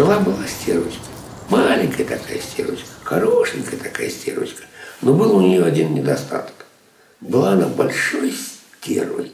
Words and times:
Жила-была 0.00 0.46
стервочка. 0.46 1.02
Маленькая 1.50 2.04
такая 2.04 2.38
стервочка, 2.40 2.86
хорошенькая 3.04 3.78
такая 3.78 4.08
стервочка. 4.08 4.62
Но 5.02 5.12
был 5.12 5.36
у 5.36 5.42
нее 5.42 5.62
один 5.62 5.92
недостаток. 5.92 6.54
Была 7.20 7.52
она 7.52 7.66
большой 7.66 8.32
стервой. 8.32 9.32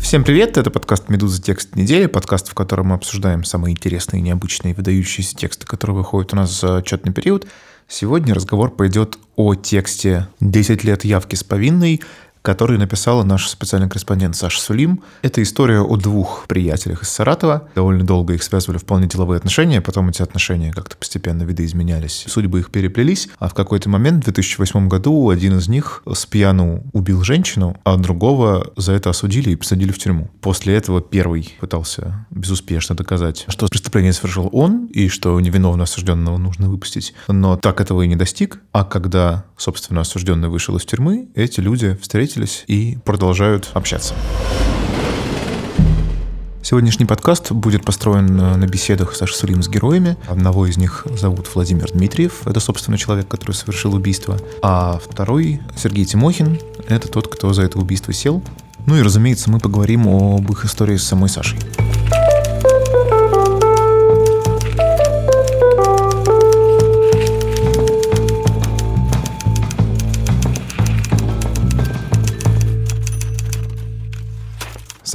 Всем 0.00 0.22
привет, 0.22 0.58
это 0.58 0.70
подкаст 0.70 1.08
«Медуза. 1.08 1.42
Текст 1.42 1.74
недели», 1.74 2.06
подкаст, 2.06 2.46
в 2.46 2.54
котором 2.54 2.86
мы 2.86 2.94
обсуждаем 2.94 3.42
самые 3.42 3.72
интересные, 3.72 4.22
необычные 4.22 4.74
выдающиеся 4.74 5.34
тексты, 5.34 5.66
которые 5.66 5.96
выходят 5.96 6.32
у 6.32 6.36
нас 6.36 6.60
за 6.60 6.76
отчетный 6.76 7.12
период. 7.12 7.48
Сегодня 7.88 8.32
разговор 8.32 8.70
пойдет 8.70 9.18
о 9.34 9.56
тексте 9.56 10.28
«10 10.40 10.86
лет 10.86 11.04
явки 11.04 11.34
с 11.34 11.42
повинной», 11.42 12.00
который 12.46 12.78
написала 12.78 13.24
наш 13.24 13.48
специальный 13.48 13.88
корреспондент 13.88 14.36
Саша 14.36 14.60
Сулим. 14.60 15.02
Это 15.22 15.42
история 15.42 15.80
о 15.80 15.96
двух 15.96 16.44
приятелях 16.46 17.02
из 17.02 17.08
Саратова. 17.08 17.68
Довольно 17.74 18.06
долго 18.06 18.34
их 18.34 18.42
связывали 18.44 18.78
вполне 18.78 19.08
деловые 19.08 19.38
отношения, 19.38 19.80
потом 19.80 20.10
эти 20.10 20.22
отношения 20.22 20.72
как-то 20.72 20.96
постепенно 20.96 21.42
видоизменялись. 21.42 22.24
Судьбы 22.28 22.60
их 22.60 22.70
переплелись, 22.70 23.28
а 23.40 23.48
в 23.48 23.54
какой-то 23.54 23.88
момент, 23.88 24.22
в 24.22 24.24
2008 24.26 24.86
году, 24.86 25.28
один 25.28 25.58
из 25.58 25.66
них 25.66 26.04
с 26.08 26.24
пьяну 26.24 26.84
убил 26.92 27.24
женщину, 27.24 27.78
а 27.82 27.96
другого 27.96 28.72
за 28.76 28.92
это 28.92 29.10
осудили 29.10 29.50
и 29.50 29.56
посадили 29.56 29.90
в 29.90 29.98
тюрьму. 29.98 30.30
После 30.40 30.76
этого 30.76 31.00
первый 31.00 31.52
пытался 31.58 32.26
безуспешно 32.30 32.94
доказать, 32.94 33.44
что 33.48 33.66
преступление 33.66 34.12
совершил 34.12 34.50
он, 34.52 34.86
и 34.86 35.08
что 35.08 35.40
невиновно 35.40 35.82
осужденного 35.82 36.36
нужно 36.36 36.70
выпустить. 36.70 37.12
Но 37.26 37.56
так 37.56 37.80
этого 37.80 38.02
и 38.02 38.06
не 38.06 38.14
достиг. 38.14 38.60
А 38.70 38.84
когда, 38.84 39.46
собственно, 39.56 40.02
осужденный 40.02 40.48
вышел 40.48 40.76
из 40.76 40.84
тюрьмы, 40.84 41.28
эти 41.34 41.58
люди 41.58 41.98
встретились 42.00 42.35
встретились 42.36 42.64
и 42.66 42.98
продолжают 43.04 43.70
общаться. 43.74 44.14
Сегодняшний 46.62 47.06
подкаст 47.06 47.52
будет 47.52 47.84
построен 47.84 48.36
на 48.36 48.66
беседах 48.66 49.14
Саши 49.14 49.34
Сулим 49.34 49.62
с 49.62 49.68
героями. 49.68 50.16
Одного 50.28 50.66
из 50.66 50.76
них 50.76 51.06
зовут 51.16 51.48
Владимир 51.54 51.92
Дмитриев, 51.92 52.42
это, 52.44 52.58
собственно, 52.58 52.98
человек, 52.98 53.28
который 53.28 53.52
совершил 53.52 53.94
убийство. 53.94 54.36
А 54.62 54.98
второй, 55.02 55.60
Сергей 55.76 56.04
Тимохин, 56.04 56.58
это 56.88 57.08
тот, 57.08 57.28
кто 57.28 57.52
за 57.52 57.62
это 57.62 57.78
убийство 57.78 58.12
сел. 58.12 58.42
Ну 58.86 58.96
и, 58.96 59.02
разумеется, 59.02 59.50
мы 59.50 59.60
поговорим 59.60 60.08
об 60.08 60.50
их 60.50 60.64
истории 60.64 60.96
с 60.96 61.04
самой 61.04 61.28
Сашей. 61.28 61.58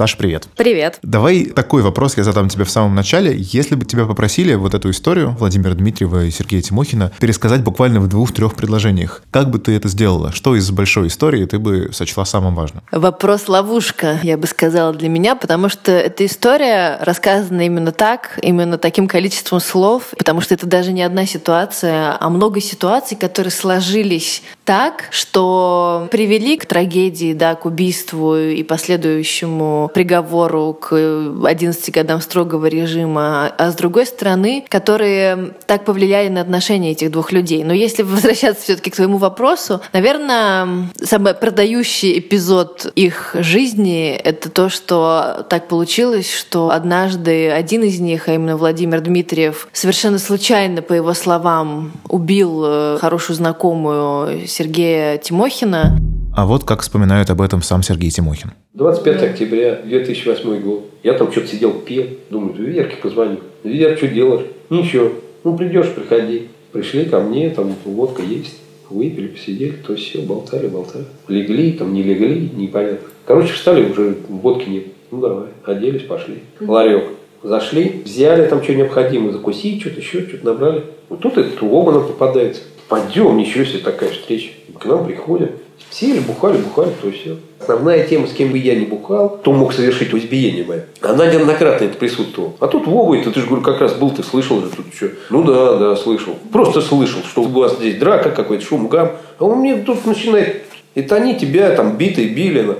Саша, 0.02 0.16
привет. 0.16 0.48
Привет. 0.56 0.98
Давай 1.02 1.44
такой 1.44 1.80
вопрос 1.82 2.16
я 2.16 2.24
задам 2.24 2.48
тебе 2.48 2.64
в 2.64 2.70
самом 2.70 2.96
начале. 2.96 3.36
Если 3.38 3.76
бы 3.76 3.84
тебя 3.84 4.04
попросили 4.04 4.54
вот 4.54 4.74
эту 4.74 4.90
историю 4.90 5.36
Владимира 5.38 5.74
Дмитриева 5.74 6.24
и 6.24 6.32
Сергея 6.32 6.60
Тимохина 6.60 7.12
пересказать 7.20 7.62
буквально 7.62 8.00
в 8.00 8.08
двух-трех 8.08 8.56
предложениях, 8.56 9.22
как 9.30 9.48
бы 9.48 9.60
ты 9.60 9.76
это 9.76 9.86
сделала? 9.86 10.32
Что 10.32 10.56
из 10.56 10.68
большой 10.72 11.06
истории 11.06 11.44
ты 11.44 11.60
бы 11.60 11.90
сочла 11.92 12.24
самым 12.24 12.56
важным? 12.56 12.82
Вопрос-ловушка, 12.90 14.18
я 14.24 14.36
бы 14.36 14.48
сказала, 14.48 14.92
для 14.92 15.08
меня, 15.08 15.36
потому 15.36 15.68
что 15.68 15.92
эта 15.92 16.26
история 16.26 16.98
рассказана 17.00 17.64
именно 17.64 17.92
так, 17.92 18.40
именно 18.42 18.78
таким 18.78 19.06
количеством 19.06 19.60
слов, 19.60 20.14
потому 20.18 20.40
что 20.40 20.54
это 20.54 20.66
даже 20.66 20.90
не 20.92 21.04
одна 21.04 21.26
ситуация, 21.26 22.16
а 22.18 22.28
много 22.28 22.60
ситуаций, 22.60 23.16
которые 23.16 23.52
сложились 23.52 24.42
так, 24.64 25.04
что 25.12 26.08
привели 26.10 26.56
к 26.56 26.66
трагедии, 26.66 27.34
да, 27.34 27.54
к 27.54 27.66
убийству 27.66 28.36
и 28.36 28.64
последующему 28.64 29.90
приговору 29.92 30.72
к 30.74 30.94
11 30.94 31.92
годам 31.92 32.20
строгого 32.20 32.66
режима, 32.66 33.52
а 33.58 33.70
с 33.70 33.74
другой 33.74 34.06
стороны, 34.06 34.64
которые 34.68 35.54
так 35.66 35.84
повлияли 35.84 36.28
на 36.28 36.40
отношения 36.40 36.92
этих 36.92 37.10
двух 37.10 37.32
людей. 37.32 37.64
Но 37.64 37.72
если 37.72 38.02
возвращаться 38.02 38.62
все-таки 38.62 38.90
к 38.90 38.96
твоему 38.96 39.18
вопросу, 39.18 39.80
наверное, 39.92 40.88
самый 41.02 41.34
продающий 41.34 42.18
эпизод 42.18 42.92
их 42.94 43.34
жизни— 43.38 44.10
это 44.24 44.50
то, 44.50 44.68
что 44.68 45.46
так 45.48 45.68
получилось, 45.68 46.32
что 46.32 46.70
однажды 46.70 47.50
один 47.50 47.82
из 47.82 48.00
них, 48.00 48.28
а 48.28 48.34
именно 48.34 48.56
Владимир 48.56 49.00
Дмитриев, 49.00 49.68
совершенно 49.72 50.18
случайно, 50.18 50.82
по 50.82 50.92
его 50.92 51.14
словам, 51.14 51.92
убил 52.08 52.62
э, 52.64 52.98
хорошую 53.00 53.36
знакомую 53.36 54.46
Сергея 54.46 55.18
Тимохина. 55.18 55.98
А 56.34 56.46
вот 56.46 56.64
как 56.64 56.80
вспоминает 56.80 57.28
об 57.28 57.42
этом 57.42 57.60
сам 57.60 57.82
Сергей 57.82 58.10
Тимохин. 58.10 58.52
25 58.72 59.22
октября 59.22 59.82
2008 59.84 60.60
год. 60.60 60.84
Я 61.02 61.12
там 61.12 61.30
что-то 61.30 61.48
сидел, 61.48 61.72
пел. 61.72 62.06
Думаю, 62.30 62.54
Верке 62.54 62.96
позвоню. 62.96 63.38
Вер, 63.64 63.98
что 63.98 64.08
делаешь? 64.08 64.46
Ничего. 64.70 65.10
Ну, 65.44 65.58
придешь, 65.58 65.90
приходи. 65.90 66.48
Пришли 66.72 67.04
ко 67.04 67.20
мне, 67.20 67.50
там 67.50 67.74
водка 67.84 68.22
есть. 68.22 68.58
Выпили, 68.88 69.28
посидели, 69.28 69.72
то 69.86 69.94
все, 69.94 70.22
болтали, 70.22 70.68
болтали. 70.68 71.04
Легли, 71.28 71.72
там 71.72 71.92
не 71.92 72.02
легли, 72.02 72.50
непонятно. 72.54 73.08
Короче, 73.26 73.52
встали, 73.52 73.90
уже 73.90 74.16
водки 74.28 74.68
нет. 74.68 74.84
Ну, 75.10 75.20
давай, 75.20 75.48
оделись, 75.64 76.02
пошли. 76.02 76.38
Ларек. 76.60 77.04
Зашли, 77.42 78.02
взяли 78.04 78.46
там 78.46 78.62
что 78.62 78.74
необходимое, 78.74 79.32
закусить, 79.32 79.80
что-то 79.80 80.00
еще, 80.00 80.26
что-то 80.26 80.46
набрали. 80.46 80.84
Вот 81.08 81.20
тут 81.20 81.36
этот 81.36 81.62
оба 81.62 81.92
нам 81.92 82.06
попадается. 82.06 82.62
Пойдем, 82.88 83.36
ничего 83.36 83.64
себе 83.64 83.80
такая 83.80 84.10
встреча. 84.10 84.50
К 84.78 84.86
нам 84.86 85.04
приходят. 85.06 85.50
Сели, 85.90 86.20
бухали, 86.20 86.58
бухали, 86.58 86.90
то 87.00 87.10
все. 87.10 87.36
Основная 87.60 88.04
тема, 88.06 88.26
с 88.26 88.32
кем 88.32 88.50
бы 88.50 88.58
я 88.58 88.74
не 88.74 88.86
бухал, 88.86 89.28
кто 89.28 89.52
мог 89.52 89.72
совершить 89.72 90.12
избиение 90.14 90.64
мое. 90.64 90.84
Она 91.00 91.26
неоднократно 91.26 91.84
это 91.84 91.98
присутствовала. 91.98 92.54
А 92.60 92.66
тут 92.66 92.86
Вова, 92.86 93.14
это 93.14 93.30
ты 93.30 93.40
же, 93.40 93.46
говорю, 93.46 93.62
как 93.62 93.80
раз 93.80 93.94
был, 93.94 94.10
ты 94.10 94.22
слышал 94.22 94.60
же 94.60 94.70
тут 94.70 94.86
что. 94.94 95.10
Ну 95.30 95.44
да, 95.44 95.76
да, 95.76 95.96
слышал. 95.96 96.34
Просто 96.50 96.80
слышал, 96.80 97.20
что 97.22 97.42
у 97.42 97.48
вас 97.48 97.76
здесь 97.76 97.96
драка, 97.98 98.30
какой-то 98.30 98.64
шум, 98.64 98.88
гам. 98.88 99.12
А 99.38 99.44
он 99.44 99.58
мне 99.58 99.76
тут 99.76 100.06
начинает, 100.06 100.62
это 100.94 101.16
они 101.16 101.36
тебя 101.36 101.70
там 101.76 101.96
биты, 101.96 102.26
били. 102.28 102.76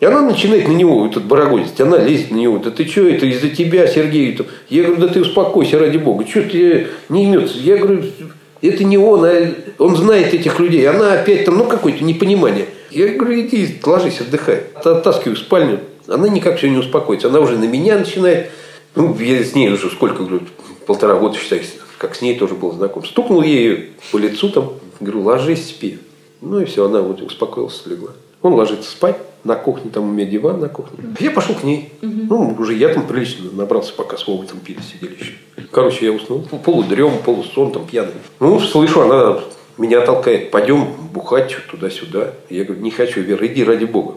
И 0.00 0.06
она 0.06 0.22
начинает 0.22 0.66
на 0.68 0.72
него, 0.72 1.06
этот 1.06 1.24
барагозить, 1.24 1.80
она 1.80 1.98
лезет 1.98 2.30
на 2.30 2.36
него. 2.36 2.58
Да 2.58 2.70
ты 2.70 2.86
что, 2.86 3.08
это 3.08 3.26
из-за 3.26 3.48
тебя, 3.48 3.86
Сергей? 3.86 4.38
Я 4.68 4.82
говорю, 4.84 5.00
да 5.00 5.08
ты 5.08 5.20
успокойся, 5.20 5.78
ради 5.78 5.98
бога. 5.98 6.26
Что 6.26 6.42
ты 6.42 6.88
не 7.08 7.24
имется? 7.24 7.58
Я 7.58 7.76
говорю, 7.76 8.02
это 8.68 8.84
не 8.84 8.96
он, 8.96 9.24
а 9.24 9.54
он 9.78 9.96
знает 9.96 10.32
этих 10.32 10.58
людей. 10.58 10.88
Она 10.88 11.12
опять 11.12 11.44
там, 11.44 11.58
ну, 11.58 11.66
какое-то 11.66 12.02
непонимание. 12.04 12.66
Я 12.90 13.08
говорю, 13.08 13.40
иди, 13.40 13.78
ложись, 13.84 14.20
отдыхай. 14.20 14.64
Оттаскиваю 14.74 15.36
в 15.36 15.40
спальню. 15.40 15.80
Она 16.06 16.28
никак 16.28 16.58
все 16.58 16.70
не 16.70 16.78
успокоится. 16.78 17.28
Она 17.28 17.40
уже 17.40 17.58
на 17.58 17.64
меня 17.64 17.98
начинает. 17.98 18.50
Ну, 18.94 19.16
я 19.18 19.42
с 19.42 19.54
ней 19.54 19.70
уже 19.72 19.90
сколько, 19.90 20.22
говорю, 20.22 20.42
полтора 20.86 21.16
года, 21.16 21.36
считай, 21.36 21.62
как 21.98 22.14
с 22.14 22.22
ней 22.22 22.38
тоже 22.38 22.54
был 22.54 22.72
знаком. 22.72 23.04
Стукнул 23.04 23.42
ей 23.42 23.90
по 24.12 24.18
лицу 24.18 24.48
там, 24.50 24.74
говорю, 25.00 25.22
ложись, 25.22 25.68
спи. 25.68 25.98
Ну 26.40 26.60
и 26.60 26.64
все, 26.64 26.86
она 26.86 27.00
вот 27.00 27.20
успокоилась, 27.22 27.82
легла. 27.86 28.10
Он 28.44 28.52
ложится 28.52 28.90
спать 28.90 29.16
на 29.42 29.54
кухне, 29.56 29.90
там 29.90 30.04
у 30.04 30.12
меня 30.12 30.26
диван 30.26 30.60
на 30.60 30.68
кухне. 30.68 30.98
Я 31.18 31.30
пошел 31.30 31.54
к 31.54 31.64
ней. 31.64 31.90
Ну, 32.02 32.54
уже 32.58 32.74
я 32.74 32.90
там 32.90 33.06
прилично 33.06 33.50
набрался, 33.50 33.94
пока 33.94 34.18
с 34.18 34.26
Вовой 34.26 34.46
там 34.46 34.60
пили, 34.60 34.80
сидели 34.82 35.16
еще. 35.18 35.32
Короче, 35.70 36.04
я 36.04 36.12
уснул. 36.12 36.46
Полудрем, 36.62 37.12
полусон, 37.24 37.72
там 37.72 37.86
пьяный. 37.86 38.12
Ну, 38.40 38.60
слышу, 38.60 39.00
она 39.00 39.40
меня 39.78 40.02
толкает, 40.02 40.50
пойдем 40.50 40.88
бухать 41.10 41.56
туда-сюда. 41.70 42.34
Я 42.50 42.64
говорю, 42.64 42.82
не 42.82 42.90
хочу, 42.90 43.22
Вера, 43.22 43.46
иди 43.46 43.64
ради 43.64 43.86
бога. 43.86 44.16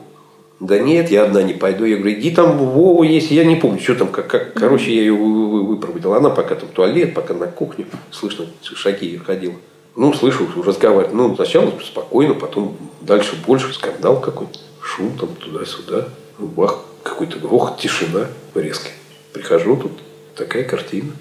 Да 0.59 0.77
нет, 0.77 1.09
я 1.09 1.23
одна 1.23 1.41
не 1.41 1.53
пойду. 1.53 1.85
Я 1.85 1.95
говорю, 1.95 2.19
иди 2.19 2.31
там 2.31 2.57
Вова 2.57 3.03
есть. 3.03 3.31
Я 3.31 3.45
не 3.45 3.55
помню, 3.55 3.79
что 3.79 3.95
там, 3.95 4.09
как, 4.09 4.27
как. 4.27 4.53
Короче, 4.55 4.93
я 4.93 5.03
ее 5.03 5.13
выпроводил. 5.13 6.13
Она 6.13 6.31
пока 6.31 6.55
там 6.55 6.67
туалет, 6.67 7.13
пока 7.13 7.33
на 7.33 7.47
кухню. 7.47 7.85
Слышно, 8.11 8.47
шаги 8.61 9.05
ее 9.05 9.19
ходила. 9.19 9.55
Ну, 9.97 10.13
слышу, 10.13 10.47
разговаривать. 10.63 11.11
Ну, 11.11 11.35
сначала 11.35 11.73
спокойно, 11.83 12.35
потом 12.35 12.77
дальше 13.01 13.35
больше, 13.47 13.73
скандал 13.73 14.21
какой-то. 14.21 14.59
Шум 14.79 15.17
там 15.17 15.29
туда-сюда. 15.29 16.09
Бах, 16.37 16.81
какой-то 17.01 17.39
грохот, 17.39 17.79
тишина 17.79 18.27
резкая. 18.53 18.93
Прихожу 19.33 19.75
тут, 19.75 19.91
такая 20.35 20.65
картина. 20.65 21.13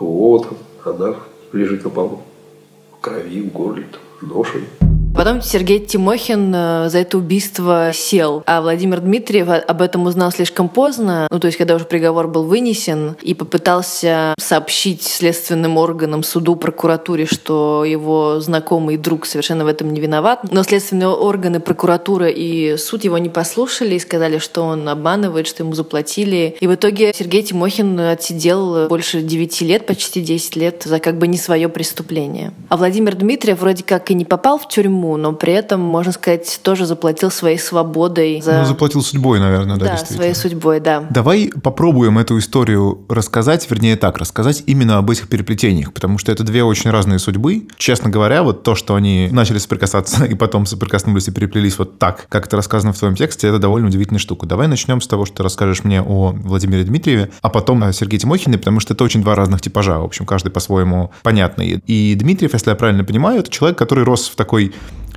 Вот 0.00 0.48
она 0.84 1.14
лежит 1.52 1.84
на 1.84 1.90
полу. 1.90 2.22
В 2.98 3.00
крови, 3.00 3.40
в 3.40 3.52
горле, 3.52 3.86
там, 3.92 4.28
ношей. 4.28 4.64
Потом 5.14 5.42
Сергей 5.42 5.78
Тимохин 5.78 6.52
э, 6.52 6.88
за 6.88 6.98
это 6.98 7.18
убийство 7.18 7.92
сел, 7.94 8.42
а 8.46 8.60
Владимир 8.60 9.00
Дмитриев 9.00 9.48
об 9.48 9.80
этом 9.80 10.06
узнал 10.06 10.32
слишком 10.32 10.68
поздно, 10.68 11.28
ну 11.30 11.38
то 11.38 11.46
есть 11.46 11.56
когда 11.56 11.76
уже 11.76 11.84
приговор 11.84 12.26
был 12.26 12.42
вынесен, 12.42 13.16
и 13.22 13.32
попытался 13.32 14.34
сообщить 14.40 15.04
следственным 15.04 15.76
органам, 15.76 16.24
суду, 16.24 16.56
прокуратуре, 16.56 17.26
что 17.26 17.84
его 17.84 18.40
знакомый 18.40 18.96
друг 18.96 19.26
совершенно 19.26 19.64
в 19.64 19.68
этом 19.68 19.92
не 19.92 20.00
виноват. 20.00 20.40
Но 20.50 20.64
следственные 20.64 21.10
органы, 21.10 21.60
прокуратура 21.60 22.28
и 22.28 22.76
суд 22.76 23.04
его 23.04 23.16
не 23.18 23.28
послушали 23.28 23.94
и 23.94 24.00
сказали, 24.00 24.38
что 24.38 24.62
он 24.62 24.88
обманывает, 24.88 25.46
что 25.46 25.62
ему 25.62 25.74
заплатили. 25.74 26.56
И 26.58 26.66
в 26.66 26.74
итоге 26.74 27.12
Сергей 27.14 27.44
Тимохин 27.44 28.00
отсидел 28.00 28.88
больше 28.88 29.22
9 29.22 29.60
лет, 29.60 29.86
почти 29.86 30.22
10 30.22 30.56
лет 30.56 30.82
за 30.84 30.98
как 30.98 31.18
бы 31.18 31.28
не 31.28 31.38
свое 31.38 31.68
преступление. 31.68 32.52
А 32.68 32.76
Владимир 32.76 33.14
Дмитриев 33.14 33.60
вроде 33.60 33.84
как 33.84 34.10
и 34.10 34.14
не 34.14 34.24
попал 34.24 34.58
в 34.58 34.66
тюрьму, 34.66 35.03
тюрьму, 35.04 35.16
но 35.16 35.32
при 35.32 35.52
этом, 35.52 35.80
можно 35.80 36.12
сказать, 36.12 36.60
тоже 36.62 36.86
заплатил 36.86 37.30
своей 37.30 37.58
свободой. 37.58 38.40
За... 38.40 38.60
Ну, 38.60 38.64
заплатил 38.64 39.02
судьбой, 39.02 39.38
наверное, 39.40 39.76
да, 39.76 39.86
Да, 39.86 39.96
своей 39.96 40.34
судьбой, 40.34 40.80
да. 40.80 41.04
Давай 41.10 41.50
попробуем 41.62 42.18
эту 42.18 42.38
историю 42.38 43.04
рассказать, 43.08 43.70
вернее 43.70 43.96
так, 43.96 44.18
рассказать 44.18 44.62
именно 44.66 44.98
об 44.98 45.10
этих 45.10 45.28
переплетениях, 45.28 45.92
потому 45.92 46.18
что 46.18 46.32
это 46.32 46.42
две 46.44 46.64
очень 46.64 46.90
разные 46.90 47.18
судьбы. 47.18 47.66
Честно 47.76 48.10
говоря, 48.10 48.42
вот 48.42 48.62
то, 48.62 48.74
что 48.74 48.94
они 48.94 49.28
начали 49.30 49.58
соприкасаться 49.58 50.24
и 50.30 50.34
потом 50.34 50.66
соприкоснулись 50.66 51.28
и 51.28 51.30
переплелись 51.30 51.78
вот 51.78 51.98
так, 51.98 52.26
как 52.28 52.46
это 52.46 52.56
рассказано 52.56 52.92
в 52.92 52.98
твоем 52.98 53.16
тексте, 53.16 53.48
это 53.48 53.58
довольно 53.58 53.88
удивительная 53.88 54.20
штука. 54.20 54.46
Давай 54.46 54.68
начнем 54.68 55.00
с 55.00 55.06
того, 55.06 55.26
что 55.26 55.36
ты 55.36 55.42
расскажешь 55.42 55.84
мне 55.84 56.02
о 56.02 56.32
Владимире 56.32 56.84
Дмитриеве, 56.84 57.30
а 57.42 57.48
потом 57.48 57.82
о 57.82 57.92
Сергее 57.92 58.18
Тимохине, 58.18 58.58
потому 58.58 58.80
что 58.80 58.94
это 58.94 59.04
очень 59.04 59.22
два 59.22 59.34
разных 59.34 59.60
типажа. 59.60 59.98
В 59.98 60.04
общем, 60.04 60.26
каждый 60.26 60.50
по-своему 60.50 61.10
понятный. 61.22 61.82
И 61.86 62.14
Дмитриев, 62.14 62.52
если 62.54 62.70
я 62.70 62.76
правильно 62.76 63.04
понимаю, 63.04 63.40
это 63.40 63.50
человек, 63.50 63.78
который 63.78 64.04
рос 64.04 64.28
в 64.28 64.36
такой 64.36 64.72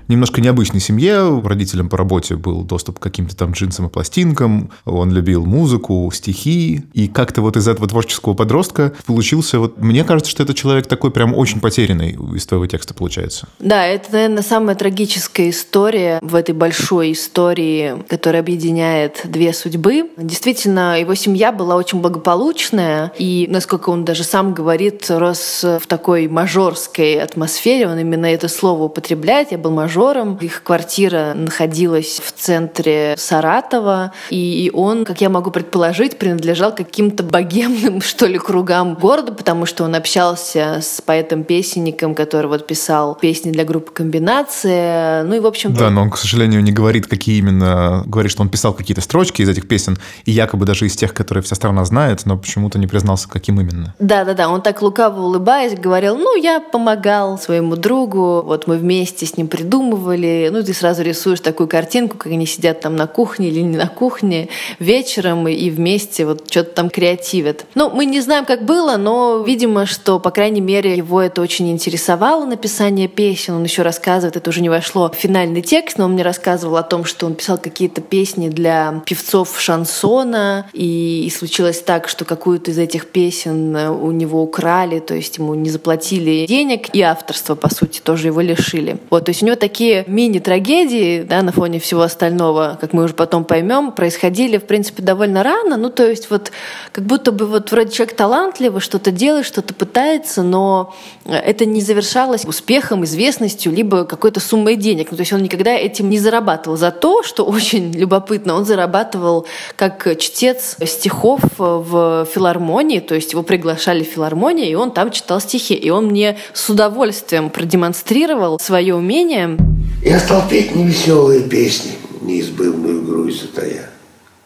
немножко 0.08 0.42
необычной 0.42 0.80
семье. 0.80 1.42
Родителям 1.44 1.90
по 1.90 1.98
работе 1.98 2.36
был 2.36 2.64
доступ 2.64 3.00
к 3.00 3.04
каким-то 3.04 3.36
там 3.36 3.52
джинсам 3.52 3.88
и 3.88 3.90
пластинкам. 3.90 4.72
Он 4.86 5.12
любил 5.12 5.46
музыку, 5.46 6.10
стихи. 6.14 6.84
И 6.94 7.08
как-то 7.08 7.42
вот 7.42 7.58
из 7.58 7.68
этого 7.68 7.88
творческого 7.88 8.34
подростка 8.34 8.94
получился... 9.06 9.60
Вот, 9.60 9.78
мне 9.80 10.04
кажется, 10.04 10.32
что 10.32 10.44
это 10.44 10.54
человек 10.54 10.88
такой 10.88 11.12
прям 11.12 11.36
очень 11.36 11.60
потерянный 11.60 12.18
из 12.36 12.46
твоего 12.46 12.66
текста 12.68 12.94
получается. 12.94 13.48
Да, 13.60 13.86
это, 13.86 14.12
наверное, 14.14 14.44
самая 14.44 14.76
трагическая 14.76 15.50
история 15.50 16.20
в 16.22 16.36
этой 16.36 16.56
большой 16.56 17.12
истории, 17.12 17.96
которая 18.08 18.42
объединяет 18.42 19.22
две 19.26 19.52
судьбы. 19.52 20.10
Действительно, 20.18 21.00
его 21.00 21.16
семья 21.16 21.52
была 21.52 21.76
очень 21.76 22.00
благополучная, 22.00 23.12
и, 23.18 23.48
насколько 23.50 23.90
он 23.90 24.06
даже 24.06 24.24
сам 24.24 24.54
говорит, 24.54 25.06
рос 25.10 25.64
в 25.64 25.88
такой 25.88 26.28
мажорской 26.28 27.16
атмосфере, 27.16 27.88
он 27.88 27.98
именно 28.00 28.26
это 28.28 28.48
слово 28.48 28.84
употребляет, 28.84 29.52
я 29.52 29.58
был 29.58 29.72
мажор 29.72 29.97
мажором. 29.98 30.38
Их 30.42 30.64
квартира 30.64 31.34
находилась 31.34 32.22
в 32.24 32.32
центре 32.32 33.16
Саратова, 33.18 34.14
и 34.30 34.70
он, 34.74 35.06
как 35.06 35.22
я 35.22 35.30
могу 35.30 35.52
предположить, 35.52 36.20
принадлежал 36.20 36.74
каким-то 36.74 37.24
богемным, 37.24 38.02
что 38.02 38.28
ли, 38.28 38.38
кругам 38.38 38.94
города, 38.96 39.34
потому 39.34 39.66
что 39.66 39.84
он 39.84 39.96
общался 39.96 40.80
с 40.82 41.02
поэтом-песенником, 41.02 42.14
который 42.14 42.48
вот 42.48 42.68
писал 42.68 43.16
песни 43.16 43.52
для 43.52 43.66
группы 43.66 43.92
«Комбинация». 43.92 45.24
Ну 45.24 45.36
и, 45.36 45.40
в 45.40 45.48
общем... 45.48 45.74
Да, 45.74 45.90
но 45.90 46.04
он, 46.04 46.12
к 46.12 46.18
сожалению, 46.18 46.62
не 46.62 46.72
говорит, 46.72 47.08
какие 47.08 47.40
именно... 47.40 48.04
Говорит, 48.06 48.32
что 48.32 48.44
он 48.44 48.50
писал 48.50 48.74
какие-то 48.74 49.02
строчки 49.02 49.42
из 49.42 49.50
этих 49.50 49.68
песен, 49.68 49.98
и 50.26 50.32
якобы 50.32 50.66
даже 50.66 50.86
из 50.86 50.96
тех, 50.96 51.14
которые 51.14 51.44
вся 51.44 51.56
страна 51.56 51.84
знает, 51.86 52.26
но 52.26 52.38
почему-то 52.38 52.78
не 52.78 52.88
признался, 52.88 53.28
каким 53.28 53.60
именно. 53.60 53.96
Да-да-да, 54.00 54.50
он 54.50 54.62
так 54.62 54.82
лукаво 54.82 55.22
улыбаясь 55.22 55.78
говорил, 55.78 56.18
ну, 56.18 56.36
я 56.36 56.60
помогал 56.60 57.40
своему 57.40 57.76
другу, 57.76 58.44
вот 58.44 58.68
мы 58.68 58.78
вместе 58.78 59.26
с 59.26 59.38
ним 59.38 59.48
придумали 59.48 59.87
придумывали. 59.88 60.50
Ну, 60.52 60.64
ты 60.64 60.74
сразу 60.74 61.04
рисуешь 61.04 61.40
такую 61.40 61.68
картинку, 61.68 62.18
как 62.18 62.32
они 62.32 62.46
сидят 62.46 62.82
там 62.82 62.96
на 62.96 63.08
кухне 63.08 63.50
или 63.50 63.62
не 63.62 63.78
на 63.78 63.88
кухне 63.88 64.50
вечером 64.80 65.48
и 65.48 65.70
вместе 65.70 66.26
вот 66.26 66.50
что-то 66.50 66.72
там 66.72 66.90
креативят. 66.90 67.66
Ну, 67.76 67.90
мы 67.90 68.06
не 68.06 68.22
знаем, 68.22 68.46
как 68.46 68.66
было, 68.66 68.98
но, 68.98 69.44
видимо, 69.46 69.86
что, 69.86 70.20
по 70.20 70.32
крайней 70.32 70.62
мере, 70.62 70.96
его 70.96 71.22
это 71.22 71.42
очень 71.42 71.70
интересовало, 71.70 72.46
написание 72.46 73.08
песен. 73.08 73.56
Он 73.56 73.64
еще 73.64 73.82
рассказывает, 73.82 74.36
это 74.36 74.50
уже 74.50 74.62
не 74.62 74.70
вошло 74.70 75.10
в 75.10 75.16
финальный 75.16 75.62
текст, 75.62 75.98
но 75.98 76.06
он 76.06 76.14
мне 76.14 76.24
рассказывал 76.24 76.78
о 76.78 76.84
том, 76.84 77.06
что 77.06 77.26
он 77.26 77.36
писал 77.36 77.58
какие-то 77.58 78.02
песни 78.02 78.50
для 78.50 79.02
певцов 79.06 79.60
шансона, 79.60 80.68
и, 80.74 81.26
и 81.26 81.30
случилось 81.30 81.82
так, 81.82 82.08
что 82.10 82.26
какую-то 82.26 82.72
из 82.72 82.78
этих 82.78 83.08
песен 83.08 83.76
у 83.76 84.12
него 84.12 84.42
украли, 84.42 85.00
то 85.00 85.14
есть 85.14 85.38
ему 85.38 85.54
не 85.56 85.70
заплатили 85.70 86.46
денег, 86.48 86.94
и 86.94 87.02
авторство, 87.02 87.56
по 87.56 87.74
сути, 87.74 88.00
тоже 88.02 88.28
его 88.28 88.42
лишили. 88.42 88.98
Вот, 89.10 89.26
то 89.26 89.30
есть 89.30 89.44
у 89.44 89.46
него 89.46 89.56
такие 89.56 89.77
мини-трагедии, 89.80 91.24
да, 91.24 91.42
на 91.42 91.52
фоне 91.52 91.80
всего 91.80 92.02
остального, 92.02 92.78
как 92.80 92.94
мы 92.94 93.04
уже 93.04 93.14
потом 93.14 93.46
поймем, 93.46 93.92
происходили, 93.92 94.58
в 94.58 94.66
принципе, 94.66 95.04
довольно 95.04 95.44
рано. 95.44 95.78
Ну, 95.78 95.90
то 95.90 96.08
есть 96.08 96.30
вот 96.30 96.52
как 96.92 97.04
будто 97.04 97.32
бы 97.32 97.46
вот 97.46 97.72
вроде 97.72 97.92
человек 97.92 98.16
талантливый, 98.16 98.82
что-то 98.82 99.12
делает, 99.12 99.46
что-то 99.46 99.74
пытается, 99.74 100.44
но 100.44 100.96
это 101.26 101.66
не 101.66 101.82
завершалось 101.82 102.46
успехом, 102.46 103.04
известностью, 103.04 103.72
либо 103.72 104.06
какой-то 104.06 104.40
суммой 104.40 104.76
денег. 104.76 105.12
Ну, 105.12 105.18
то 105.18 105.22
есть 105.22 105.34
он 105.34 105.44
никогда 105.44 105.72
этим 105.72 106.10
не 106.10 106.20
зарабатывал. 106.20 106.78
За 106.78 106.92
то, 106.92 107.24
что 107.24 107.46
очень 107.46 107.92
любопытно, 107.98 108.56
он 108.56 108.66
зарабатывал 108.66 109.46
как 109.76 110.18
чтец 110.20 110.78
стихов 110.86 111.42
в 111.58 112.28
филармонии, 112.34 113.00
то 113.00 113.16
есть 113.16 113.34
его 113.34 113.44
приглашали 113.44 114.04
в 114.04 114.08
филармонию, 114.08 114.68
и 114.68 114.76
он 114.76 114.92
там 114.92 115.12
читал 115.12 115.40
стихи. 115.40 115.74
И 115.74 115.90
он 115.90 116.08
мне 116.08 116.38
с 116.54 116.70
удовольствием 116.70 117.50
продемонстрировал 117.50 118.60
свое 118.60 118.96
умение 118.96 119.58
я 120.04 120.20
стал 120.20 120.48
петь 120.48 120.74
невеселые 120.76 121.50
песни, 121.50 121.92
неизбывную 122.22 123.02
грусть 123.02 123.42
затая. 123.42 123.90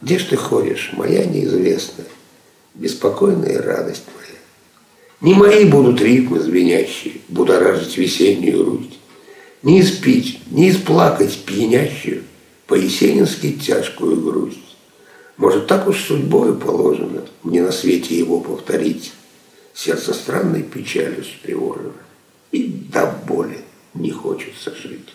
Где 0.01 0.17
ж 0.17 0.23
ты 0.23 0.35
ходишь, 0.35 0.91
моя 0.93 1.23
неизвестная, 1.25 2.07
беспокойная 2.73 3.61
радость 3.61 4.05
моя? 4.15 4.39
Не 5.21 5.35
мои 5.35 5.65
будут 5.65 6.01
ритмы 6.01 6.39
звенящие, 6.39 7.21
будоражить 7.29 7.97
весеннюю 7.97 8.63
грудь. 8.63 8.99
Не 9.61 9.81
испить, 9.81 10.39
не 10.49 10.71
исплакать 10.71 11.37
пьянящую, 11.45 12.23
по-есенински 12.65 13.53
тяжкую 13.53 14.19
грусть. 14.19 14.57
Может, 15.37 15.67
так 15.67 15.87
уж 15.87 16.03
судьбою 16.03 16.55
положено 16.55 17.23
мне 17.43 17.61
на 17.61 17.71
свете 17.71 18.17
его 18.17 18.39
повторить. 18.39 19.11
Сердце 19.73 20.13
странной 20.13 20.63
печалью 20.63 21.23
встревожено, 21.23 21.93
и 22.51 22.63
до 22.63 23.05
боли 23.27 23.59
не 23.93 24.11
хочется 24.11 24.71
жить. 24.75 25.09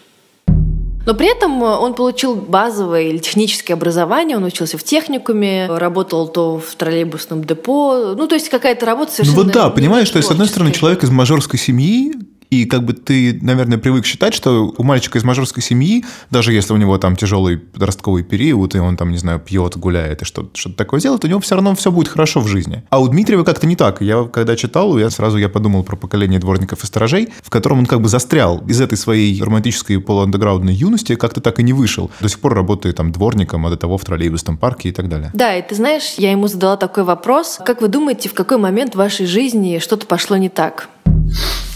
Но 1.06 1.14
при 1.14 1.30
этом 1.30 1.62
он 1.62 1.94
получил 1.94 2.34
базовое 2.34 3.02
или 3.02 3.18
техническое 3.18 3.74
образование, 3.74 4.36
он 4.36 4.42
учился 4.42 4.76
в 4.76 4.82
техникуме, 4.82 5.68
работал 5.68 6.26
то 6.26 6.58
в 6.58 6.74
троллейбусном 6.74 7.44
депо, 7.44 8.14
ну 8.16 8.26
то 8.26 8.34
есть 8.34 8.48
какая-то 8.48 8.86
работа 8.86 9.12
совершенно... 9.12 9.38
Ну 9.38 9.44
вот 9.44 9.52
да, 9.52 9.70
понимаешь, 9.70 10.08
что 10.08 10.20
с 10.20 10.30
одной 10.30 10.48
стороны 10.48 10.72
человек 10.72 11.04
из 11.04 11.10
мажорской 11.10 11.60
семьи, 11.60 12.12
и 12.50 12.64
как 12.64 12.84
бы 12.84 12.92
ты, 12.92 13.38
наверное, 13.42 13.78
привык 13.78 14.04
считать, 14.04 14.34
что 14.34 14.74
у 14.76 14.82
мальчика 14.82 15.18
из 15.18 15.24
мажорской 15.24 15.62
семьи, 15.62 16.04
даже 16.30 16.52
если 16.52 16.72
у 16.72 16.76
него 16.76 16.98
там 16.98 17.16
тяжелый 17.16 17.58
подростковый 17.58 18.22
период, 18.22 18.74
и 18.74 18.78
он 18.78 18.96
там, 18.96 19.10
не 19.10 19.18
знаю, 19.18 19.40
пьет, 19.40 19.76
гуляет 19.76 20.22
и 20.22 20.24
что-то 20.24 20.50
что 20.54 20.72
такое 20.72 21.00
делает, 21.00 21.24
у 21.24 21.28
него 21.28 21.40
все 21.40 21.54
равно 21.54 21.74
все 21.74 21.90
будет 21.90 22.08
хорошо 22.08 22.40
в 22.40 22.48
жизни. 22.48 22.82
А 22.90 23.00
у 23.00 23.08
Дмитриева 23.08 23.44
как-то 23.44 23.66
не 23.66 23.76
так. 23.76 24.00
Я 24.00 24.24
когда 24.24 24.56
читал, 24.56 24.98
я 24.98 25.10
сразу 25.10 25.38
я 25.38 25.48
подумал 25.48 25.82
про 25.82 25.96
поколение 25.96 26.38
дворников 26.38 26.82
и 26.82 26.86
сторожей, 26.86 27.28
в 27.42 27.50
котором 27.50 27.80
он 27.80 27.86
как 27.86 28.00
бы 28.00 28.08
застрял 28.08 28.58
из 28.66 28.80
этой 28.80 28.96
своей 28.96 29.42
романтической 29.42 30.00
полуандеграундной 30.00 30.74
юности, 30.74 31.14
как-то 31.14 31.40
так 31.40 31.60
и 31.60 31.62
не 31.62 31.72
вышел. 31.72 32.10
До 32.20 32.28
сих 32.28 32.40
пор 32.40 32.54
работает 32.54 32.96
там 32.96 33.12
дворником, 33.12 33.66
а 33.66 33.70
до 33.70 33.76
того 33.76 33.98
в 33.98 34.04
троллейбусном 34.04 34.56
парке 34.56 34.90
и 34.90 34.92
так 34.92 35.08
далее. 35.08 35.30
Да, 35.34 35.56
и 35.56 35.66
ты 35.66 35.74
знаешь, 35.74 36.14
я 36.16 36.30
ему 36.30 36.48
задала 36.48 36.76
такой 36.76 37.04
вопрос. 37.04 37.58
Как 37.64 37.80
вы 37.80 37.88
думаете, 37.88 38.28
в 38.28 38.34
какой 38.34 38.58
момент 38.58 38.94
в 38.94 38.98
вашей 38.98 39.26
жизни 39.26 39.78
что-то 39.78 40.06
пошло 40.06 40.36
не 40.36 40.48
так? 40.48 40.88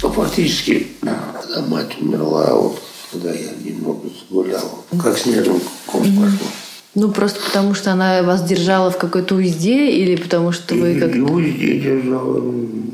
Ну, 0.03 0.11
фактически, 0.11 0.89
когда 1.01 1.63
мать 1.67 1.97
умерла, 2.01 2.55
вот 2.55 2.81
когда 3.13 3.33
я 3.33 3.51
немного 3.63 4.09
гулял, 4.31 4.85
как 5.03 5.19
снежным 5.19 5.61
ком 5.87 6.03
пошло. 6.03 6.47
Ну, 6.95 7.13
просто 7.13 7.41
потому 7.41 7.75
что 7.75 7.93
она 7.93 8.23
вас 8.23 8.43
держала 8.43 8.91
в 8.91 8.99
какой-то 8.99 9.37
узде 9.37 9.91
или 9.91 10.17
потому 10.17 10.51
что 10.51 10.75
вы 10.75 10.99
как... 10.99 11.15
И 11.15 11.21
узде 11.21 11.79
держала. 11.81 12.41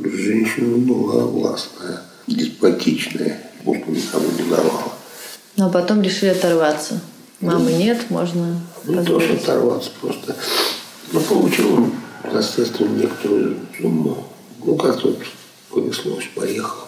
Женщина 0.04 0.76
была 0.78 1.24
властная, 1.24 2.02
деспотичная. 2.26 3.40
Бог 3.64 3.76
никому 3.86 4.26
не 4.38 4.50
давала. 4.50 4.92
Ну, 5.56 5.66
а 5.66 5.70
потом 5.70 6.02
решили 6.02 6.30
оторваться. 6.30 7.00
Мамы 7.40 7.70
ну, 7.70 7.76
нет, 7.78 8.10
можно 8.10 8.60
Ну, 8.84 9.04
тоже 9.04 9.34
оторваться 9.34 9.90
просто. 10.00 10.36
Ну, 11.12 11.20
получил, 11.20 11.90
естественно, 12.34 12.98
некоторую 12.98 13.56
сумму. 13.78 14.24
Ну, 14.64 14.74
как 14.76 15.00
тут 15.00 15.18
повезло, 15.76 16.18
поехал 16.34 16.85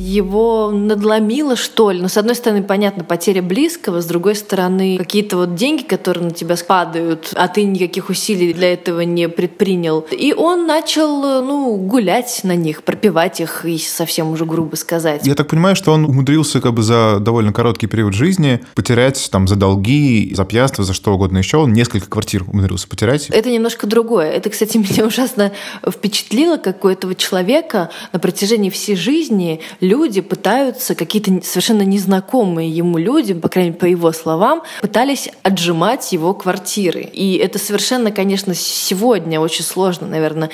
его 0.00 0.70
надломило, 0.70 1.56
что 1.56 1.90
ли. 1.90 2.00
Но, 2.00 2.08
с 2.08 2.16
одной 2.16 2.34
стороны, 2.34 2.62
понятно, 2.62 3.04
потеря 3.04 3.42
близкого, 3.42 4.00
с 4.00 4.06
другой 4.06 4.34
стороны, 4.34 4.96
какие-то 4.96 5.36
вот 5.36 5.54
деньги, 5.54 5.82
которые 5.82 6.24
на 6.24 6.30
тебя 6.30 6.56
спадают, 6.56 7.32
а 7.36 7.48
ты 7.48 7.64
никаких 7.64 8.08
усилий 8.08 8.54
для 8.54 8.72
этого 8.72 9.00
не 9.02 9.28
предпринял. 9.28 10.06
И 10.10 10.32
он 10.32 10.66
начал, 10.66 11.42
ну, 11.42 11.76
гулять 11.76 12.40
на 12.44 12.56
них, 12.56 12.82
пропивать 12.82 13.40
их, 13.40 13.64
и 13.66 13.78
совсем 13.78 14.30
уже 14.30 14.46
грубо 14.46 14.76
сказать. 14.76 15.26
Я 15.26 15.34
так 15.34 15.48
понимаю, 15.48 15.76
что 15.76 15.92
он 15.92 16.04
умудрился 16.04 16.60
как 16.60 16.72
бы 16.72 16.82
за 16.82 17.18
довольно 17.20 17.52
короткий 17.52 17.86
период 17.86 18.14
жизни 18.14 18.60
потерять 18.74 19.28
там 19.30 19.46
за 19.46 19.56
долги, 19.56 20.32
за 20.34 20.44
пьянство, 20.44 20.82
за 20.82 20.94
что 20.94 21.12
угодно 21.12 21.38
еще. 21.38 21.58
Он 21.58 21.72
несколько 21.72 22.08
квартир 22.08 22.44
умудрился 22.46 22.88
потерять. 22.88 23.28
Это 23.28 23.50
немножко 23.50 23.86
другое. 23.86 24.30
Это, 24.30 24.48
кстати, 24.48 24.76
меня 24.78 25.06
ужасно 25.06 25.52
впечатлило, 25.86 26.56
как 26.56 26.84
у 26.84 26.88
этого 26.88 27.14
человека 27.14 27.90
на 28.12 28.18
протяжении 28.18 28.70
всей 28.70 28.96
жизни 28.96 29.60
люди 29.90 30.20
пытаются, 30.20 30.94
какие-то 30.94 31.44
совершенно 31.44 31.82
незнакомые 31.82 32.70
ему 32.70 32.96
люди, 32.96 33.34
по 33.34 33.48
крайней 33.48 33.70
мере, 33.70 33.80
по 33.80 33.86
его 33.86 34.12
словам, 34.12 34.62
пытались 34.80 35.28
отжимать 35.42 36.12
его 36.12 36.32
квартиры. 36.32 37.00
И 37.00 37.36
это 37.36 37.58
совершенно, 37.58 38.12
конечно, 38.12 38.54
сегодня 38.54 39.40
очень 39.40 39.64
сложно, 39.64 40.06
наверное, 40.06 40.50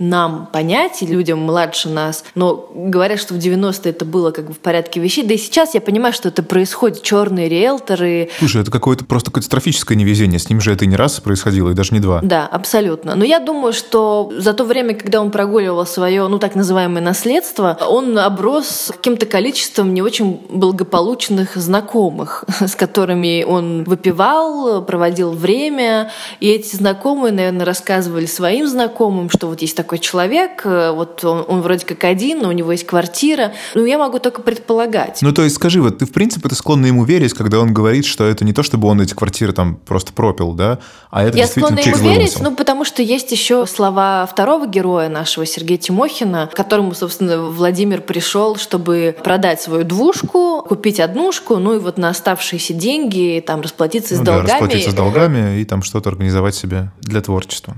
нам 0.00 0.48
понять, 0.50 1.02
и 1.02 1.06
людям 1.06 1.40
младше 1.40 1.88
нас. 1.88 2.24
Но 2.34 2.70
говорят, 2.74 3.20
что 3.20 3.34
в 3.34 3.36
90-е 3.36 3.90
это 3.90 4.04
было 4.04 4.30
как 4.30 4.46
бы 4.46 4.54
в 4.54 4.58
порядке 4.58 4.98
вещей. 4.98 5.24
Да 5.24 5.34
и 5.34 5.36
сейчас 5.36 5.74
я 5.74 5.80
понимаю, 5.80 6.14
что 6.14 6.28
это 6.28 6.42
происходит. 6.42 7.02
Черные 7.02 7.48
риэлторы. 7.48 8.30
Слушай, 8.38 8.62
это 8.62 8.70
какое-то 8.70 9.04
просто 9.04 9.30
катастрофическое 9.30 9.96
невезение. 9.96 10.38
С 10.38 10.48
ним 10.48 10.60
же 10.60 10.72
это 10.72 10.84
и 10.84 10.88
не 10.88 10.96
раз 10.96 11.20
происходило, 11.20 11.70
и 11.70 11.74
даже 11.74 11.92
не 11.92 12.00
два. 12.00 12.20
Да, 12.22 12.46
абсолютно. 12.46 13.14
Но 13.14 13.24
я 13.24 13.40
думаю, 13.40 13.74
что 13.74 14.32
за 14.36 14.54
то 14.54 14.64
время, 14.64 14.94
когда 14.94 15.20
он 15.20 15.30
прогуливал 15.30 15.84
свое, 15.86 16.26
ну, 16.28 16.38
так 16.38 16.54
называемое 16.54 17.02
наследство, 17.02 17.78
он 17.86 18.18
оброс 18.18 18.90
каким-то 18.90 19.26
количеством 19.26 19.92
не 19.92 20.00
очень 20.00 20.40
благополучных 20.48 21.56
знакомых, 21.56 22.44
с 22.60 22.74
которыми 22.74 23.44
он 23.46 23.84
выпивал, 23.84 24.82
проводил 24.82 25.32
время. 25.32 26.10
И 26.40 26.48
эти 26.48 26.74
знакомые, 26.74 27.32
наверное, 27.32 27.66
рассказывали 27.66 28.24
своим 28.24 28.66
знакомым, 28.66 29.28
что 29.28 29.46
вот 29.46 29.60
есть 29.60 29.76
такой 29.76 29.89
человек, 29.98 30.62
э, 30.64 30.90
вот 30.92 31.24
он, 31.24 31.44
он 31.48 31.62
вроде 31.62 31.84
как 31.84 32.04
один, 32.04 32.40
но 32.40 32.48
у 32.48 32.52
него 32.52 32.72
есть 32.72 32.86
квартира. 32.86 33.52
Ну, 33.74 33.84
я 33.84 33.98
могу 33.98 34.18
только 34.18 34.42
предполагать. 34.42 35.18
Ну, 35.22 35.32
то 35.32 35.42
есть, 35.42 35.56
скажи, 35.56 35.80
вот 35.82 35.98
ты, 35.98 36.06
в 36.06 36.12
принципе, 36.12 36.48
ты 36.48 36.54
склонна 36.54 36.86
ему 36.86 37.04
верить, 37.04 37.32
когда 37.32 37.60
он 37.60 37.72
говорит, 37.72 38.04
что 38.04 38.24
это 38.24 38.44
не 38.44 38.52
то, 38.52 38.62
чтобы 38.62 38.88
он 38.88 39.00
эти 39.00 39.14
квартиры 39.14 39.52
там 39.52 39.76
просто 39.76 40.12
пропил, 40.12 40.52
да, 40.52 40.78
а 41.10 41.24
это 41.24 41.36
Я 41.36 41.44
действительно 41.44 41.80
склонна 41.82 41.96
ему 41.96 42.08
верить, 42.10 42.40
ну, 42.40 42.54
потому 42.54 42.84
что 42.84 43.02
есть 43.02 43.30
еще 43.32 43.66
слова 43.66 44.26
второго 44.26 44.66
героя 44.66 45.08
нашего, 45.08 45.46
Сергея 45.46 45.78
Тимохина, 45.78 46.48
к 46.52 46.56
которому, 46.56 46.94
собственно, 46.94 47.42
Владимир 47.42 48.00
пришел, 48.00 48.56
чтобы 48.56 49.16
продать 49.22 49.60
свою 49.60 49.84
двушку, 49.84 50.62
купить 50.68 51.00
однушку, 51.00 51.56
ну 51.56 51.74
и 51.74 51.78
вот 51.78 51.98
на 51.98 52.10
оставшиеся 52.10 52.74
деньги 52.74 53.42
там 53.46 53.60
расплатиться 53.60 54.14
Ну 54.14 54.22
с 54.22 54.24
да, 54.24 54.32
долгами. 54.34 54.50
расплатиться 54.50 54.90
с 54.90 54.94
долгами 54.94 55.60
и 55.60 55.64
там 55.64 55.82
что-то 55.82 56.10
организовать 56.10 56.54
себе 56.54 56.90
для 57.00 57.20
творчества. 57.20 57.76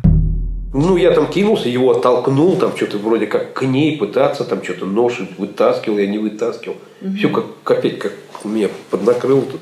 Ну, 0.75 0.97
я 0.97 1.12
там 1.12 1.29
кинулся, 1.29 1.69
его 1.69 1.91
оттолкнул, 1.91 2.57
там 2.57 2.75
что-то 2.76 2.97
вроде 2.99 3.26
как 3.26 3.52
к 3.52 3.62
ней 3.62 3.99
пытаться, 3.99 4.45
там 4.45 4.62
что-то 4.64 4.87
нож 4.87 5.21
вытаскивал, 5.37 5.99
я 5.99 6.07
не 6.07 6.19
вытаскивал. 6.19 6.76
Все 7.17 7.29
как, 7.29 7.45
опять 7.64 7.99
как 7.99 8.12
меня 8.45 8.69
поднакрыл 8.91 9.43
тут. 9.43 9.61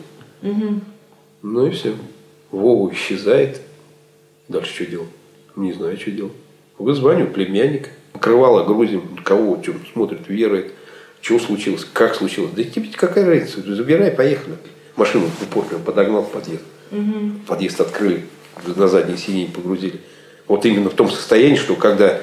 Ну 1.43 1.67
и 1.67 1.71
все. 1.71 1.95
Вова 2.51 2.93
исчезает. 2.93 3.61
Дальше 4.49 4.75
что 4.75 4.87
делать? 4.87 5.09
Не 5.57 5.73
знаю, 5.73 5.99
что 5.99 6.11
делать. 6.11 6.33
Вызваниваю 6.79 7.33
племянника. 7.33 7.91
Покрывало 8.13 8.65
грузим. 8.65 9.03
Кого, 9.25 9.61
что 9.63 9.73
смотрит, 9.93 10.29
Вера. 10.29 10.65
Что 11.21 11.39
случилось, 11.39 11.87
как 11.93 12.15
случилось. 12.15 12.53
Да 12.53 12.65
тебе 12.65 12.89
какая 12.95 13.27
разница, 13.27 13.63
забирай, 13.75 14.11
поехали. 14.11 14.57
Машину 14.97 15.27
в 15.27 15.43
упор 15.43 15.65
прям 15.65 15.83
подогнал 15.83 16.23
в 16.23 16.31
подъезд. 16.31 16.63
Подъезд 17.47 17.81
открыли, 17.81 18.25
на 18.77 18.89
заднее 18.89 19.19
сиденье 19.19 19.49
погрузили. 19.49 20.01
Вот 20.51 20.67
именно 20.67 20.91
в 20.91 20.95
том 20.95 21.09
состоянии, 21.09 21.55
что 21.55 21.77
когда 21.77 22.19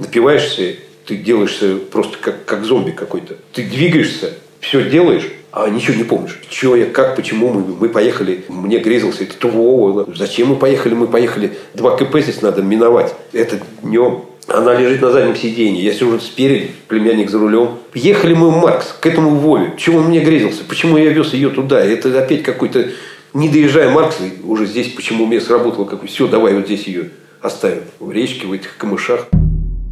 напиваешься, 0.00 0.74
ты 1.06 1.14
делаешься 1.14 1.76
просто 1.76 2.18
как, 2.20 2.44
как 2.44 2.64
зомби 2.64 2.90
какой-то. 2.90 3.36
Ты 3.52 3.62
двигаешься, 3.62 4.32
все 4.58 4.90
делаешь, 4.90 5.30
а 5.52 5.70
ничего 5.70 5.96
не 5.96 6.02
помнишь. 6.02 6.40
Чего 6.50 6.74
я, 6.74 6.86
как, 6.86 7.14
почему 7.14 7.52
мы, 7.52 7.60
мы 7.60 7.88
поехали, 7.88 8.42
мне 8.48 8.80
грезился 8.80 9.22
этот 9.22 9.44
Вова. 9.44 10.12
Зачем 10.12 10.48
мы 10.48 10.56
поехали? 10.56 10.94
Мы 10.94 11.06
поехали, 11.06 11.52
два 11.74 11.96
КП 11.96 12.18
здесь 12.18 12.42
надо 12.42 12.62
миновать. 12.62 13.14
Это 13.32 13.60
днем. 13.80 14.24
Она 14.48 14.74
лежит 14.74 15.00
на 15.00 15.12
заднем 15.12 15.36
сиденье, 15.36 15.84
я 15.84 15.92
сижу 15.92 16.18
спереди, 16.18 16.72
племянник 16.88 17.30
за 17.30 17.38
рулем. 17.38 17.78
Ехали 17.94 18.34
мы 18.34 18.50
в 18.50 18.56
Маркс, 18.56 18.92
к 18.98 19.06
этому 19.06 19.36
Вове. 19.36 19.74
Чего 19.78 19.98
он 19.98 20.06
мне 20.06 20.18
грезился? 20.18 20.64
Почему 20.68 20.96
я 20.96 21.10
вез 21.10 21.32
ее 21.32 21.50
туда? 21.50 21.80
Это 21.80 22.20
опять 22.20 22.42
какой-то... 22.42 22.88
Не 23.34 23.48
доезжая 23.48 23.90
Маркса, 23.90 24.24
уже 24.42 24.66
здесь 24.66 24.88
почему 24.88 25.24
у 25.24 25.26
меня 25.28 25.40
сработало, 25.40 25.84
как 25.84 26.04
все, 26.06 26.26
давай 26.26 26.54
вот 26.54 26.64
здесь 26.64 26.84
ее 26.84 27.10
оставим. 27.42 27.84
В 28.00 28.10
речке, 28.10 28.46
в 28.46 28.52
этих 28.52 28.76
камышах. 28.76 29.28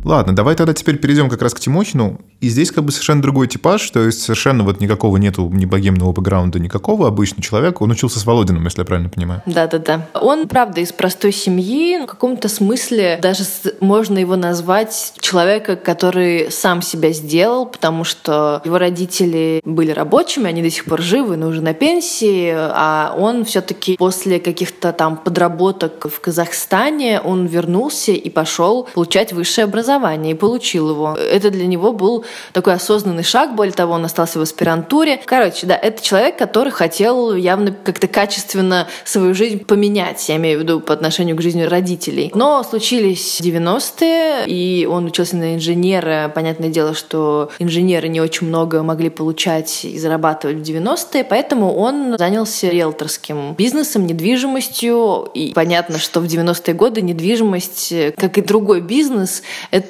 Ладно, 0.07 0.37
давай 0.37 0.55
тогда 0.55 0.73
теперь 0.73 0.99
перейдем 0.99 1.29
как 1.29 1.43
раз 1.43 1.53
к 1.53 1.59
Тимохину. 1.59 2.21
И 2.41 2.49
здесь 2.49 2.71
как 2.71 2.85
бы 2.85 2.93
совершенно 2.93 3.23
другой 3.23 3.49
типаж, 3.49 3.91
то 3.91 4.01
есть 4.05 4.23
совершенно 4.23 4.63
вот 4.63 4.79
никакого 4.79 5.17
нету 5.17 5.51
ни 5.53 5.65
богемного 5.65 6.13
бэкграунда, 6.13 6.61
никакого. 6.61 7.09
Обычный 7.09 7.43
человек, 7.43 7.81
он 7.81 7.91
учился 7.91 8.21
с 8.21 8.25
Володиным, 8.25 8.63
если 8.65 8.83
я 8.83 8.85
правильно 8.85 9.09
понимаю. 9.09 9.43
Да-да-да. 9.47 10.07
Он, 10.15 10.47
правда, 10.47 10.81
из 10.81 10.93
простой 10.93 11.33
семьи. 11.33 11.99
В 12.05 12.07
каком-то 12.07 12.49
смысле 12.49 13.19
даже 13.21 13.43
можно 13.81 14.19
его 14.19 14.37
назвать 14.37 15.15
человека, 15.19 15.75
который 15.75 16.53
сам 16.53 16.83
себя 16.83 17.11
сделал, 17.11 17.67
потому 17.67 18.05
что 18.05 18.63
его 18.65 18.79
родители 18.79 19.61
были 19.65 19.91
рабочими, 19.91 20.47
они 20.47 20.63
до 20.63 20.71
сих 20.71 20.85
пор 20.85 21.01
живы, 21.03 21.37
но 21.37 21.49
уже 21.49 21.63
на 21.63 21.75
пенсии, 21.75 22.53
а 22.55 23.13
он 23.19 23.45
все-таки 23.45 23.97
после 23.97 24.39
каких-то 24.39 24.93
там 24.93 25.17
подработок 25.17 26.07
в 26.09 26.21
Казахстане, 26.21 27.21
он 27.21 27.47
вернулся 27.47 28.13
и 28.13 28.31
пошел 28.31 28.87
получать 28.95 29.33
высшее 29.33 29.65
образование, 29.65 29.96
и 29.97 30.35
получил 30.35 30.91
его. 30.91 31.17
Это 31.17 31.51
для 31.51 31.67
него 31.67 31.93
был 31.93 32.25
такой 32.53 32.75
осознанный 32.75 33.23
шаг, 33.25 33.55
более 33.55 33.73
того, 33.73 33.95
он 33.95 34.05
остался 34.05 34.39
в 34.39 34.43
аспирантуре. 34.43 35.21
Короче, 35.25 35.67
да, 35.67 35.77
это 35.77 36.03
человек, 36.03 36.37
который 36.37 36.71
хотел 36.71 37.35
явно 37.35 37.73
как-то 37.73 38.09
качественно 38.09 38.87
свою 39.05 39.35
жизнь 39.35 39.65
поменять, 39.65 40.29
я 40.29 40.37
имею 40.37 40.59
в 40.59 40.63
виду 40.63 40.81
по 40.81 40.93
отношению 40.93 41.37
к 41.37 41.43
жизни 41.43 41.63
родителей. 41.63 42.31
Но 42.35 42.63
случились 42.63 43.41
90-е, 43.41 44.47
и 44.47 44.87
он 44.87 45.07
учился 45.07 45.37
на 45.37 45.55
инженера. 45.55 46.31
Понятное 46.35 46.69
дело, 46.69 46.95
что 46.95 47.51
инженеры 47.59 48.09
не 48.09 48.21
очень 48.21 48.47
много 48.47 48.83
могли 48.83 49.11
получать 49.11 49.85
и 49.85 49.99
зарабатывать 49.99 50.59
в 50.59 50.63
90-е, 50.63 51.25
поэтому 51.25 51.75
он 51.75 52.17
занялся 52.19 52.69
риэлторским 52.69 53.55
бизнесом, 53.55 54.07
недвижимостью. 54.07 55.29
И 55.35 55.53
понятно, 55.55 55.99
что 55.99 56.21
в 56.21 56.25
90-е 56.25 56.75
годы 56.75 57.03
недвижимость, 57.03 57.93
как 58.17 58.39
и 58.39 58.43
другой 58.43 58.81
бизнес, 58.81 59.43
это 59.71 59.86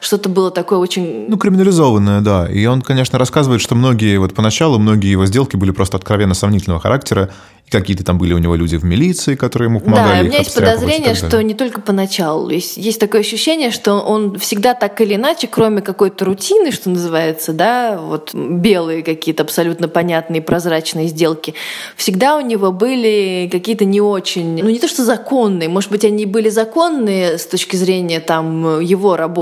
что-то 0.00 0.28
было 0.28 0.50
такое 0.50 0.78
очень 0.78 1.26
Ну, 1.28 1.36
криминализованное, 1.36 2.20
да. 2.20 2.46
И 2.46 2.64
он, 2.66 2.82
конечно, 2.82 3.18
рассказывает, 3.18 3.60
что 3.60 3.74
многие, 3.74 4.18
вот 4.18 4.34
поначалу, 4.34 4.78
многие 4.78 5.10
его 5.10 5.26
сделки 5.26 5.56
были 5.56 5.70
просто 5.70 5.96
откровенно 5.96 6.34
сомнительного 6.34 6.80
характера. 6.80 7.30
И 7.66 7.70
какие-то 7.70 8.04
там 8.04 8.16
были 8.16 8.32
у 8.32 8.38
него 8.38 8.54
люди 8.54 8.76
в 8.76 8.84
милиции, 8.84 9.34
которые 9.34 9.68
ему 9.68 9.80
помогали. 9.80 10.14
Да, 10.14 10.20
у 10.20 10.24
меня 10.24 10.38
есть 10.38 10.54
подозрение, 10.54 11.14
что 11.16 11.42
не 11.42 11.54
только 11.54 11.80
поначалу. 11.80 12.48
Есть, 12.48 12.76
есть 12.76 13.00
такое 13.00 13.22
ощущение, 13.22 13.72
что 13.72 13.94
он 13.94 14.38
всегда 14.38 14.74
так 14.74 15.00
или 15.00 15.16
иначе, 15.16 15.48
кроме 15.48 15.80
какой-то 15.80 16.24
рутины, 16.24 16.70
что 16.70 16.90
называется, 16.90 17.52
да, 17.52 17.98
вот 17.98 18.32
белые 18.34 19.02
какие-то 19.02 19.42
абсолютно 19.42 19.88
понятные 19.88 20.42
прозрачные 20.42 21.08
сделки, 21.08 21.54
всегда 21.96 22.36
у 22.36 22.40
него 22.40 22.70
были 22.70 23.48
какие-то 23.50 23.84
не 23.84 24.00
очень, 24.00 24.62
ну 24.62 24.70
не 24.70 24.78
то 24.78 24.86
что 24.86 25.04
законные, 25.04 25.68
может 25.68 25.90
быть, 25.90 26.04
они 26.04 26.24
были 26.24 26.50
законные 26.50 27.36
с 27.36 27.46
точки 27.46 27.74
зрения 27.74 28.20
там 28.20 28.78
его 28.80 29.16
работы, 29.16 29.35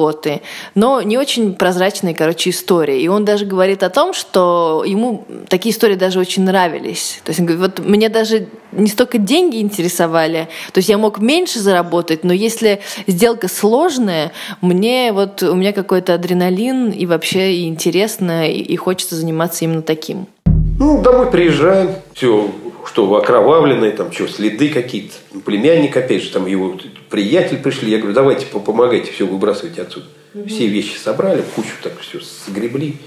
но 0.75 1.03
не 1.03 1.19
очень 1.19 1.55
прозрачные, 1.55 2.15
короче, 2.15 2.51
истории. 2.51 3.01
И 3.01 3.09
он 3.09 3.25
даже 3.25 3.45
говорит 3.45 3.83
о 3.83 3.91
том, 3.91 4.13
что 4.13 4.85
ему 4.87 5.25
такие 5.49 5.75
истории 5.75 5.95
даже 5.95 6.19
очень 6.19 6.43
нравились. 6.45 7.21
То 7.25 7.31
есть 7.31 7.41
он 7.41 7.47
говорит, 7.47 7.79
вот 7.79 7.87
мне 7.87 8.09
даже 8.09 8.49
не 8.73 8.89
столько 8.89 9.19
деньги 9.19 9.61
интересовали, 9.61 10.49
то 10.73 10.79
есть 10.79 10.89
я 10.89 10.99
мог 10.99 11.21
меньше 11.21 11.61
заработать, 11.61 12.25
но 12.25 12.33
если 12.33 12.81
сделка 13.07 13.49
сложная, 13.49 14.33
мне 14.61 15.13
вот 15.13 15.43
у 15.43 15.55
меня 15.55 15.73
какой-то 15.73 16.15
адреналин 16.15 16.91
и 16.91 17.07
вообще 17.07 17.55
и 17.55 17.69
интересно, 17.69 18.51
и, 18.51 18.59
и 18.59 18.77
хочется 18.77 19.15
заниматься 19.17 19.65
именно 19.65 19.83
таким. 19.83 20.27
Ну, 20.79 21.03
домой 21.03 21.31
приезжаем, 21.31 21.91
все, 22.15 22.51
что 22.95 23.13
окровавленное, 23.17 23.91
там 23.91 24.13
что, 24.13 24.29
следы 24.29 24.69
какие-то. 24.69 25.15
Племянник, 25.45 25.97
опять 25.97 26.23
же, 26.23 26.31
там 26.31 26.47
его 26.47 26.79
приятель 27.11 27.59
пришли. 27.59 27.91
Я 27.91 27.99
говорю, 27.99 28.15
давайте 28.15 28.47
по- 28.47 28.61
помогайте, 28.61 29.11
все 29.11 29.27
выбрасывайте 29.27 29.83
отсюда. 29.83 30.07
Все 30.47 30.69
вещи 30.69 30.97
собрали, 30.97 31.43
кучу 31.57 31.73
так 31.83 31.99
все 31.99 32.21
сгребли, 32.47 32.99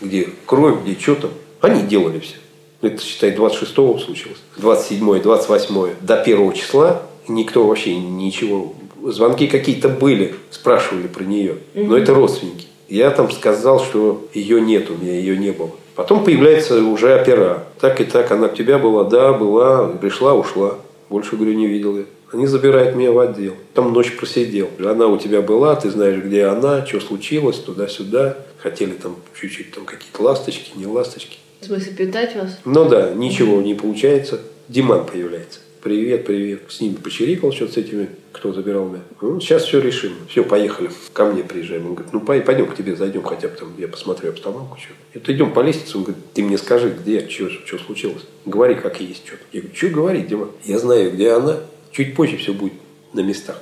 где 0.00 0.30
кровь, 0.46 0.82
где 0.82 0.98
что 0.98 1.16
там. 1.16 1.30
Они 1.60 1.82
делали 1.82 2.20
все. 2.20 2.36
Это, 2.80 3.02
считай, 3.02 3.32
26-го 3.34 3.98
случилось. 3.98 4.38
27-е, 4.58 5.20
28-е. 5.20 5.96
До 6.00 6.16
первого 6.24 6.54
числа 6.54 7.02
никто 7.28 7.66
вообще 7.66 7.96
ничего. 7.96 8.74
Звонки 9.02 9.46
какие-то 9.46 9.90
были, 9.90 10.36
спрашивали 10.50 11.06
про 11.06 11.22
нее. 11.22 11.56
Но 11.74 11.98
это 11.98 12.14
родственники. 12.14 12.66
Я 12.88 13.10
там 13.10 13.30
сказал, 13.30 13.84
что 13.84 14.26
ее 14.32 14.62
нет, 14.62 14.88
у 14.88 14.94
меня 14.94 15.12
ее 15.12 15.36
не 15.36 15.50
было. 15.50 15.70
Потом 15.94 16.24
появляется 16.24 16.82
уже 16.82 17.14
опера. 17.14 17.64
Так 17.80 18.00
и 18.00 18.04
так, 18.04 18.30
она 18.30 18.46
у 18.46 18.54
тебя 18.54 18.78
была, 18.78 19.04
да, 19.04 19.32
была, 19.32 19.88
пришла, 19.88 20.34
ушла. 20.34 20.76
Больше, 21.08 21.36
говорю, 21.36 21.54
не 21.54 21.66
видел 21.66 21.96
я. 21.98 22.04
Они 22.32 22.46
забирают 22.46 22.96
меня 22.96 23.12
в 23.12 23.18
отдел. 23.20 23.54
Там 23.74 23.92
ночь 23.92 24.16
просидел. 24.16 24.68
Она 24.80 25.06
у 25.06 25.18
тебя 25.18 25.40
была, 25.40 25.76
ты 25.76 25.90
знаешь, 25.90 26.20
где 26.20 26.46
она, 26.46 26.84
что 26.84 26.98
случилось, 26.98 27.58
туда-сюда. 27.58 28.36
Хотели 28.58 28.92
там 28.92 29.16
чуть-чуть 29.40 29.72
там 29.72 29.84
какие-то 29.84 30.20
ласточки, 30.22 30.72
не 30.74 30.86
ласточки. 30.86 31.38
В 31.60 31.66
смысле, 31.66 31.92
питать 31.92 32.34
вас? 32.34 32.58
Ну 32.64 32.88
да, 32.88 33.10
ничего 33.14 33.60
не 33.60 33.74
получается. 33.74 34.40
Диман 34.68 35.06
появляется. 35.06 35.60
Привет, 35.84 36.24
привет. 36.24 36.62
С 36.70 36.80
ними 36.80 36.94
почирикал 36.94 37.52
что-то 37.52 37.74
с 37.74 37.76
этими, 37.76 38.08
кто 38.32 38.54
забирал 38.54 38.88
меня. 38.88 39.02
Ну, 39.20 39.38
сейчас 39.38 39.64
все 39.64 39.82
решим. 39.82 40.14
Все, 40.30 40.42
поехали. 40.42 40.88
Ко 41.12 41.26
мне 41.26 41.44
приезжаем. 41.44 41.84
Он 41.84 41.94
говорит, 41.94 42.10
ну 42.14 42.20
пой- 42.20 42.40
пойдем 42.40 42.68
к 42.68 42.74
тебе, 42.74 42.96
зайдем 42.96 43.22
хотя 43.22 43.48
бы 43.48 43.54
там, 43.54 43.74
я 43.76 43.86
посмотрю 43.86 44.30
обстановку. 44.30 44.78
Что. 44.78 44.94
Это 45.12 45.30
идем 45.34 45.52
по 45.52 45.60
лестнице, 45.60 45.98
он 45.98 46.04
говорит, 46.04 46.24
ты 46.32 46.42
мне 46.42 46.56
скажи, 46.56 46.88
где, 46.88 47.28
что, 47.28 47.50
что 47.50 47.76
случилось. 47.76 48.24
Говори, 48.46 48.76
как 48.76 48.98
есть 48.98 49.26
что-то. 49.26 49.42
Я 49.52 49.60
говорю, 49.60 49.76
что 49.76 49.88
говорить, 49.88 50.26
Дима? 50.26 50.48
Я 50.64 50.78
знаю, 50.78 51.12
где 51.12 51.32
она. 51.32 51.60
Чуть 51.92 52.14
позже 52.14 52.38
все 52.38 52.54
будет 52.54 52.72
на 53.12 53.20
местах. 53.20 53.60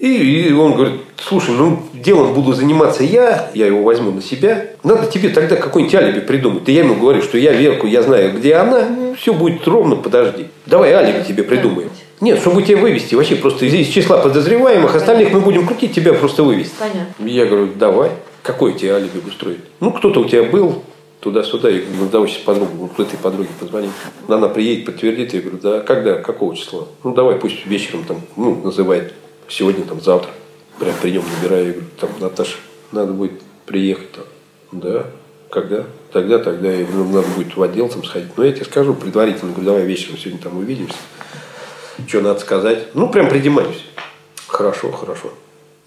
И, 0.00 0.48
и 0.48 0.52
он 0.52 0.76
говорит, 0.76 0.94
слушай, 1.18 1.54
ну 1.54 1.82
делом 1.92 2.32
буду 2.32 2.54
заниматься 2.54 3.04
я, 3.04 3.50
я 3.52 3.66
его 3.66 3.82
возьму 3.82 4.10
на 4.10 4.22
себя. 4.22 4.68
Надо 4.82 5.06
тебе 5.10 5.28
тогда 5.28 5.56
какой-нибудь 5.56 5.94
алиби 5.94 6.20
придумать. 6.20 6.66
И 6.70 6.72
я 6.72 6.80
ему 6.80 6.94
говорю, 6.94 7.20
что 7.20 7.36
я 7.36 7.52
Верку, 7.52 7.86
я 7.86 8.02
знаю, 8.02 8.32
где 8.32 8.54
она, 8.54 8.88
ну, 8.88 9.14
все 9.14 9.34
будет 9.34 9.68
ровно, 9.68 9.96
подожди. 9.96 10.48
Давай 10.64 10.92
алиби 10.92 11.22
тебе 11.28 11.42
придумаем. 11.42 11.90
Нет, 12.22 12.38
чтобы 12.38 12.62
тебя 12.62 12.78
вывести 12.78 13.14
вообще 13.14 13.36
просто 13.36 13.66
из, 13.66 13.74
из 13.74 13.88
числа 13.88 14.16
подозреваемых, 14.16 14.94
остальных 14.94 15.32
мы 15.32 15.40
будем 15.40 15.66
крутить, 15.66 15.94
тебя 15.94 16.14
просто 16.14 16.44
вывести. 16.44 16.72
Понятно. 16.78 17.26
Я 17.26 17.44
говорю, 17.44 17.68
давай. 17.76 18.10
Какой 18.42 18.72
тебе 18.72 18.94
алиби 18.94 19.20
устроить? 19.26 19.60
Ну, 19.80 19.92
кто-то 19.92 20.20
у 20.20 20.24
тебя 20.24 20.44
был, 20.44 20.82
туда-сюда. 21.20 21.68
Я 21.68 21.82
говорю, 21.82 22.10
давай 22.10 22.28
сейчас 22.28 22.40
подругу, 22.40 22.70
вот 22.96 23.06
этой 23.06 23.18
подруге 23.18 23.50
позвоним. 23.58 23.92
Она 24.28 24.48
приедет, 24.48 24.86
подтвердит. 24.86 25.34
Я 25.34 25.40
говорю, 25.42 25.58
да, 25.62 25.80
когда, 25.80 26.14
какого 26.14 26.56
числа? 26.56 26.86
Ну, 27.04 27.14
давай, 27.14 27.36
пусть 27.36 27.66
вечером 27.66 28.04
там, 28.04 28.22
ну, 28.36 28.62
называет 28.64 29.12
сегодня, 29.50 29.84
там, 29.84 30.00
завтра. 30.00 30.30
Прям 30.78 30.94
при 31.02 31.10
нем 31.10 31.24
набираю. 31.38 31.66
Я 31.66 31.72
говорю, 31.72 31.88
там, 32.00 32.10
Наташа, 32.20 32.56
надо 32.92 33.12
будет 33.12 33.32
приехать 33.66 34.12
там. 34.12 34.24
Да, 34.72 35.06
когда? 35.50 35.84
Тогда, 36.12 36.38
тогда. 36.38 36.72
Я 36.72 36.86
говорю, 36.86 37.04
ну, 37.04 37.16
надо 37.16 37.28
будет 37.36 37.56
в 37.56 37.62
отдел 37.62 37.88
там 37.88 38.04
сходить. 38.04 38.36
Но 38.36 38.44
я 38.44 38.52
тебе 38.52 38.64
скажу 38.64 38.94
предварительно, 38.94 39.52
говорю, 39.52 39.66
давай 39.66 39.84
вечером 39.84 40.16
сегодня 40.16 40.40
там 40.40 40.56
увидимся. 40.56 40.96
Что 42.06 42.20
надо 42.20 42.40
сказать? 42.40 42.94
Ну, 42.94 43.10
прям 43.10 43.28
придимаюсь. 43.28 43.84
Хорошо, 44.46 44.90
хорошо. 44.90 45.32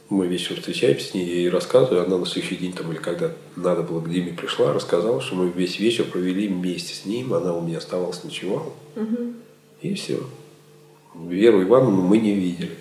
Мы 0.10 0.28
вечером 0.28 0.58
встречаемся 0.58 1.10
с 1.10 1.14
ней, 1.14 1.26
я 1.26 1.36
ей 1.36 1.50
рассказываю. 1.50 2.06
Она 2.06 2.18
на 2.18 2.26
следующий 2.26 2.58
день 2.58 2.74
там, 2.74 2.92
или 2.92 3.00
когда 3.00 3.32
надо 3.56 3.82
было, 3.82 4.00
к 4.00 4.10
Диме 4.10 4.34
пришла, 4.34 4.72
рассказала, 4.72 5.22
что 5.22 5.36
мы 5.36 5.50
весь 5.50 5.80
вечер 5.80 6.04
провели 6.04 6.48
вместе 6.48 6.94
с 6.94 7.06
ним. 7.06 7.34
Она 7.34 7.54
у 7.56 7.62
меня 7.62 7.80
оставалась 7.80 8.24
ночевала. 8.24 8.72
И 9.82 9.94
все. 9.96 10.20
Веру 11.16 11.64
Ивановну 11.64 12.02
мы 12.02 12.20
не 12.20 12.34
видели. 12.34 12.72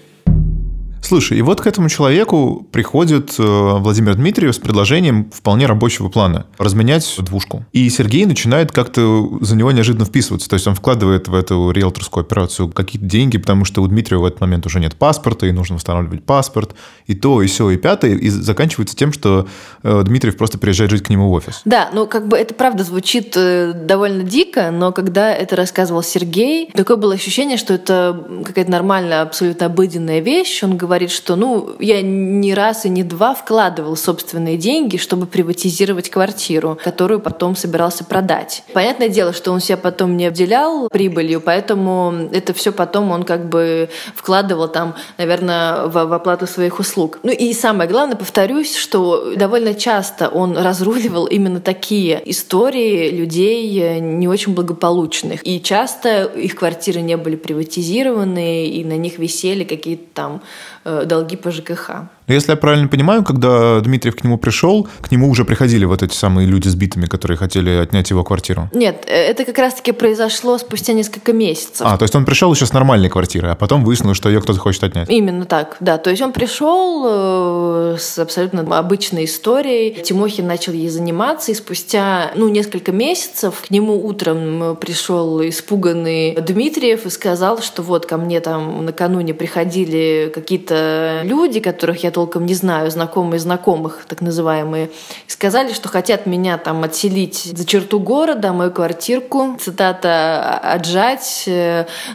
Слушай, 1.13 1.37
и 1.37 1.43
вот 1.43 1.61
к 1.61 1.67
этому 1.67 1.91
человеку 1.91 2.67
приходит 2.73 3.35
э, 3.39 3.43
Владимир 3.43 4.15
Дмитриев 4.15 4.55
с 4.55 4.59
предложением 4.59 5.31
вполне 5.31 5.67
рабочего 5.67 6.09
плана– 6.09 6.47
разменять 6.57 7.17
двушку. 7.19 7.67
И 7.73 7.91
Сергей 7.91 8.25
начинает 8.25 8.73
как-то 8.73 9.29
за 9.43 9.55
него 9.55 9.73
неожиданно 9.73 10.07
вписываться. 10.07 10.49
То 10.49 10.55
есть 10.55 10.67
он 10.67 10.75
вкладывает 10.75 11.29
в 11.29 11.35
эту 11.35 11.71
риэлторскую 11.71 12.23
операцию 12.25 12.71
какие-то 12.71 13.07
деньги, 13.07 13.37
потому 13.37 13.67
что 13.67 13.83
у 13.83 13.87
Дмитриева 13.89 14.23
в 14.23 14.25
этот 14.25 14.41
момент 14.41 14.65
уже 14.65 14.81
нет 14.81 14.97
паспорта, 14.97 15.45
и 15.45 15.53
нужно 15.53 15.77
восстанавливать 15.77 16.25
паспорт, 16.25 16.75
и 17.07 17.15
то, 17.15 17.43
и 17.43 17.47
все, 17.47 17.69
и 17.69 17.77
пятое. 17.77 18.13
И 18.13 18.31
заканчивается 18.31 18.97
тем, 18.97 19.13
что 19.13 19.47
э, 19.83 20.03
Дмитриев 20.07 20.39
просто 20.39 20.57
приезжает 20.57 20.93
жить 20.93 21.03
к 21.03 21.11
нему 21.11 21.29
в 21.29 21.33
офис. 21.33 21.61
Да, 21.67 21.91
ну 21.93 22.07
как 22.07 22.27
бы 22.27 22.39
это 22.39 22.55
правда 22.55 22.85
звучит 22.85 23.35
э, 23.37 23.75
довольно 23.75 24.23
дико, 24.23 24.71
но 24.71 24.93
когда 24.93 25.31
это 25.31 25.57
рассказывал 25.57 26.03
Сергей, 26.03 26.71
такое 26.73 26.97
было 26.97 27.13
ощущение, 27.13 27.59
что 27.59 27.75
это 27.75 28.19
какая-то 28.47 28.71
нормальная, 28.71 29.21
абсолютно 29.21 29.67
обыденная 29.67 30.21
вещь. 30.21 30.65
Он 30.65 30.79
говорит, 30.79 31.02
что 31.11 31.37
ну 31.37 31.71
я 31.79 32.03
не 32.03 32.55
раз 32.55 32.85
и 32.85 32.89
не 32.89 33.03
два 33.03 33.35
вкладывал 33.35 33.97
собственные 33.97 34.57
деньги, 34.57 34.97
чтобы 34.97 35.27
приватизировать 35.27 36.11
квартиру, 36.11 36.79
которую 36.83 37.21
потом 37.21 37.57
собирался 37.57 38.05
продать. 38.05 38.65
Понятное 38.73 39.09
дело, 39.09 39.33
что 39.33 39.53
он 39.53 39.61
себя 39.61 39.77
потом 39.77 40.17
не 40.17 40.27
обделял 40.27 40.89
прибылью, 40.89 41.41
поэтому 41.41 42.29
это 42.33 42.53
все 42.53 42.73
потом 42.73 43.11
он 43.11 43.23
как 43.25 43.49
бы 43.49 43.89
вкладывал 44.15 44.69
там, 44.69 44.95
наверное, 45.19 45.87
в, 45.87 45.93
в 45.93 46.13
оплату 46.13 46.47
своих 46.47 46.79
услуг. 46.79 47.19
Ну 47.23 47.33
и 47.33 47.53
самое 47.53 47.89
главное, 47.89 48.17
повторюсь, 48.17 48.77
что 48.77 49.35
довольно 49.37 49.75
часто 49.75 50.29
он 50.29 50.57
разруливал 50.57 51.27
именно 51.27 51.61
такие 51.61 52.21
истории 52.25 53.11
людей 53.11 53.81
э, 53.81 53.99
не 53.99 54.29
очень 54.29 54.55
благополучных. 54.55 55.47
И 55.47 55.61
часто 55.61 56.25
их 56.25 56.55
квартиры 56.55 57.01
не 57.01 57.17
были 57.17 57.37
приватизированы, 57.37 58.67
и 58.67 58.85
на 58.85 58.97
них 58.97 59.19
висели 59.19 59.65
какие-то 59.65 60.05
там 60.15 60.43
э, 60.85 60.92
долги 61.05 61.37
по 61.37 61.51
ЖКХ. 61.51 61.91
Но 62.27 62.35
если 62.35 62.53
я 62.53 62.57
правильно 62.57 62.89
понимаю, 62.89 63.25
когда 63.25 63.81
Дмитриев 63.81 64.17
к 64.17 64.25
нему 64.25 64.39
пришел, 64.39 64.89
к 65.01 65.11
нему 65.11 65.29
уже 65.29 65.45
приходили 65.45 65.85
вот 65.85 66.03
эти 66.03 66.15
самые 66.15 66.47
люди 66.47 66.69
с 66.69 66.75
битами, 66.75 67.07
которые 67.07 67.37
хотели 67.37 67.71
отнять 67.71 68.11
его 68.11 68.23
квартиру. 68.23 68.71
Нет, 68.73 69.05
э, 69.07 69.13
это 69.13 69.45
как 69.45 69.59
раз-таки 69.59 69.93
произошло 69.93 70.59
спустя 70.59 70.93
несколько 70.93 71.33
месяцев. 71.33 71.81
А, 71.81 71.97
то 71.97 72.05
есть 72.05 72.15
он 72.15 72.25
пришел 72.25 72.53
еще 72.53 72.67
с 72.67 72.73
нормальной 72.73 73.09
квартиры, 73.09 73.49
а 73.49 73.55
потом 73.55 73.85
выяснилось, 73.85 74.17
что 74.17 74.29
ее 74.29 74.41
кто-то 74.41 74.61
хочет 74.61 74.85
отнять. 74.85 75.11
Именно 75.11 75.47
так, 75.47 75.77
да. 75.81 75.99
То 75.99 76.11
есть 76.11 76.23
он 76.23 76.33
пришел 76.33 77.05
э, 77.07 77.97
с 77.99 78.19
абсолютно 78.19 78.63
обычной 78.79 79.25
историей. 79.25 80.03
Тимохин 80.03 80.47
начал 80.47 80.73
ей 80.73 80.89
заниматься, 80.89 81.51
и 81.51 81.55
спустя 81.55 82.31
ну, 82.37 82.49
несколько 82.49 82.93
месяцев 82.93 83.63
к 83.67 83.71
нему 83.71 84.07
утром 84.07 84.77
пришел 84.81 85.41
испуганный 85.47 86.37
Дмитриев 86.41 87.07
и 87.07 87.11
сказал, 87.11 87.61
что 87.63 87.83
вот 87.83 88.07
ко 88.07 88.17
мне 88.17 88.41
там 88.41 88.85
накануне 88.85 89.35
приходили 89.35 90.31
какие-то 90.33 91.23
люди, 91.25 91.61
которых 91.61 92.05
я 92.05 92.12
толком 92.13 92.47
не 92.47 92.55
знаю, 92.55 92.91
знакомые 92.91 93.41
знакомых, 93.41 94.05
так 94.09 94.21
называемые, 94.21 94.91
сказали, 95.27 95.73
что 95.73 95.89
хотят 95.89 96.27
меня 96.27 96.59
там 96.59 96.85
отселить 96.85 97.51
за 97.57 97.65
черту 97.65 97.99
города, 97.99 98.53
мою 98.53 98.71
квартирку, 98.71 99.57
цитата, 99.61 100.59
отжать. 100.63 101.45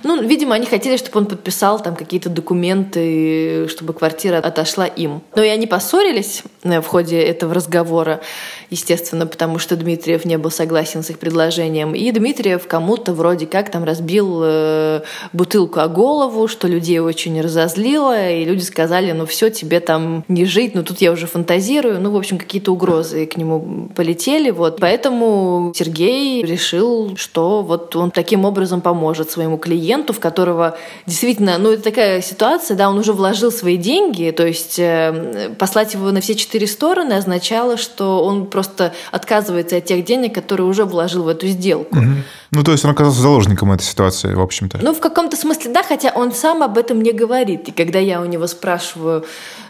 Ну, 0.04 0.22
видимо, 0.22 0.56
они 0.56 0.66
хотели, 0.66 0.98
чтобы 0.98 1.20
он 1.20 1.26
подписал 1.26 1.80
там 1.80 1.96
какие-то 1.96 2.30
документы, 2.30 3.68
чтобы 3.68 3.94
квартира 3.94 4.38
отошла 4.38 4.86
им. 4.86 5.22
Но 5.36 5.44
и 5.44 5.50
они 5.50 5.68
поссорились 5.68 6.44
э, 6.64 6.82
в 6.82 6.88
ходе 6.88 7.22
этого 7.22 7.54
разговора, 7.54 8.22
естественно, 8.70 9.26
потому 9.26 9.60
что 9.60 9.76
Дмитриев 9.76 10.26
не 10.26 10.38
был 10.38 10.52
согласен 10.52 11.04
с 11.04 11.10
их 11.10 11.20
предложением. 11.20 11.96
И 11.96 12.12
Дмитриев 12.12 12.68
кому-то 12.68 13.14
вроде 13.14 13.46
как 13.46 13.72
там 13.72 13.84
разбил 13.84 14.42
э, 14.44 15.02
бутылку 15.34 15.80
о 15.80 15.88
голову, 15.88 16.48
что 16.48 16.68
людей 16.68 17.00
очень 17.00 17.42
разозлило, 17.42 18.30
и 18.30 18.46
люди 18.46 18.64
сказали, 18.64 19.12
ну 19.12 19.26
все, 19.26 19.50
тебе 19.50 19.80
там 19.88 20.26
не 20.28 20.44
жить, 20.44 20.76
но 20.76 20.84
тут 20.84 21.00
я 21.00 21.14
уже 21.14 21.28
фантазирую. 21.28 22.02
Ну, 22.02 22.12
в 22.12 22.18
общем, 22.18 22.38
какие-то 22.38 22.74
угрозы 22.74 23.26
к 23.26 23.38
нему 23.38 23.90
полетели. 23.96 24.52
Вот. 24.52 24.82
Поэтому 24.82 25.72
Сергей 25.74 26.44
решил, 26.44 27.16
что 27.16 27.62
вот 27.62 27.96
он 27.96 28.12
таким 28.12 28.44
образом 28.44 28.82
поможет 28.82 29.32
своему 29.32 29.58
клиенту, 29.58 30.12
в 30.12 30.20
которого 30.20 30.78
действительно, 31.06 31.58
ну, 31.58 31.72
это 31.72 31.84
такая 31.84 32.22
ситуация, 32.22 32.76
да, 32.76 32.90
он 32.90 33.00
уже 33.00 33.14
вложил 33.14 33.50
свои 33.50 33.78
деньги, 33.78 34.30
то 34.32 34.46
есть 34.46 34.78
э, 34.78 35.56
послать 35.58 35.94
его 35.94 36.12
на 36.12 36.20
все 36.20 36.36
четыре 36.36 36.68
стороны 36.68 37.14
означало, 37.14 37.78
что 37.78 38.26
он 38.26 38.48
просто 38.48 38.94
отказывается 39.12 39.78
от 39.78 39.86
тех 39.86 40.04
денег, 40.04 40.36
которые 40.36 40.68
уже 40.68 40.84
вложил 40.84 41.24
в 41.24 41.30
эту 41.30 41.48
сделку. 41.48 41.98
Угу. 41.98 42.10
Ну, 42.52 42.64
то 42.64 42.72
есть 42.74 42.84
он 42.84 42.92
оказался 42.92 43.22
заложником 43.22 43.72
этой 43.72 43.84
ситуации, 43.84 44.34
в 44.34 44.42
общем-то. 44.42 44.80
Ну, 44.82 44.94
в 44.94 45.00
каком-то 45.00 45.38
смысле, 45.38 45.72
да, 45.72 45.84
хотя 45.84 46.12
он 46.14 46.34
сам 46.34 46.62
об 46.62 46.78
этом 46.78 47.02
не 47.02 47.14
говорит. 47.14 47.70
И 47.70 47.72
когда 47.72 48.00
я 48.00 48.22
у 48.22 48.26
него 48.26 48.48
спрашиваю, 48.48 49.26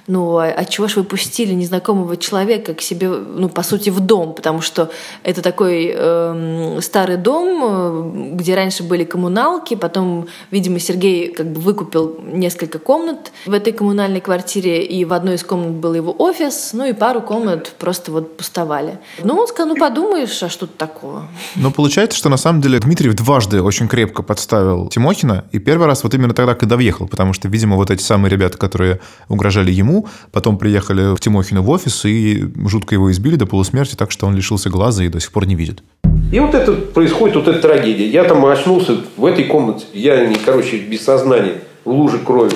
ну, 0.07 0.37
а, 0.37 0.45
а 0.45 0.65
чего 0.65 0.87
ж 0.87 0.95
вы 0.95 1.03
пустили 1.03 1.53
незнакомого 1.53 2.15
человека 2.17 2.73
к 2.73 2.81
себе, 2.81 3.09
ну, 3.09 3.49
по 3.49 3.61
сути, 3.61 3.89
в 3.89 3.99
дом? 3.99 4.33
Потому 4.33 4.61
что 4.61 4.89
это 5.23 5.41
такой 5.41 5.93
э, 5.93 6.79
старый 6.81 7.17
дом, 7.17 8.31
э, 8.31 8.35
где 8.35 8.55
раньше 8.55 8.83
были 8.83 9.03
коммуналки, 9.03 9.75
потом, 9.75 10.27
видимо, 10.49 10.79
Сергей 10.79 11.33
как 11.33 11.51
бы 11.51 11.59
выкупил 11.59 12.19
несколько 12.23 12.79
комнат 12.79 13.31
в 13.45 13.53
этой 13.53 13.73
коммунальной 13.73 14.21
квартире, 14.21 14.83
и 14.83 15.03
в 15.03 15.11
одной 15.11 15.35
из 15.35 15.43
комнат 15.43 15.73
был 15.73 15.93
его 15.93 16.15
офис, 16.17 16.71
ну 16.73 16.85
и 16.85 16.93
пару 16.93 17.21
комнат 17.21 17.73
просто 17.77 18.11
вот 18.11 18.37
пустовали. 18.37 18.99
Ну, 19.23 19.35
он 19.35 19.47
сказал, 19.47 19.67
ну, 19.67 19.75
подумаешь, 19.75 20.41
а 20.41 20.49
что 20.49 20.67
тут 20.67 20.77
такого? 20.77 21.27
Но 21.55 21.69
получается, 21.71 22.17
что 22.17 22.29
на 22.29 22.37
самом 22.37 22.61
деле 22.61 22.79
Дмитриев 22.79 23.13
дважды 23.15 23.61
очень 23.61 23.87
крепко 23.87 24.23
подставил 24.23 24.87
Тимохина, 24.87 25.43
и 25.51 25.59
первый 25.59 25.87
раз 25.87 26.03
вот 26.03 26.13
именно 26.13 26.33
тогда, 26.33 26.55
когда 26.55 26.77
въехал, 26.77 27.07
потому 27.07 27.33
что, 27.33 27.49
видимо, 27.49 27.75
вот 27.75 27.91
эти 27.91 28.01
самые 28.01 28.31
ребята, 28.31 28.57
которые 28.57 28.99
угрожали 29.27 29.71
ему, 29.71 29.96
потом 30.31 30.57
приехали 30.57 31.15
к 31.15 31.19
Тимохину 31.19 31.61
в 31.63 31.69
офис 31.69 32.05
и 32.05 32.45
жутко 32.67 32.95
его 32.95 33.11
избили 33.11 33.35
до 33.35 33.45
полусмерти, 33.45 33.95
так 33.95 34.11
что 34.11 34.27
он 34.27 34.35
лишился 34.35 34.69
глаза 34.69 35.03
и 35.03 35.09
до 35.09 35.19
сих 35.19 35.31
пор 35.31 35.45
не 35.47 35.55
видит. 35.55 35.83
И 36.31 36.39
вот 36.39 36.53
это 36.53 36.73
происходит, 36.73 37.35
вот 37.37 37.47
эта 37.47 37.59
трагедия. 37.61 38.07
Я 38.07 38.23
там 38.25 38.45
очнулся 38.45 38.97
в 39.15 39.25
этой 39.25 39.45
комнате, 39.45 39.85
я, 39.93 40.29
короче, 40.45 40.77
без 40.77 41.01
сознания, 41.03 41.61
в 41.85 41.91
луже 41.91 42.19
крови. 42.19 42.53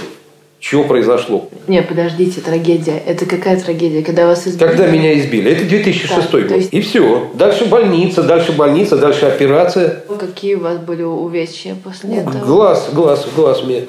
Чего 0.59 0.83
произошло? 0.83 1.49
Не, 1.67 1.81
подождите, 1.81 2.39
трагедия. 2.39 3.01
Это 3.07 3.25
какая 3.25 3.59
трагедия? 3.59 4.03
Когда 4.03 4.27
вас 4.27 4.47
избили? 4.47 4.67
Когда 4.69 4.85
меня 4.87 5.17
избили. 5.19 5.49
Это 5.51 5.65
2006 5.65 6.29
Так, 6.29 6.47
год. 6.49 6.51
есть- 6.57 6.71
И 6.71 6.81
все. 6.81 7.31
Дальше 7.33 7.65
больница, 7.65 8.21
дальше 8.21 8.51
больница, 8.51 8.95
дальше 8.97 9.25
операция. 9.25 10.03
Какие 10.19 10.53
у 10.55 10.59
вас 10.59 10.77
были 10.77 11.01
увечья 11.01 11.75
после 11.83 12.17
этого? 12.17 12.45
Глаз, 12.45 12.89
глаз, 12.93 13.27
глаз 13.35 13.63
мне. 13.63 13.85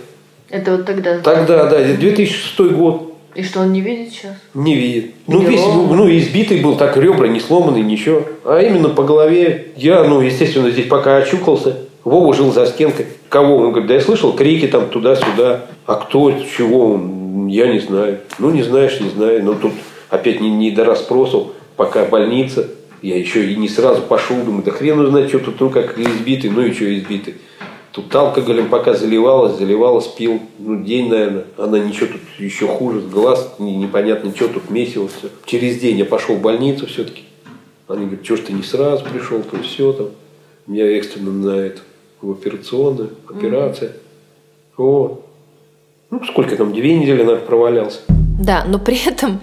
Это 0.48 0.72
вот 0.76 0.86
тогда. 0.86 1.18
Тогда, 1.18 1.66
да, 1.66 1.82
2006 1.94 2.72
год. 2.72 3.11
И 3.34 3.42
что, 3.42 3.60
он 3.60 3.72
не 3.72 3.80
видит 3.80 4.12
сейчас? 4.12 4.36
Не 4.52 4.74
видит. 4.74 5.12
Ну, 5.26 5.40
Не 5.40 5.46
весь, 5.46 5.60
ну, 5.60 6.10
избитый 6.10 6.60
был, 6.60 6.76
так 6.76 6.96
ребра 6.96 7.28
не 7.28 7.40
сломаны, 7.40 7.78
ничего. 7.78 8.24
А 8.44 8.60
именно 8.60 8.90
по 8.90 9.04
голове. 9.04 9.68
Я, 9.76 10.04
ну, 10.04 10.20
естественно, 10.20 10.70
здесь 10.70 10.86
пока 10.86 11.16
очухался. 11.16 11.78
Вова 12.04 12.34
жил 12.34 12.52
за 12.52 12.66
стенкой. 12.66 13.06
Кого? 13.28 13.56
Он 13.56 13.70
говорит, 13.70 13.86
да 13.86 13.94
я 13.94 14.00
слышал 14.00 14.34
крики 14.34 14.66
там 14.66 14.88
туда-сюда. 14.88 15.66
А 15.86 15.94
кто, 15.94 16.32
чего, 16.56 16.94
он, 16.94 17.46
я 17.46 17.68
не 17.68 17.78
знаю. 17.78 18.18
Ну, 18.38 18.50
не 18.50 18.62
знаешь, 18.62 19.00
не 19.00 19.08
знаю. 19.08 19.42
Но 19.44 19.54
тут 19.54 19.72
опять 20.10 20.40
не, 20.40 20.50
не 20.50 20.70
до 20.70 20.84
расспросов. 20.84 21.48
Пока 21.76 22.04
больница. 22.04 22.68
Я 23.00 23.18
еще 23.18 23.50
и 23.50 23.56
не 23.56 23.68
сразу 23.68 24.02
пошел, 24.02 24.36
думаю, 24.36 24.62
да 24.62 24.70
хрен 24.70 25.04
знает, 25.08 25.28
что 25.28 25.40
тут, 25.40 25.60
ну, 25.60 25.70
как 25.70 25.98
избитый, 25.98 26.50
ну 26.50 26.62
и 26.62 26.72
что 26.72 26.84
избитый. 26.96 27.34
Тут 27.92 28.14
алкоголем 28.14 28.70
пока 28.70 28.94
заливалась, 28.94 29.58
заливалась, 29.58 30.06
пил, 30.06 30.40
ну, 30.58 30.82
день, 30.82 31.10
наверное. 31.10 31.44
Она 31.58 31.78
ничего 31.78 32.06
тут 32.06 32.22
еще 32.38 32.66
хуже, 32.66 33.02
с 33.02 33.04
глаз, 33.04 33.56
непонятно, 33.58 34.34
что 34.34 34.48
тут 34.48 34.70
месилось. 34.70 35.12
Все. 35.18 35.28
Через 35.44 35.78
день 35.78 35.98
я 35.98 36.06
пошел 36.06 36.36
в 36.36 36.40
больницу 36.40 36.86
все-таки. 36.86 37.24
Они 37.88 38.06
говорят, 38.06 38.24
что 38.24 38.36
ж 38.36 38.40
ты 38.40 38.52
не 38.54 38.62
сразу 38.62 39.04
пришел, 39.04 39.42
то 39.42 39.62
все 39.62 39.92
там. 39.92 40.06
Меня 40.66 40.86
экстренно 40.96 41.32
на 41.32 41.56
это, 41.56 41.80
в 42.22 42.30
операционную, 42.30 43.10
операция. 43.28 43.90
Mm-hmm. 43.90 43.94
Вот. 44.78 45.26
Ну, 46.10 46.24
сколько 46.24 46.56
там, 46.56 46.72
две 46.72 46.96
недели, 46.96 47.22
наверное, 47.22 47.46
провалялся. 47.46 48.00
Да, 48.08 48.64
но 48.66 48.78
при 48.78 49.06
этом 49.06 49.40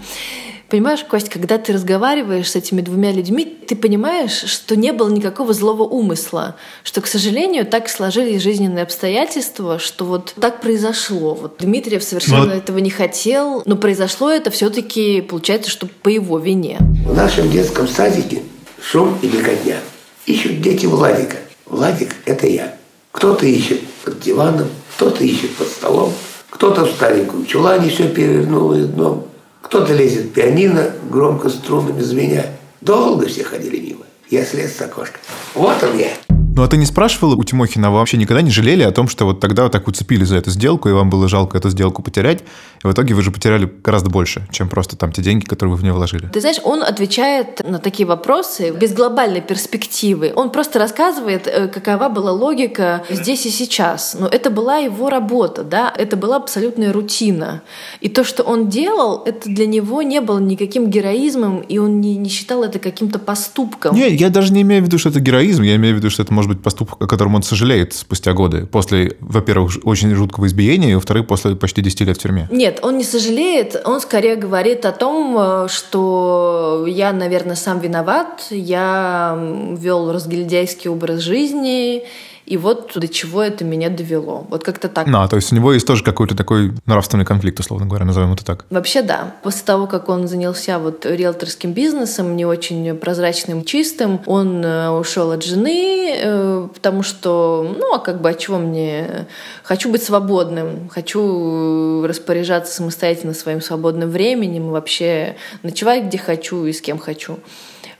Понимаешь, 0.70 1.00
Кость, 1.02 1.28
когда 1.28 1.58
ты 1.58 1.72
разговариваешь 1.72 2.48
с 2.48 2.54
этими 2.54 2.80
двумя 2.80 3.10
людьми, 3.10 3.44
ты 3.66 3.74
понимаешь, 3.74 4.44
что 4.46 4.76
не 4.76 4.92
было 4.92 5.10
никакого 5.10 5.52
злого 5.52 5.82
умысла, 5.82 6.54
что, 6.84 7.00
к 7.00 7.08
сожалению, 7.08 7.66
так 7.66 7.88
сложились 7.88 8.40
жизненные 8.40 8.84
обстоятельства, 8.84 9.80
что 9.80 10.04
вот 10.04 10.32
так 10.40 10.60
произошло. 10.60 11.34
Вот 11.34 11.56
Дмитриев 11.58 12.04
совершенно 12.04 12.46
но... 12.46 12.52
этого 12.52 12.78
не 12.78 12.90
хотел, 12.90 13.64
но 13.66 13.74
произошло 13.74 14.30
это 14.30 14.52
все-таки, 14.52 15.22
получается, 15.22 15.72
что 15.72 15.88
по 15.88 16.08
его 16.08 16.38
вине. 16.38 16.78
В 17.04 17.16
нашем 17.16 17.50
детском 17.50 17.88
садике 17.88 18.42
шум 18.80 19.18
и 19.22 19.26
беготня. 19.26 19.78
Ищут 20.26 20.60
дети 20.60 20.86
Владика. 20.86 21.38
Владик– 21.66 22.14
это 22.26 22.46
я. 22.46 22.76
Кто-то 23.10 23.44
ищет 23.44 23.80
под 24.04 24.20
диваном, 24.20 24.68
кто-то 24.94 25.24
ищет 25.24 25.50
под 25.56 25.66
столом, 25.66 26.12
кто-то 26.48 26.84
в 26.84 26.90
старенькую 26.90 27.44
чулане 27.44 27.90
все 27.90 28.08
перевернул 28.08 28.72
из 28.74 28.86
дном, 28.86 29.26
кто-то 29.60 29.92
лезет 29.92 30.32
пианино, 30.32 30.90
громко 31.10 31.48
струнами 31.48 32.00
звеня. 32.00 32.46
Долго 32.80 33.26
все 33.26 33.44
ходили 33.44 33.78
мимо. 33.78 34.06
Я 34.30 34.44
слез 34.44 34.76
с 34.76 34.80
окошка. 34.80 35.18
Вот 35.54 35.82
он 35.82 35.98
я. 35.98 36.29
Ну, 36.56 36.62
а 36.64 36.68
ты 36.68 36.76
не 36.76 36.86
спрашивала 36.86 37.36
у 37.36 37.44
Тимохина, 37.44 37.90
вы 37.90 37.98
вообще 37.98 38.16
никогда 38.16 38.42
не 38.42 38.50
жалели 38.50 38.82
о 38.82 38.90
том, 38.90 39.08
что 39.08 39.24
вот 39.24 39.40
тогда 39.40 39.62
вот 39.64 39.72
так 39.72 39.86
уцепили 39.86 40.24
за 40.24 40.36
эту 40.36 40.50
сделку, 40.50 40.88
и 40.88 40.92
вам 40.92 41.08
было 41.08 41.28
жалко 41.28 41.56
эту 41.56 41.70
сделку 41.70 42.02
потерять, 42.02 42.42
и 42.82 42.86
в 42.86 42.92
итоге 42.92 43.14
вы 43.14 43.22
же 43.22 43.30
потеряли 43.30 43.70
гораздо 43.84 44.10
больше, 44.10 44.46
чем 44.50 44.68
просто 44.68 44.96
там 44.96 45.12
те 45.12 45.22
деньги, 45.22 45.44
которые 45.44 45.74
вы 45.74 45.80
в 45.80 45.82
нее 45.82 45.92
вложили? 45.92 46.28
Ты 46.32 46.40
знаешь, 46.40 46.58
он 46.64 46.82
отвечает 46.82 47.60
на 47.68 47.78
такие 47.78 48.06
вопросы 48.06 48.70
без 48.70 48.92
глобальной 48.92 49.42
перспективы. 49.42 50.32
Он 50.34 50.50
просто 50.50 50.78
рассказывает, 50.78 51.46
э, 51.46 51.68
какова 51.68 52.08
была 52.08 52.32
логика 52.32 53.04
здесь 53.10 53.46
и 53.46 53.50
сейчас. 53.50 54.16
Но 54.18 54.26
это 54.26 54.50
была 54.50 54.78
его 54.78 55.10
работа, 55.10 55.62
да, 55.62 55.92
это 55.94 56.16
была 56.16 56.36
абсолютная 56.36 56.92
рутина. 56.92 57.62
И 58.00 58.08
то, 58.08 58.24
что 58.24 58.42
он 58.42 58.68
делал, 58.68 59.22
это 59.24 59.48
для 59.48 59.66
него 59.66 60.02
не 60.02 60.20
было 60.20 60.38
никаким 60.38 60.90
героизмом, 60.90 61.60
и 61.60 61.78
он 61.78 62.00
не, 62.00 62.16
не 62.16 62.28
считал 62.28 62.64
это 62.64 62.78
каким-то 62.78 63.18
поступком. 63.18 63.94
Не, 63.94 64.08
я 64.08 64.30
даже 64.30 64.52
не 64.52 64.62
имею 64.62 64.82
в 64.82 64.86
виду, 64.86 64.98
что 64.98 65.10
это 65.10 65.20
героизм, 65.20 65.62
я 65.62 65.76
имею 65.76 65.94
в 65.94 65.98
виду, 65.98 66.10
что 66.10 66.22
это 66.22 66.32
может 66.40 66.52
быть 66.52 66.62
поступок, 66.62 67.02
о 67.02 67.06
котором 67.06 67.34
он 67.34 67.42
сожалеет 67.42 67.92
спустя 67.92 68.32
годы. 68.32 68.64
После, 68.64 69.18
во-первых, 69.20 69.72
очень 69.84 70.14
жуткого 70.14 70.46
избиения, 70.46 70.92
и, 70.92 70.94
во-вторых, 70.94 71.26
после 71.26 71.54
почти 71.54 71.82
10 71.82 72.00
лет 72.00 72.16
в 72.16 72.22
тюрьме. 72.22 72.48
Нет, 72.50 72.78
он 72.82 72.96
не 72.96 73.04
сожалеет, 73.04 73.82
он 73.84 74.00
скорее 74.00 74.36
говорит 74.36 74.86
о 74.86 74.92
том, 74.92 75.36
э, 75.38 75.68
что 75.68 76.86
я, 76.88 77.12
наверное, 77.12 77.56
сам 77.56 77.78
виноват, 77.80 78.46
я 78.50 79.38
вел 79.76 80.12
разгильдяйский 80.12 80.88
образ 80.88 81.20
жизни, 81.20 82.04
и 82.50 82.56
вот 82.56 82.90
до 82.96 83.06
чего 83.06 83.44
это 83.44 83.64
меня 83.64 83.90
довело. 83.90 84.44
Вот 84.50 84.64
как-то 84.64 84.88
так. 84.88 85.06
Ну, 85.06 85.20
а, 85.20 85.28
то 85.28 85.36
есть 85.36 85.52
у 85.52 85.54
него 85.54 85.72
есть 85.72 85.86
тоже 85.86 86.02
какой-то 86.02 86.36
такой 86.36 86.72
нравственный 86.84 87.24
конфликт, 87.24 87.60
условно 87.60 87.86
говоря, 87.86 88.04
назовем 88.04 88.32
это 88.32 88.44
так. 88.44 88.64
Вообще 88.70 89.02
да. 89.02 89.36
После 89.44 89.64
того, 89.64 89.86
как 89.86 90.08
он 90.08 90.26
занялся 90.26 90.80
вот 90.80 91.06
риэлторским 91.06 91.72
бизнесом, 91.72 92.34
не 92.34 92.44
очень 92.44 92.96
прозрачным, 92.96 93.64
чистым, 93.64 94.20
он 94.26 94.64
э, 94.64 94.90
ушел 94.90 95.30
от 95.30 95.44
жены, 95.44 96.12
э, 96.20 96.68
потому 96.74 97.04
что, 97.04 97.72
ну, 97.78 97.94
а 97.94 98.00
как 98.00 98.20
бы, 98.20 98.30
а 98.30 98.34
чего 98.34 98.58
мне? 98.58 99.28
Хочу 99.62 99.88
быть 99.88 100.02
свободным, 100.02 100.88
хочу 100.88 102.04
распоряжаться 102.04 102.74
самостоятельно 102.74 103.32
своим 103.32 103.60
свободным 103.60 104.10
временем 104.10 104.70
и 104.70 104.72
вообще 104.72 105.36
ночевать 105.62 106.06
где 106.06 106.18
хочу 106.18 106.64
и 106.64 106.72
с 106.72 106.80
кем 106.80 106.98
хочу. 106.98 107.38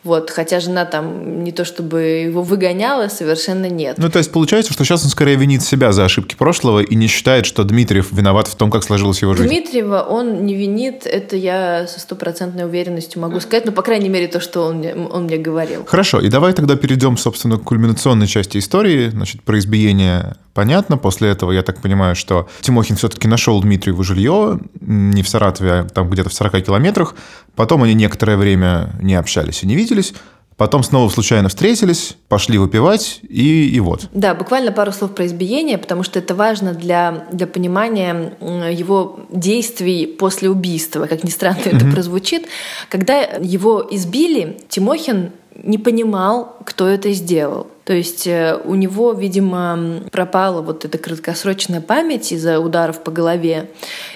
Вот, 0.02 0.30
хотя 0.30 0.60
жена 0.60 0.86
там 0.86 1.44
не 1.44 1.52
то 1.52 1.64
чтобы 1.64 2.00
его 2.00 2.42
выгоняла, 2.42 3.08
совершенно 3.08 3.66
нет. 3.66 3.96
Ну, 3.98 4.08
то 4.08 4.18
есть 4.18 4.32
получается, 4.32 4.72
что 4.72 4.84
сейчас 4.84 5.04
он 5.04 5.10
скорее 5.10 5.36
винит 5.36 5.62
себя 5.62 5.92
за 5.92 6.04
ошибки 6.04 6.34
прошлого 6.34 6.80
и 6.80 6.94
не 6.94 7.06
считает, 7.06 7.44
что 7.44 7.64
Дмитриев 7.64 8.10
виноват 8.10 8.48
в 8.48 8.54
том, 8.54 8.70
как 8.70 8.82
сложилась 8.82 9.20
его 9.20 9.34
жизнь. 9.34 9.48
Дмитриева 9.48 10.00
он 10.08 10.46
не 10.46 10.54
винит, 10.54 11.06
это 11.06 11.36
я 11.36 11.86
со 11.86 12.00
стопроцентной 12.00 12.64
уверенностью 12.64 13.20
могу 13.20 13.40
сказать, 13.40 13.66
ну, 13.66 13.72
по 13.72 13.82
крайней 13.82 14.08
мере, 14.08 14.26
то, 14.28 14.40
что 14.40 14.62
он, 14.62 14.84
он 15.10 15.24
мне 15.24 15.36
говорил. 15.36 15.84
Хорошо, 15.84 16.20
и 16.20 16.28
давай 16.28 16.54
тогда 16.54 16.76
перейдем, 16.76 17.18
собственно, 17.18 17.58
к 17.58 17.64
кульминационной 17.64 18.26
части 18.26 18.56
истории, 18.58 19.10
значит, 19.10 19.42
про 19.42 19.58
избиение 19.58 20.36
понятно. 20.54 20.96
После 20.96 21.30
этого, 21.30 21.52
я 21.52 21.62
так 21.62 21.80
понимаю, 21.80 22.16
что 22.16 22.48
Тимохин 22.60 22.96
все-таки 22.96 23.28
нашел 23.28 23.60
Дмитриеву 23.60 24.02
жилье, 24.02 24.60
не 24.80 25.22
в 25.22 25.28
Саратове, 25.28 25.72
а 25.72 25.84
там 25.84 26.08
где-то 26.10 26.28
в 26.28 26.34
40 26.34 26.64
километрах. 26.64 27.14
Потом 27.56 27.82
они 27.82 27.94
некоторое 27.94 28.36
время 28.36 28.90
не 29.00 29.14
общались 29.14 29.62
и 29.62 29.66
не 29.66 29.76
виделись. 29.76 30.14
Потом 30.60 30.82
снова 30.82 31.08
случайно 31.08 31.48
встретились, 31.48 32.18
пошли 32.28 32.58
выпивать, 32.58 33.20
и, 33.22 33.70
и 33.70 33.80
вот. 33.80 34.10
Да, 34.12 34.34
буквально 34.34 34.72
пару 34.72 34.92
слов 34.92 35.14
про 35.14 35.24
избиение, 35.24 35.78
потому 35.78 36.02
что 36.02 36.18
это 36.18 36.34
важно 36.34 36.74
для, 36.74 37.24
для 37.32 37.46
понимания 37.46 38.34
его 38.70 39.20
действий 39.30 40.06
после 40.06 40.50
убийства. 40.50 41.06
Как 41.06 41.24
ни 41.24 41.30
странно 41.30 41.60
mm-hmm. 41.60 41.76
это 41.78 41.86
прозвучит. 41.86 42.46
Когда 42.90 43.20
его 43.22 43.88
избили, 43.90 44.60
Тимохин 44.68 45.30
не 45.62 45.78
понимал, 45.78 46.56
кто 46.64 46.88
это 46.88 47.12
сделал. 47.12 47.66
То 47.84 47.94
есть 47.94 48.26
э, 48.26 48.56
у 48.64 48.76
него, 48.76 49.12
видимо, 49.12 50.02
пропала 50.12 50.62
вот 50.62 50.84
эта 50.84 50.96
краткосрочная 50.96 51.80
память 51.80 52.30
из-за 52.30 52.60
ударов 52.60 53.02
по 53.02 53.10
голове, 53.10 53.70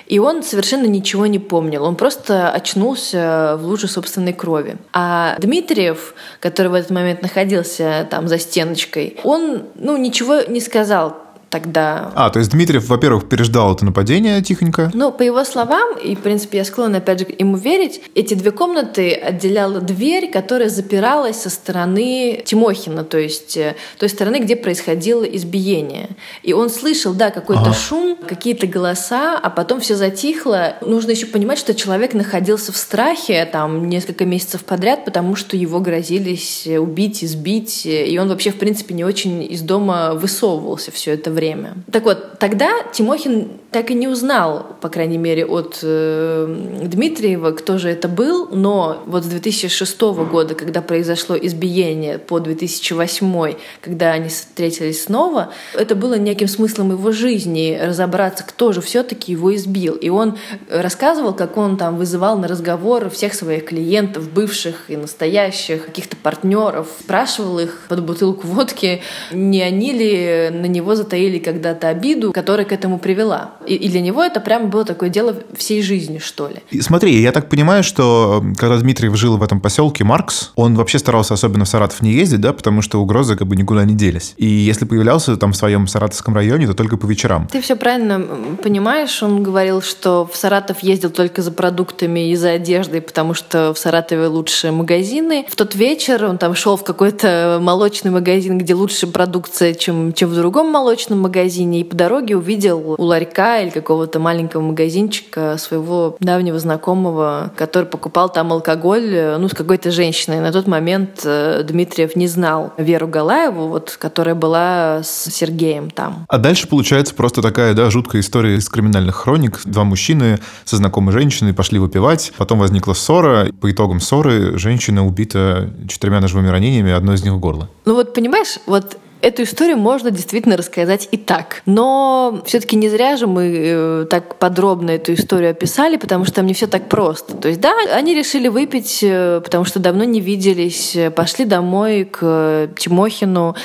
и 0.06 0.18
он 0.18 0.42
совершенно 0.42 0.86
ничего 0.86 1.26
не 1.26 1.40
помнил. 1.40 1.84
Он 1.84 1.96
просто 1.96 2.50
очнулся 2.50 3.56
в 3.58 3.64
луже 3.64 3.88
собственной 3.88 4.32
крови. 4.32 4.76
А 4.92 5.36
Дмитриев, 5.40 6.14
который 6.40 6.68
в 6.68 6.74
этот 6.74 6.90
момент 6.90 7.22
находился 7.22 8.06
там 8.10 8.28
за 8.28 8.38
стеночкой, 8.38 9.16
он 9.24 9.64
ну, 9.74 9.96
ничего 9.96 10.42
не 10.42 10.60
сказал 10.60 11.23
тогда. 11.54 12.10
А, 12.16 12.30
то 12.30 12.40
есть 12.40 12.50
Дмитриев, 12.50 12.88
во-первых, 12.88 13.28
переждал 13.28 13.72
это 13.72 13.84
нападение 13.84 14.42
тихонько? 14.42 14.90
Ну, 14.92 15.12
по 15.12 15.22
его 15.22 15.44
словам, 15.44 15.96
и, 15.96 16.16
в 16.16 16.18
принципе, 16.18 16.58
я 16.58 16.64
склонна, 16.64 16.98
опять 16.98 17.20
же, 17.20 17.26
ему 17.38 17.56
верить, 17.56 18.00
эти 18.16 18.34
две 18.34 18.50
комнаты 18.50 19.12
отделяла 19.12 19.80
дверь, 19.80 20.32
которая 20.32 20.68
запиралась 20.68 21.42
со 21.42 21.50
стороны 21.50 22.42
Тимохина, 22.44 23.04
то 23.04 23.18
есть 23.18 23.56
э, 23.56 23.76
той 23.98 24.08
стороны, 24.08 24.40
где 24.40 24.56
происходило 24.56 25.22
избиение. 25.22 26.08
И 26.42 26.52
он 26.52 26.70
слышал, 26.70 27.14
да, 27.14 27.30
какой-то 27.30 27.62
ага. 27.62 27.74
шум, 27.74 28.16
какие-то 28.16 28.66
голоса, 28.66 29.38
а 29.38 29.48
потом 29.48 29.78
все 29.78 29.94
затихло. 29.94 30.74
Нужно 30.80 31.12
еще 31.12 31.26
понимать, 31.26 31.60
что 31.60 31.72
человек 31.72 32.14
находился 32.14 32.72
в 32.72 32.76
страхе 32.76 33.44
там 33.44 33.88
несколько 33.88 34.24
месяцев 34.24 34.64
подряд, 34.64 35.04
потому 35.04 35.36
что 35.36 35.56
его 35.56 35.78
грозились 35.78 36.66
убить, 36.66 37.22
избить, 37.22 37.86
и 37.86 38.18
он 38.18 38.28
вообще, 38.28 38.50
в 38.50 38.56
принципе, 38.56 38.92
не 38.92 39.04
очень 39.04 39.40
из 39.44 39.60
дома 39.60 40.14
высовывался 40.14 40.90
все 40.90 41.12
это 41.12 41.30
время 41.30 41.43
время. 41.44 41.74
Так 41.92 42.04
вот, 42.04 42.38
тогда 42.38 42.70
Тимохин 42.92 43.48
так 43.70 43.90
и 43.90 43.94
не 43.94 44.08
узнал, 44.08 44.76
по 44.80 44.88
крайней 44.88 45.18
мере, 45.18 45.44
от 45.44 45.80
э, 45.82 46.82
Дмитриева, 46.84 47.50
кто 47.50 47.76
же 47.76 47.90
это 47.90 48.08
был, 48.08 48.48
но 48.50 49.02
вот 49.06 49.24
с 49.24 49.26
2006 49.26 50.00
года, 50.30 50.54
когда 50.54 50.80
произошло 50.80 51.36
избиение 51.36 52.18
по 52.18 52.38
2008, 52.38 53.54
когда 53.80 54.12
они 54.12 54.28
встретились 54.28 55.04
снова, 55.04 55.52
это 55.74 55.94
было 55.96 56.14
неким 56.14 56.48
смыслом 56.48 56.92
его 56.92 57.10
жизни, 57.12 57.78
разобраться, 57.82 58.44
кто 58.44 58.72
же 58.72 58.80
все-таки 58.80 59.32
его 59.32 59.54
избил. 59.54 59.94
И 59.94 60.08
он 60.08 60.38
рассказывал, 60.70 61.34
как 61.34 61.56
он 61.56 61.76
там 61.76 61.96
вызывал 61.96 62.38
на 62.38 62.48
разговор 62.48 63.10
всех 63.10 63.34
своих 63.34 63.66
клиентов, 63.66 64.30
бывших 64.30 64.88
и 64.88 64.96
настоящих, 64.96 65.86
каких-то 65.86 66.16
партнеров, 66.16 66.86
спрашивал 67.00 67.58
их 67.58 67.86
под 67.88 68.04
бутылку 68.04 68.46
водки, 68.46 69.02
не 69.32 69.62
они 69.62 69.92
ли 69.92 70.50
на 70.50 70.66
него 70.66 70.94
затаили 70.94 71.33
или 71.34 71.42
когда-то 71.42 71.88
обиду, 71.88 72.32
которая 72.32 72.64
к 72.64 72.72
этому 72.72 72.98
привела. 72.98 73.52
И, 73.66 73.74
и 73.74 73.88
для 73.88 74.00
него 74.00 74.22
это 74.22 74.40
прямо 74.40 74.66
было 74.66 74.84
такое 74.84 75.08
дело 75.08 75.36
всей 75.56 75.82
жизни, 75.82 76.18
что 76.18 76.48
ли. 76.48 76.56
И 76.70 76.80
смотри, 76.80 77.20
я 77.20 77.32
так 77.32 77.48
понимаю, 77.48 77.82
что 77.82 78.44
когда 78.56 78.78
Дмитриев 78.78 79.16
жил 79.16 79.36
в 79.36 79.42
этом 79.42 79.60
поселке 79.60 80.04
Маркс, 80.04 80.52
он 80.54 80.74
вообще 80.74 80.98
старался 80.98 81.34
особенно 81.34 81.64
в 81.64 81.68
Саратов 81.68 82.02
не 82.02 82.12
ездить, 82.12 82.40
да, 82.40 82.52
потому 82.52 82.82
что 82.82 83.00
угрозы 83.00 83.36
как 83.36 83.48
бы 83.48 83.56
никуда 83.56 83.84
не 83.84 83.94
делись. 83.94 84.34
И 84.36 84.46
если 84.46 84.84
появлялся 84.84 85.36
там 85.36 85.52
в 85.52 85.56
своем 85.56 85.86
саратовском 85.86 86.34
районе, 86.34 86.66
то 86.66 86.74
только 86.74 86.96
по 86.96 87.06
вечерам. 87.06 87.48
Ты 87.50 87.60
все 87.60 87.76
правильно 87.76 88.22
понимаешь. 88.62 89.22
Он 89.22 89.42
говорил, 89.42 89.82
что 89.82 90.28
в 90.30 90.36
Саратов 90.36 90.80
ездил 90.80 91.10
только 91.10 91.42
за 91.42 91.50
продуктами 91.50 92.30
и 92.30 92.36
за 92.36 92.52
одеждой, 92.52 93.00
потому 93.00 93.34
что 93.34 93.74
в 93.74 93.78
Саратове 93.78 94.26
лучшие 94.28 94.70
магазины. 94.70 95.46
В 95.48 95.56
тот 95.56 95.74
вечер 95.74 96.24
он 96.24 96.38
там 96.38 96.54
шел 96.54 96.76
в 96.76 96.84
какой-то 96.84 97.58
молочный 97.60 98.10
магазин, 98.10 98.58
где 98.58 98.74
лучше 98.74 99.06
продукция, 99.06 99.74
чем, 99.74 100.12
чем 100.12 100.30
в 100.30 100.34
другом 100.34 100.70
молочном 100.70 101.13
цветочном 101.14 101.20
магазине 101.20 101.80
и 101.80 101.84
по 101.84 101.96
дороге 101.96 102.36
увидел 102.36 102.96
у 102.98 103.02
ларька 103.02 103.60
или 103.60 103.70
какого-то 103.70 104.18
маленького 104.18 104.62
магазинчика 104.62 105.56
своего 105.58 106.16
давнего 106.20 106.58
знакомого, 106.58 107.52
который 107.56 107.84
покупал 107.84 108.30
там 108.30 108.52
алкоголь, 108.52 109.10
э, 109.12 109.36
ну, 109.38 109.48
с 109.48 109.54
какой-то 109.54 109.90
женщиной. 109.90 110.40
На 110.40 110.52
тот 110.52 110.66
момент 110.66 111.22
э, 111.24 111.62
Дмитриев 111.64 112.16
не 112.16 112.26
знал 112.26 112.72
Веру 112.78 113.08
Галаеву, 113.08 113.68
вот, 113.68 113.96
которая 113.98 114.34
была 114.34 115.02
с 115.02 115.30
Сергеем 115.30 115.90
там. 115.90 116.26
А 116.28 116.38
дальше 116.38 116.68
получается 116.68 117.14
просто 117.14 117.42
такая, 117.42 117.74
да, 117.74 117.90
жуткая 117.90 118.22
история 118.22 118.56
из 118.56 118.68
криминальных 118.68 119.14
хроник. 119.14 119.60
Два 119.64 119.84
мужчины 119.84 120.38
со 120.64 120.76
знакомой 120.76 121.12
женщиной 121.12 121.54
пошли 121.54 121.78
выпивать, 121.78 122.32
потом 122.36 122.58
возникла 122.58 122.94
ссора. 122.94 123.48
По 123.60 123.70
итогам 123.70 124.00
ссоры 124.00 124.58
женщина 124.58 125.06
убита 125.06 125.70
четырьмя 125.88 126.20
ножевыми 126.20 126.48
ранениями, 126.48 126.92
одно 126.92 127.14
из 127.14 127.22
них 127.22 127.32
в 127.32 127.38
горло. 127.38 127.68
Ну 127.84 127.94
вот 127.94 128.14
понимаешь, 128.14 128.58
вот 128.66 128.96
Эту 129.24 129.44
историю 129.44 129.78
можно 129.78 130.10
действительно 130.10 130.54
рассказать 130.54 131.08
и 131.10 131.16
так. 131.16 131.62
Но 131.64 132.42
все-таки 132.44 132.76
не 132.76 132.90
зря 132.90 133.16
же 133.16 133.26
мы 133.26 133.54
э, 133.56 134.06
так 134.10 134.34
подробно 134.34 134.90
эту 134.90 135.14
историю 135.14 135.52
описали, 135.52 135.96
потому 135.96 136.26
что 136.26 136.34
там 136.34 136.46
не 136.46 136.52
все 136.52 136.66
так 136.66 136.90
просто. 136.90 137.34
То 137.34 137.48
есть, 137.48 137.58
да, 137.58 137.72
они 137.94 138.14
решили 138.14 138.48
выпить, 138.48 138.98
э, 139.00 139.40
потому 139.42 139.64
что 139.64 139.80
давно 139.80 140.04
не 140.04 140.20
виделись, 140.20 140.94
пошли 141.16 141.46
домой 141.46 142.04
к 142.04 142.68
Тимохину, 142.76 143.56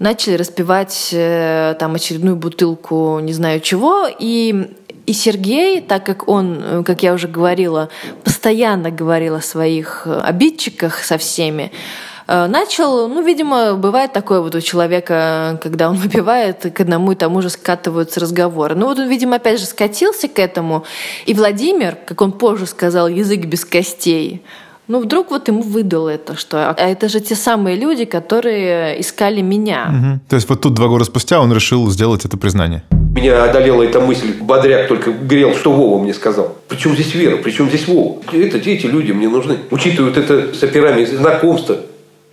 начали 0.00 0.34
распивать 0.34 1.10
э, 1.12 1.76
там 1.78 1.94
очередную 1.94 2.34
бутылку 2.34 3.20
не 3.20 3.32
знаю 3.32 3.60
чего, 3.60 4.08
и 4.18 4.72
и 5.06 5.12
Сергей, 5.12 5.82
так 5.82 6.04
как 6.04 6.26
он, 6.26 6.82
как 6.84 7.04
я 7.04 7.14
уже 7.14 7.28
говорила, 7.28 7.90
постоянно 8.24 8.90
говорил 8.90 9.36
о 9.36 9.40
своих 9.40 10.04
обидчиках 10.04 10.98
со 10.98 11.16
всеми, 11.16 11.70
Э, 11.70 12.15
начал, 12.26 13.08
ну, 13.08 13.22
видимо, 13.22 13.74
бывает 13.74 14.12
такое 14.12 14.40
вот 14.40 14.54
у 14.54 14.60
человека, 14.60 15.58
когда 15.62 15.88
он 15.90 15.96
выпивает, 15.96 16.72
к 16.72 16.80
одному 16.80 17.12
и 17.12 17.14
тому 17.14 17.42
же 17.42 17.50
скатываются 17.50 18.20
разговоры. 18.20 18.74
Ну, 18.74 18.86
вот 18.86 18.98
он, 18.98 19.08
видимо, 19.08 19.36
опять 19.36 19.60
же 19.60 19.66
скатился 19.66 20.28
к 20.28 20.38
этому. 20.38 20.84
И 21.26 21.34
Владимир, 21.34 21.96
как 22.06 22.20
он 22.20 22.32
позже 22.32 22.66
сказал, 22.66 23.08
язык 23.08 23.46
без 23.46 23.64
костей, 23.64 24.42
ну, 24.88 25.00
вдруг 25.00 25.30
вот 25.30 25.48
ему 25.48 25.62
выдало 25.62 26.10
это, 26.10 26.36
что 26.36 26.70
а 26.70 26.74
это 26.76 27.08
же 27.08 27.20
те 27.20 27.34
самые 27.34 27.76
люди, 27.76 28.04
которые 28.04 29.00
искали 29.00 29.40
меня. 29.40 29.90
Угу. 29.90 30.20
То 30.28 30.36
есть 30.36 30.48
вот 30.48 30.60
тут 30.60 30.74
два 30.74 30.86
года 30.86 31.04
спустя 31.04 31.40
он 31.40 31.52
решил 31.52 31.90
сделать 31.90 32.24
это 32.24 32.36
признание. 32.36 32.84
Меня 32.92 33.44
одолела 33.44 33.82
эта 33.82 33.98
мысль, 33.98 34.34
бодряк 34.40 34.88
только 34.88 35.10
грел, 35.10 35.54
что 35.54 35.72
Вова 35.72 36.00
мне 36.00 36.14
сказал. 36.14 36.56
Причем 36.68 36.94
здесь 36.94 37.14
Вера, 37.14 37.38
причем 37.38 37.68
здесь 37.68 37.88
Вова? 37.88 38.18
Это, 38.32 38.58
эти 38.58 38.86
люди 38.86 39.10
мне 39.10 39.28
нужны. 39.28 39.58
Учитывают 39.70 40.16
это 40.16 40.54
с 40.54 40.62
операми 40.62 41.04
знакомства. 41.04 41.78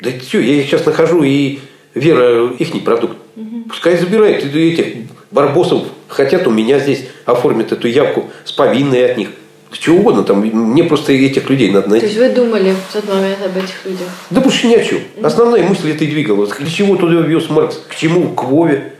Да 0.03 0.09
все, 0.19 0.41
я 0.41 0.55
их 0.55 0.65
сейчас 0.65 0.85
нахожу, 0.85 1.23
и 1.23 1.59
Вера 1.93 2.47
их 2.47 2.73
не 2.73 2.79
продукт. 2.79 3.17
Угу. 3.35 3.69
Пускай 3.69 3.97
забирает 3.97 4.43
этих 4.43 5.07
барбосов. 5.31 5.83
Хотят 6.07 6.45
у 6.47 6.51
меня 6.51 6.79
здесь 6.79 7.05
оформят 7.25 7.71
эту 7.71 7.87
явку 7.87 8.29
с 8.43 8.51
повинной 8.51 9.11
от 9.11 9.17
них. 9.17 9.29
Чего 9.71 9.97
угодно 9.97 10.23
там. 10.23 10.39
Мне 10.39 10.83
просто 10.83 11.13
этих 11.13 11.49
людей 11.49 11.71
надо 11.71 11.89
найти. 11.89 12.05
То 12.05 12.13
есть 12.13 12.19
вы 12.19 12.29
думали 12.29 12.75
в 12.89 12.93
тот 12.93 13.07
момент 13.07 13.39
об 13.43 13.57
этих 13.57 13.85
людях? 13.85 14.07
Да 14.29 14.41
больше 14.41 14.67
ни 14.67 14.75
о 14.75 14.83
чем. 14.83 14.99
Основная 15.21 15.63
мысль 15.63 15.91
это 15.91 16.03
и 16.03 16.07
двигалась. 16.07 16.51
К 16.51 16.67
чему 16.67 16.95
туда 16.95 17.21
вез 17.21 17.49
Маркс? 17.49 17.79
К 17.87 17.95
чему? 17.95 18.29
К 18.29 18.43
Вове? 18.43 18.93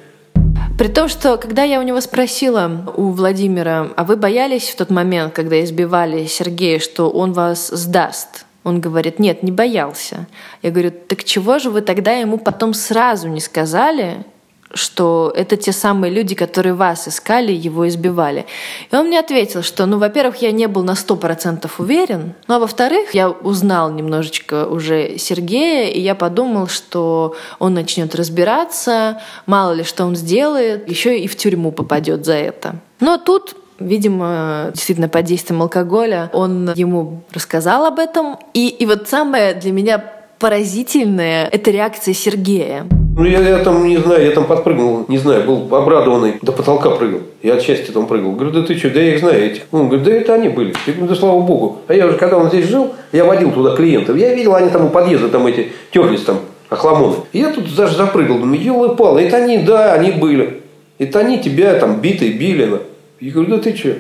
При 0.78 0.88
том, 0.88 1.08
что 1.08 1.38
когда 1.38 1.64
я 1.64 1.80
у 1.80 1.84
него 1.84 2.02
спросила, 2.02 2.92
у 2.98 3.12
Владимира, 3.12 3.90
а 3.96 4.04
вы 4.04 4.16
боялись 4.16 4.70
в 4.70 4.76
тот 4.76 4.90
момент, 4.90 5.34
когда 5.34 5.64
избивали 5.64 6.26
Сергея, 6.26 6.80
что 6.80 7.10
он 7.10 7.34
вас 7.34 7.68
сдаст? 7.68 8.46
Он 8.64 8.80
говорит, 8.80 9.20
нет, 9.20 9.44
не 9.44 9.52
боялся. 9.52 10.28
Я 10.62 10.72
говорю, 10.72 10.92
так 10.92 11.24
чего 11.24 11.60
же 11.60 11.70
вы 11.70 11.82
тогда 11.82 12.14
ему 12.14 12.38
потом 12.38 12.74
сразу 12.74 13.28
не 13.28 13.42
сказали, 13.42 14.26
что 14.74 15.32
это 15.36 15.56
те 15.56 15.72
самые 15.72 16.12
люди, 16.12 16.36
которые 16.36 16.74
вас 16.74 17.08
искали, 17.08 17.52
его 17.52 17.88
избивали. 17.88 18.46
И 18.92 18.96
он 18.96 19.08
мне 19.08 19.20
ответил, 19.20 19.62
что, 19.62 19.86
ну, 19.86 20.00
во-первых, 20.00 20.38
я 20.38 20.52
не 20.52 20.68
был 20.68 20.84
на 20.84 20.96
сто 20.96 21.16
процентов 21.16 21.80
уверен, 21.80 22.34
ну, 22.48 22.56
а 22.56 22.60
во-вторых, 22.60 23.14
я 23.14 23.30
узнал 23.30 23.92
немножечко 23.92 24.66
уже 24.66 25.18
Сергея, 25.18 25.90
и 25.90 26.00
я 26.00 26.16
подумал, 26.16 26.68
что 26.68 27.36
он 27.60 27.74
начнет 27.76 28.16
разбираться, 28.16 29.22
мало 29.46 29.74
ли 29.74 29.84
что 29.84 30.06
он 30.06 30.16
сделает, 30.16 30.90
еще 30.90 31.20
и 31.20 31.28
в 31.28 31.36
тюрьму 31.36 31.72
попадет 31.72 32.26
за 32.26 32.34
это. 32.34 32.76
Но 33.00 33.18
тут 33.18 33.56
Видимо, 33.80 34.72
действительно 34.74 35.10
под 35.10 35.26
действием 35.26 35.62
алкоголя 35.62 36.30
он 36.34 36.72
ему 36.76 37.22
рассказал 37.34 37.86
об 37.86 38.00
этом. 38.00 38.38
И, 38.54 38.68
и 38.68 38.86
вот 38.86 39.08
самое 39.08 39.54
для 39.54 39.72
меня 39.72 40.04
поразительное— 40.40 41.48
это 41.52 41.72
реакция 41.72 42.14
Сергея. 42.14 42.86
Ну, 43.16 43.26
я, 43.26 43.40
я 43.40 43.60
там, 43.60 43.88
не 43.88 43.98
знаю, 43.98 44.26
я 44.26 44.32
там 44.32 44.46
подпрыгнул, 44.46 45.06
не 45.08 45.20
знаю, 45.20 45.44
был 45.44 45.74
обрадованный, 45.76 46.40
до 46.42 46.52
потолка 46.52 46.90
прыгал. 46.90 47.20
Я 47.44 47.54
от 47.54 47.62
счастья 47.62 47.94
там 47.94 48.08
прыгал. 48.08 48.32
Говорю, 48.32 48.52
да 48.52 48.64
ты 48.64 48.76
что, 48.76 48.90
да 48.90 49.00
я 49.00 49.14
их 49.14 49.20
знаю 49.20 49.46
этих. 49.46 49.62
Он 49.72 49.88
говорит, 49.88 50.04
да 50.04 50.12
это 50.12 50.34
они 50.34 50.50
были. 50.50 50.74
Я 50.88 50.94
говорю, 50.94 51.10
да 51.10 51.16
слава 51.16 51.42
богу. 51.42 51.80
А 51.88 51.94
я 51.94 52.08
уже, 52.08 52.18
когда 52.18 52.38
он 52.38 52.50
здесь 52.50 52.68
жил, 52.68 52.94
я 53.12 53.24
водил 53.24 53.52
туда 53.52 53.76
клиентов. 53.76 54.18
Я 54.18 54.34
видел, 54.34 54.56
они 54.56 54.70
там 54.70 54.86
у 54.86 54.90
подъезда 54.90 55.30
там 55.30 55.46
эти 55.46 55.72
терлись 55.92 56.24
там, 56.24 56.40
охламоны. 56.70 57.18
Я 57.34 57.52
тут 57.52 57.74
даже 57.76 57.96
запрыгал, 57.96 58.40
думаю, 58.40 58.60
елы 58.60 58.96
палы, 58.96 59.22
это 59.22 59.38
они, 59.38 59.60
да, 59.60 59.94
они 59.94 60.12
были. 60.12 60.62
Это 60.98 61.20
они 61.20 61.40
тебя 61.40 61.76
там 61.76 62.02
битые 62.02 62.34
били. 62.34 62.82
На. 63.24 63.28
Я 63.28 63.32
говорю, 63.32 63.50
да 63.52 63.60
ты 63.60 63.76
что? 63.76 63.98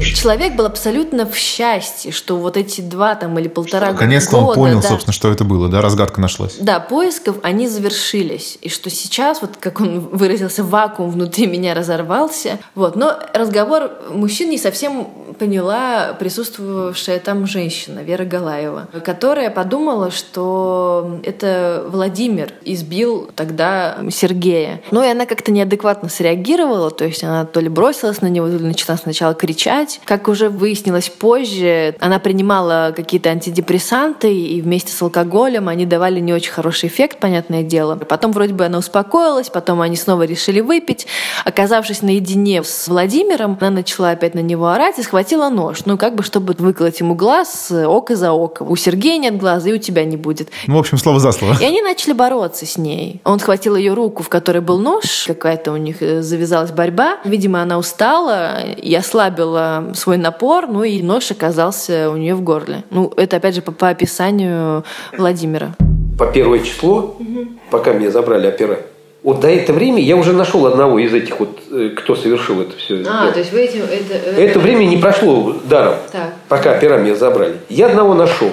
Человек 0.00 0.54
был 0.54 0.66
абсолютно 0.66 1.26
в 1.26 1.36
счастье, 1.36 2.12
что 2.12 2.36
вот 2.36 2.56
эти 2.56 2.80
два 2.80 3.14
там 3.14 3.38
или 3.38 3.48
полтора 3.48 3.92
Наконец-то 3.92 4.32
года... 4.32 4.46
Наконец-то 4.46 4.60
он 4.60 4.70
понял, 4.70 4.82
да, 4.82 4.88
собственно, 4.88 5.12
что 5.12 5.30
это 5.30 5.44
было, 5.44 5.68
да, 5.68 5.80
разгадка 5.80 6.20
нашлась. 6.20 6.56
Да, 6.58 6.80
поисков, 6.80 7.36
они 7.42 7.68
завершились. 7.68 8.58
И 8.62 8.68
что 8.68 8.90
сейчас, 8.90 9.42
вот 9.42 9.56
как 9.58 9.80
он 9.80 10.00
выразился, 10.00 10.64
вакуум 10.64 11.10
внутри 11.10 11.46
меня 11.46 11.74
разорвался. 11.74 12.58
Вот. 12.74 12.96
Но 12.96 13.18
разговор 13.34 13.90
мужчин 14.10 14.50
не 14.50 14.58
совсем 14.58 15.08
поняла 15.38 16.12
присутствовавшая 16.18 17.18
там 17.18 17.46
женщина, 17.46 18.00
Вера 18.00 18.24
Галаева, 18.24 18.88
которая 19.02 19.50
подумала, 19.50 20.10
что 20.10 21.20
это 21.24 21.84
Владимир 21.88 22.52
избил 22.62 23.30
тогда 23.34 23.98
Сергея. 24.10 24.82
Ну 24.90 25.02
и 25.02 25.08
она 25.08 25.24
как-то 25.24 25.50
неадекватно 25.50 26.10
среагировала, 26.10 26.90
то 26.90 27.06
есть 27.06 27.24
она 27.24 27.46
то 27.46 27.60
ли 27.60 27.70
бросилась 27.70 28.20
на 28.20 28.26
него, 28.26 28.48
то 28.48 28.56
ли 28.58 28.64
начала 28.64 28.98
сначала 28.98 29.32
кричать, 29.32 29.89
делать. 29.90 30.00
Как 30.04 30.28
уже 30.28 30.48
выяснилось 30.48 31.08
позже, 31.08 31.94
она 32.00 32.18
принимала 32.18 32.92
какие-то 32.94 33.30
антидепрессанты, 33.30 34.34
и 34.34 34.60
вместе 34.60 34.92
с 34.92 35.02
алкоголем 35.02 35.68
они 35.68 35.86
давали 35.86 36.20
не 36.20 36.32
очень 36.32 36.52
хороший 36.52 36.88
эффект, 36.88 37.18
понятное 37.18 37.62
дело. 37.62 37.96
Потом 37.96 38.32
вроде 38.32 38.54
бы 38.54 38.64
она 38.64 38.78
успокоилась, 38.78 39.50
потом 39.50 39.80
они 39.80 39.96
снова 39.96 40.24
решили 40.24 40.60
выпить. 40.60 41.06
Оказавшись 41.44 42.02
наедине 42.02 42.62
с 42.62 42.88
Владимиром, 42.88 43.56
она 43.60 43.70
начала 43.70 44.10
опять 44.10 44.34
на 44.34 44.40
него 44.40 44.68
орать 44.68 44.98
и 44.98 45.02
схватила 45.02 45.48
нож. 45.48 45.84
Ну, 45.86 45.96
как 45.96 46.14
бы, 46.14 46.22
чтобы 46.22 46.54
выколоть 46.58 47.00
ему 47.00 47.14
глаз 47.14 47.70
око 47.70 48.16
за 48.16 48.32
око. 48.32 48.62
У 48.62 48.76
Сергея 48.76 49.18
нет 49.18 49.38
глаза, 49.38 49.70
и 49.70 49.72
у 49.72 49.78
тебя 49.78 50.04
не 50.04 50.16
будет. 50.16 50.50
Ну, 50.66 50.76
в 50.76 50.78
общем, 50.78 50.98
слово 50.98 51.20
за 51.20 51.32
слово. 51.32 51.56
И 51.60 51.64
они 51.64 51.82
начали 51.82 52.12
бороться 52.12 52.66
с 52.66 52.76
ней. 52.76 53.20
Он 53.24 53.38
схватил 53.38 53.76
ее 53.76 53.94
руку, 53.94 54.22
в 54.22 54.28
которой 54.28 54.60
был 54.60 54.78
нож. 54.78 55.24
Какая-то 55.26 55.72
у 55.72 55.76
них 55.76 56.02
э, 56.02 56.22
завязалась 56.22 56.70
борьба. 56.70 57.18
Видимо, 57.24 57.62
она 57.62 57.78
устала 57.78 58.60
и 58.62 58.94
ослабила 58.94 59.79
свой 59.94 60.16
напор, 60.16 60.66
ну 60.66 60.82
и 60.82 61.02
нож 61.02 61.30
оказался 61.30 62.10
у 62.10 62.16
нее 62.16 62.34
в 62.34 62.42
горле. 62.42 62.84
Ну, 62.90 63.12
это 63.16 63.36
опять 63.36 63.54
же 63.54 63.62
по, 63.62 63.72
по 63.72 63.88
описанию 63.88 64.84
Владимира. 65.16 65.74
По 66.18 66.26
первое 66.26 66.60
число, 66.60 67.16
угу. 67.18 67.46
пока 67.70 67.92
меня 67.92 68.10
забрали 68.10 68.46
опера, 68.46 68.78
вот 69.22 69.40
до 69.40 69.48
этого 69.48 69.76
времени 69.76 70.00
я 70.00 70.16
уже 70.16 70.32
нашел 70.32 70.66
одного 70.66 70.98
из 70.98 71.12
этих 71.12 71.38
вот, 71.40 71.58
э, 71.70 71.90
кто 71.94 72.16
совершил 72.16 72.62
это 72.62 72.76
все. 72.78 73.00
А, 73.00 73.26
да. 73.26 73.32
то 73.32 73.38
есть 73.38 73.52
вы 73.52 73.60
этим... 73.60 73.82
Это, 73.82 74.14
это... 74.14 74.40
это 74.40 74.58
время 74.58 74.84
не 74.84 74.96
прошло 74.96 75.56
даром, 75.64 75.96
так. 76.10 76.32
пока 76.48 76.72
опера 76.72 76.96
меня 76.96 77.14
забрали. 77.14 77.56
Я 77.68 77.88
одного 77.88 78.14
нашел. 78.14 78.50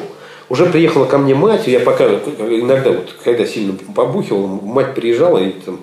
Уже 0.49 0.65
приехала 0.65 1.05
ко 1.05 1.17
мне 1.17 1.35
мать, 1.35 1.67
я 1.67 1.79
пока 1.81 2.05
иногда, 2.05 2.91
вот, 2.91 3.15
когда 3.23 3.45
сильно 3.45 3.73
побухивал, 3.95 4.47
мать 4.47 4.93
приезжала 4.95 5.39
и 5.39 5.51
там, 5.51 5.79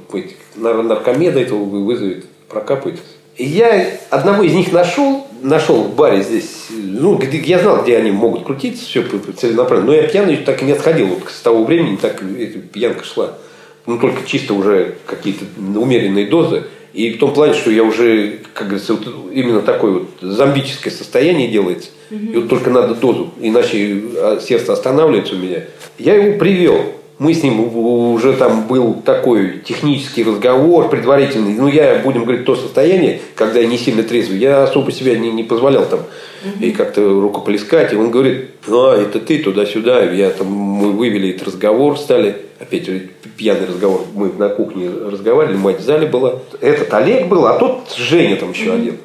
наркомеда 0.56 1.40
этого 1.40 1.64
вызовет, 1.64 2.24
прокапает. 2.48 2.98
И 3.36 3.44
я 3.44 3.86
одного 4.10 4.42
из 4.42 4.54
них 4.54 4.72
нашел, 4.72 5.26
нашел 5.44 5.84
в 5.84 5.94
баре 5.94 6.22
здесь, 6.22 6.66
ну, 6.70 7.20
я 7.20 7.58
знал, 7.58 7.82
где 7.82 7.98
они 7.98 8.10
могут 8.10 8.44
крутиться, 8.44 8.84
все 8.84 9.04
целенаправленно, 9.36 9.92
но 9.92 9.94
я 9.94 10.08
пьяный 10.08 10.38
так 10.38 10.62
и 10.62 10.64
не 10.64 10.72
отходил, 10.72 11.06
вот 11.08 11.30
с 11.30 11.40
того 11.40 11.64
времени 11.64 11.96
так 11.96 12.22
пьянка 12.72 13.04
шла. 13.04 13.34
Ну, 13.86 13.98
только 13.98 14.26
чисто 14.26 14.54
уже 14.54 14.96
какие-то 15.04 15.44
умеренные 15.58 16.26
дозы. 16.26 16.64
И 16.94 17.10
в 17.10 17.18
том 17.18 17.34
плане, 17.34 17.52
что 17.52 17.70
я 17.70 17.82
уже, 17.82 18.38
как 18.54 18.68
говорится, 18.68 18.94
вот 18.94 19.30
именно 19.32 19.60
такое 19.60 19.92
вот 19.92 20.08
зомбическое 20.22 20.92
состояние 20.92 21.48
делается. 21.48 21.90
Угу. 22.10 22.32
И 22.32 22.36
вот 22.36 22.48
только 22.48 22.70
надо 22.70 22.94
дозу, 22.94 23.34
иначе 23.40 24.02
а, 24.16 24.40
сердце 24.40 24.72
останавливается 24.72 25.34
у 25.34 25.38
меня. 25.38 25.64
Я 25.98 26.14
его 26.14 26.38
привел. 26.38 26.80
Мы 27.24 27.32
с 27.32 27.42
ним 27.42 27.74
уже 27.74 28.34
там 28.34 28.66
был 28.68 28.96
такой 29.02 29.60
технический 29.64 30.24
разговор 30.24 30.90
предварительный. 30.90 31.54
Ну, 31.54 31.68
я, 31.68 32.00
будем 32.04 32.24
говорить, 32.24 32.44
то 32.44 32.54
состояние, 32.54 33.18
когда 33.34 33.60
я 33.60 33.66
не 33.66 33.78
сильно 33.78 34.02
трезвый, 34.02 34.38
я 34.38 34.64
особо 34.64 34.92
себя 34.92 35.16
не, 35.16 35.32
не 35.32 35.42
позволял 35.42 35.86
там 35.86 36.00
и 36.60 36.70
как-то 36.70 37.00
рукоплескать. 37.22 37.94
И 37.94 37.96
он 37.96 38.10
говорит, 38.10 38.50
а, 38.68 39.00
это 39.00 39.20
ты 39.20 39.38
туда-сюда. 39.38 40.04
Я 40.04 40.28
там, 40.28 40.48
мы 40.48 40.92
вывели 40.92 41.30
этот 41.30 41.48
разговор, 41.48 41.98
стали, 41.98 42.36
опять 42.60 42.90
пьяный 43.38 43.68
разговор, 43.68 44.02
мы 44.14 44.30
на 44.30 44.50
кухне 44.50 44.90
разговаривали, 44.90 45.56
мать 45.56 45.80
в 45.80 45.82
зале 45.82 46.06
была. 46.06 46.40
Этот 46.60 46.92
Олег 46.92 47.28
был, 47.28 47.46
а 47.46 47.58
тот 47.58 47.94
Женя 47.96 48.36
там 48.36 48.52
еще 48.52 48.74
один. 48.74 48.98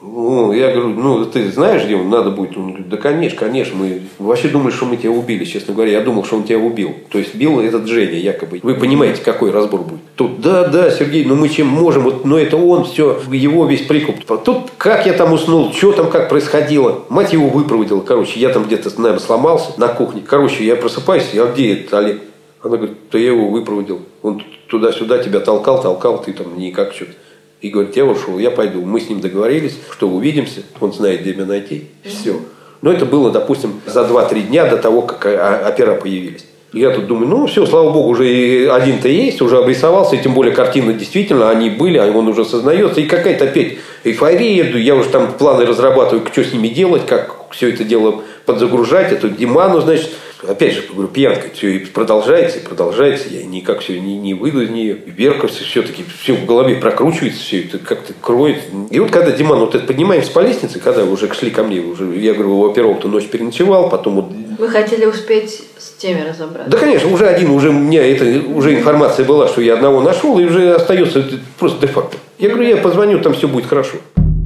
Ну, 0.00 0.52
я 0.52 0.70
говорю, 0.70 0.90
ну, 0.90 1.24
ты 1.24 1.50
знаешь, 1.50 1.84
где 1.84 1.96
он 1.96 2.08
надо 2.08 2.30
будет? 2.30 2.56
Он 2.56 2.68
говорит, 2.68 2.88
да, 2.88 2.96
конечно, 2.98 3.36
конечно. 3.36 3.76
Мы 3.76 4.02
вообще 4.20 4.46
думали, 4.46 4.70
что 4.70 4.86
мы 4.86 4.96
тебя 4.96 5.10
убили, 5.10 5.44
честно 5.44 5.74
говоря. 5.74 5.90
Я 5.90 6.02
думал, 6.02 6.24
что 6.24 6.36
он 6.36 6.44
тебя 6.44 6.58
убил. 6.58 6.94
То 7.10 7.18
есть, 7.18 7.34
бил 7.34 7.58
этот 7.58 7.88
Женя, 7.88 8.16
якобы. 8.16 8.60
Вы 8.62 8.74
понимаете, 8.74 9.20
какой 9.24 9.50
разбор 9.50 9.80
будет? 9.80 10.00
Тут, 10.14 10.40
да, 10.40 10.68
да, 10.68 10.92
Сергей, 10.92 11.24
ну 11.24 11.34
мы 11.34 11.48
чем 11.48 11.66
можем, 11.66 12.04
вот, 12.04 12.24
но 12.24 12.38
это 12.38 12.56
он, 12.56 12.84
все, 12.84 13.20
его 13.32 13.66
весь 13.66 13.82
прикуп. 13.82 14.24
Тут, 14.44 14.70
как 14.78 15.04
я 15.06 15.14
там 15.14 15.32
уснул, 15.32 15.72
что 15.72 15.90
там, 15.90 16.10
как 16.10 16.28
происходило. 16.28 17.02
Мать 17.08 17.32
его 17.32 17.48
выпроводила, 17.48 18.00
короче, 18.00 18.38
я 18.38 18.50
там 18.50 18.64
где-то, 18.64 18.90
наверное, 19.00 19.18
сломался 19.18 19.72
на 19.78 19.88
кухне. 19.88 20.22
Короче, 20.24 20.64
я 20.64 20.76
просыпаюсь, 20.76 21.34
а 21.34 21.52
где 21.52 21.72
этот 21.72 21.92
Олег? 21.94 22.22
Она 22.62 22.76
говорит, 22.76 22.98
да 23.10 23.18
я 23.18 23.28
его 23.28 23.48
выпроводил. 23.48 24.00
Он 24.22 24.42
туда-сюда 24.68 25.18
тебя 25.18 25.40
толкал, 25.40 25.82
толкал, 25.82 26.22
ты 26.22 26.32
там 26.32 26.56
никак 26.56 26.92
что-то. 26.92 27.12
И 27.60 27.70
говорит, 27.70 27.96
я 27.96 28.04
ушел, 28.04 28.38
я 28.38 28.50
пойду. 28.50 28.82
Мы 28.82 29.00
с 29.00 29.08
ним 29.08 29.20
договорились, 29.20 29.76
что 29.92 30.08
увидимся, 30.08 30.62
он 30.80 30.92
знает, 30.92 31.22
где 31.22 31.34
меня 31.34 31.46
найти. 31.46 31.86
Все. 32.04 32.36
Но 32.82 32.92
это 32.92 33.04
было, 33.04 33.30
допустим, 33.32 33.80
за 33.86 34.02
2-3 34.02 34.42
дня 34.42 34.66
до 34.66 34.76
того, 34.76 35.02
как 35.02 35.24
опера 35.68 35.94
появились. 35.94 36.44
Я 36.72 36.90
тут 36.90 37.06
думаю, 37.06 37.28
ну 37.28 37.46
все, 37.46 37.64
слава 37.64 37.90
богу, 37.90 38.10
уже 38.10 38.70
один-то 38.70 39.08
есть, 39.08 39.40
уже 39.40 39.56
обрисовался, 39.56 40.16
и 40.16 40.22
тем 40.22 40.34
более 40.34 40.54
картины 40.54 40.92
действительно, 40.92 41.48
они 41.48 41.70
были, 41.70 41.96
а 41.96 42.06
он 42.06 42.28
уже 42.28 42.44
сознается. 42.44 43.00
И 43.00 43.06
какая-то 43.06 43.46
опять 43.46 43.78
эйфория, 44.04 44.76
я 44.78 44.94
уже 44.94 45.08
там 45.08 45.32
планы 45.32 45.64
разрабатываю, 45.64 46.26
что 46.30 46.44
с 46.44 46.52
ними 46.52 46.68
делать, 46.68 47.06
как 47.06 47.46
все 47.52 47.70
это 47.70 47.84
дело 47.84 48.22
подзагружать, 48.44 49.12
эту 49.12 49.30
Диману, 49.30 49.80
значит, 49.80 50.10
опять 50.46 50.74
же, 50.74 50.84
говорю, 50.92 51.08
пьянка, 51.08 51.48
все 51.52 51.76
и 51.76 51.78
продолжается, 51.80 52.58
и 52.58 52.62
продолжается, 52.62 53.28
я 53.28 53.44
никак 53.44 53.80
все 53.80 53.98
не, 53.98 54.16
не 54.18 54.34
выйду 54.34 54.62
из 54.62 54.70
нее. 54.70 54.94
Верка 55.06 55.48
все-таки 55.48 56.04
все 56.20 56.34
в 56.34 56.46
голове 56.46 56.76
прокручивается, 56.76 57.40
все 57.40 57.60
это 57.62 57.78
как-то 57.78 58.12
кроет. 58.20 58.58
И 58.90 59.00
вот 59.00 59.10
когда 59.10 59.32
Диман, 59.32 59.58
вот 59.58 59.74
это 59.74 59.84
поднимаемся 59.86 60.30
по 60.32 60.40
лестнице, 60.40 60.78
когда 60.78 61.04
уже 61.04 61.32
шли 61.32 61.50
ко 61.50 61.62
мне, 61.62 61.80
уже, 61.80 62.16
я 62.16 62.34
говорю, 62.34 62.58
у 62.58 62.70
оперов-то 62.70 63.08
ночь 63.08 63.26
переночевал, 63.26 63.88
потом 63.88 64.14
вот... 64.14 64.26
Вы 64.58 64.68
хотели 64.68 65.04
успеть 65.04 65.62
с 65.78 65.90
теми 65.98 66.20
разобраться? 66.28 66.70
Да, 66.70 66.78
конечно, 66.78 67.12
уже 67.12 67.26
один, 67.26 67.50
уже 67.50 67.70
у 67.70 67.72
меня 67.72 68.04
это, 68.06 68.24
уже 68.50 68.74
информация 68.74 69.24
была, 69.24 69.48
что 69.48 69.60
я 69.60 69.74
одного 69.74 70.00
нашел, 70.00 70.38
и 70.38 70.44
уже 70.44 70.74
остается 70.74 71.24
просто 71.58 71.86
де-факто. 71.86 72.16
Я 72.38 72.50
говорю, 72.50 72.68
я 72.68 72.76
позвоню, 72.76 73.20
там 73.20 73.34
все 73.34 73.48
будет 73.48 73.66
хорошо. 73.66 73.96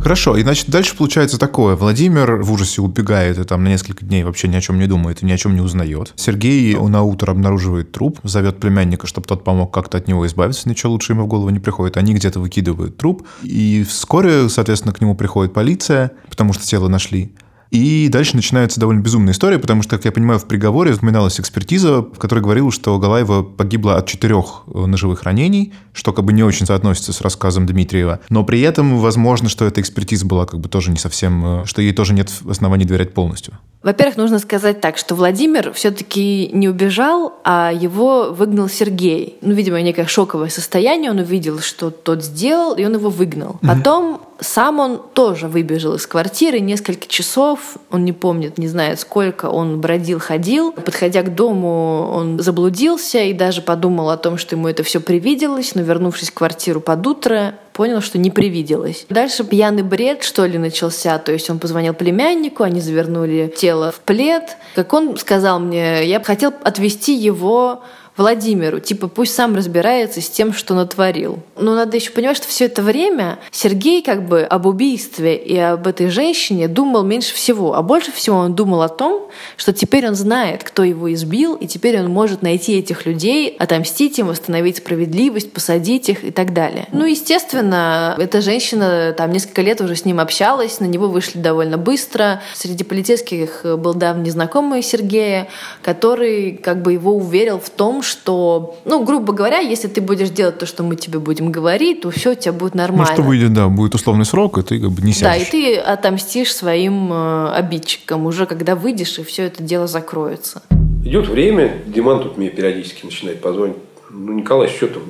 Хорошо, 0.03 0.37
и 0.37 0.43
значит 0.43 0.69
дальше 0.69 0.97
получается 0.97 1.39
такое. 1.39 1.77
Владимир 1.77 2.43
в 2.43 2.51
ужасе 2.51 2.83
убегает 2.83 3.39
и 3.39 3.45
там 3.45 3.63
на 3.63 3.69
несколько 3.69 4.05
дней 4.05 4.25
вообще 4.25 4.49
ни 4.49 4.57
о 4.57 4.61
чем 4.61 4.81
не 4.81 4.89
думает 4.89 5.23
и 5.23 5.27
ни 5.27 5.31
о 5.31 5.39
чем 5.39 5.55
не 5.55 5.61
узнает. 5.61 6.13
Сергей 6.17 6.75
на 6.75 7.03
утро 7.03 7.31
обнаруживает 7.31 7.93
труп, 7.93 8.19
зовет 8.25 8.59
племянника, 8.59 9.07
чтобы 9.07 9.29
тот 9.29 9.45
помог 9.45 9.73
как-то 9.73 9.99
от 9.99 10.09
него 10.09 10.27
избавиться, 10.27 10.69
ничего 10.69 10.91
лучше 10.93 11.13
ему 11.13 11.23
в 11.23 11.29
голову 11.29 11.51
не 11.51 11.61
приходит. 11.61 11.97
Они 11.97 12.15
где-то 12.15 12.41
выкидывают 12.41 12.97
труп, 12.97 13.27
и 13.45 13.87
вскоре, 13.89 14.49
соответственно, 14.49 14.93
к 14.93 15.01
нему 15.01 15.15
приходит 15.15 15.55
полиция, 15.55 16.11
потому 16.29 16.53
что 16.53 16.67
тело 16.67 16.89
нашли. 16.89 17.33
И 17.73 18.09
дальше 18.11 18.37
начинается 18.37 18.79
довольно 18.79 19.01
безумная 19.01 19.33
история, 19.33 19.59
потому 19.59 19.81
что, 19.81 19.97
как 19.97 20.05
я 20.05 20.13
понимаю, 20.13 20.39
в 20.39 20.47
приговоре 20.47 20.93
упоминалась 20.93 21.41
экспертиза, 21.41 22.03
в 22.03 22.19
которой 22.19 22.41
говорила, 22.41 22.71
что 22.71 22.99
Галаева 22.99 23.43
погибла 23.43 23.97
от 23.97 24.07
четырех 24.07 24.65
э, 24.67 24.85
ножевых 24.85 25.23
ранений, 25.23 25.73
что 25.95 26.13
как 26.13 26.27
бы 26.27 26.35
не 26.35 26.43
очень 26.43 26.67
соотносится 26.67 27.15
с 27.15 27.23
рассказом 27.23 27.65
Дмитриева. 27.65 28.21
Но 28.29 28.45
при 28.45 28.61
этом 28.61 28.99
возможно, 28.99 29.49
что 29.49 29.65
эта 29.65 29.81
экспертиза 29.81 30.27
была 30.27 30.45
как 30.45 30.61
бы 30.61 30.69
тоже 30.69 30.91
не 30.91 30.99
совсем, 30.99 31.63
э, 31.63 31.65
что 31.65 31.81
ей 31.81 31.95
тоже 31.95 32.13
нет 32.13 32.31
оснований 32.47 32.85
доверять 32.85 33.15
полностью. 33.15 33.55
Во-первых, 33.83 34.19
нужно 34.19 34.39
сказать 34.39 34.83
так, 34.83 34.99
что 34.99 35.15
Владимир 35.15 35.73
все-таки 35.73 36.51
не 36.53 36.69
убежал, 36.69 37.33
а 37.43 37.73
его 37.73 38.33
выгнал 38.33 38.69
Сергей. 38.69 39.39
Ну, 39.41 39.55
видимо, 39.55 39.81
некое 39.81 40.07
шоковое 40.07 40.51
состояние. 40.51 41.11
Он 41.11 41.19
увидел, 41.19 41.59
что 41.61 41.91
тот 41.91 42.23
сделал, 42.23 42.75
и 42.75 42.85
он 42.85 42.95
его 42.95 43.09
выгнал. 43.09 43.59
Потом 43.63 44.21
сам 44.43 44.81
он 44.81 45.03
тоже 45.15 45.49
выбежал 45.49 45.95
из 45.95 46.07
квартиры 46.07 46.61
несколько 46.61 47.07
часов, 47.07 47.77
он 47.91 48.05
не 48.05 48.13
помнит, 48.13 48.59
не 48.59 48.69
знает 48.69 49.01
сколько, 49.01 49.47
он 49.47 49.81
бродил, 49.81 50.19
ходил. 50.19 50.73
Подходя 50.73 51.23
к 51.23 51.35
дому, 51.35 52.11
он 52.13 52.39
заблудился 52.39 53.21
и 53.21 53.33
даже 53.33 53.63
подумал 53.63 54.11
о 54.11 54.17
том, 54.17 54.39
что 54.39 54.57
ему 54.57 54.69
это 54.69 54.83
все 54.83 55.01
привиделось, 55.01 55.75
но 55.75 55.83
вернувшись 55.83 56.31
в 56.31 56.35
квартиру 56.35 56.81
под 56.81 57.07
утро, 57.07 57.55
понял, 57.73 58.01
что 58.01 58.19
не 58.19 58.31
привиделось. 58.31 59.07
Дальше 59.09 59.45
пьяный 59.45 59.83
бред, 59.83 60.23
что 60.23 60.45
ли, 60.45 60.59
начался. 60.59 61.19
То 61.19 61.33
есть 61.33 61.49
он 61.51 61.59
позвонил 61.59 61.95
племяннику, 61.95 62.63
они 62.63 62.81
завернули 62.81 63.53
тело 63.57 63.93
в 63.93 64.01
плед. 64.01 64.57
Как 64.75 64.93
он 64.93 65.17
сказал 65.17 65.59
мне, 65.59 66.05
я 66.07 66.23
хотел 66.23 66.53
отвезти 66.63 67.15
его 67.15 67.83
Владимиру, 68.17 68.79
типа 68.79 69.09
пусть 69.09 69.35
сам 69.35 69.57
разбирается 69.57 70.21
с 70.21 70.29
тем, 70.29 70.53
что 70.53 70.75
натворил. 70.75 71.39
Но 71.59 71.75
надо 71.75 71.97
еще 71.97 72.11
понимать, 72.11 72.37
что 72.37 72.47
все 72.47 72.67
это 72.67 72.83
время 72.83 73.39
Сергей 73.51 74.03
как 74.03 74.29
бы 74.29 74.43
об 74.43 74.67
убийстве 74.67 75.37
и 75.37 75.57
об 75.57 75.87
этой 75.87 76.09
женщине 76.09 76.69
думал 76.69 77.05
меньше 77.05 77.35
всего, 77.35 77.75
а 77.75 77.83
больше 77.83 78.13
всего 78.13 78.37
он 78.37 78.55
думал 78.55 78.83
о 78.83 78.91
том, 78.91 79.29
что 79.57 79.73
теперь 79.73 80.07
он 80.07 80.15
знает, 80.15 80.63
кто 80.63 80.85
его 80.85 81.11
избил, 81.13 81.55
и 81.55 81.67
теперь 81.67 81.99
он 81.99 82.11
может 82.11 82.43
найти 82.43 82.79
этих 82.79 83.07
людей, 83.07 83.57
отомстить 83.59 84.19
им, 84.19 84.27
восстановить 84.27 84.79
справедливость, 84.79 85.53
посадить 85.53 86.11
их 86.11 86.23
и 86.23 86.31
так 86.31 86.53
далее. 86.53 86.89
Ну, 86.93 87.07
естественно, 87.07 88.15
эта 88.19 88.43
женщина 88.43 89.15
там 89.17 89.33
несколько 89.33 89.63
лет 89.63 89.81
уже 89.81 89.97
с 89.97 90.05
ним 90.05 90.21
общалась, 90.21 90.81
на 90.81 90.85
него 90.85 91.09
вышли 91.09 91.39
довольно 91.39 91.79
быстро. 91.79 92.43
Среди 92.55 92.85
полицейских 92.85 93.63
был 93.65 93.95
давний 93.95 94.31
знакомый 94.31 94.83
Сергея, 94.83 95.49
который 95.83 96.53
как 96.53 96.83
бы 96.83 96.93
его 96.93 97.15
уверил 97.15 97.59
в 97.59 97.71
том, 97.71 98.02
что, 98.03 98.77
ну, 98.85 99.05
грубо 99.05 99.33
говоря, 99.33 99.59
если 99.59 99.89
ты 99.89 100.01
будешь 100.01 100.31
делать 100.31 100.59
то, 100.59 100.67
что 100.67 100.83
мы 100.83 100.97
тебе 100.97 101.19
будем 101.19 101.51
говорить, 101.51 102.03
то 102.03 102.11
все 102.11 102.33
у 102.33 102.35
тебя 102.35 102.53
будет 102.53 102.75
нормально. 102.75 103.07
Ну, 103.09 103.15
что 103.15 103.23
выйдет, 103.23 103.53
да, 103.53 103.69
будет 103.69 103.95
условный 103.95 104.25
срок, 104.25 104.59
и 104.59 104.63
ты 104.63 104.81
как 104.81 104.91
бы 104.91 105.03
не 105.03 105.13
сядешь. 105.13 105.23
Да, 105.23 105.37
и 105.37 105.51
ты 105.51 105.77
отомстишь 105.77 106.55
своим 106.55 107.13
э, 107.13 107.51
обидчикам 107.53 108.27
уже, 108.27 108.47
когда 108.47 108.75
выйдешь, 108.77 109.19
и 109.19 109.25
все 109.25 109.45
это 109.45 109.63
дело 109.63 109.87
закроется. 109.87 110.63
Идет 111.05 111.29
время, 111.29 111.79
Диман 111.87 112.23
тут 112.23 112.39
мне 112.39 112.49
периодически 112.49 113.05
начинает 113.05 113.41
позвонить. 113.41 113.77
Ну, 114.11 114.33
Николай, 114.33 114.69
что 114.69 114.89
там, 114.89 115.03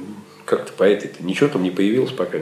как 0.45 0.67
то 0.67 0.73
по 0.73 0.85
этой 0.85 1.09
-то? 1.11 1.25
Ничего 1.25 1.49
там 1.49 1.63
не 1.63 1.71
появилось 1.71 2.13
пока. 2.13 2.39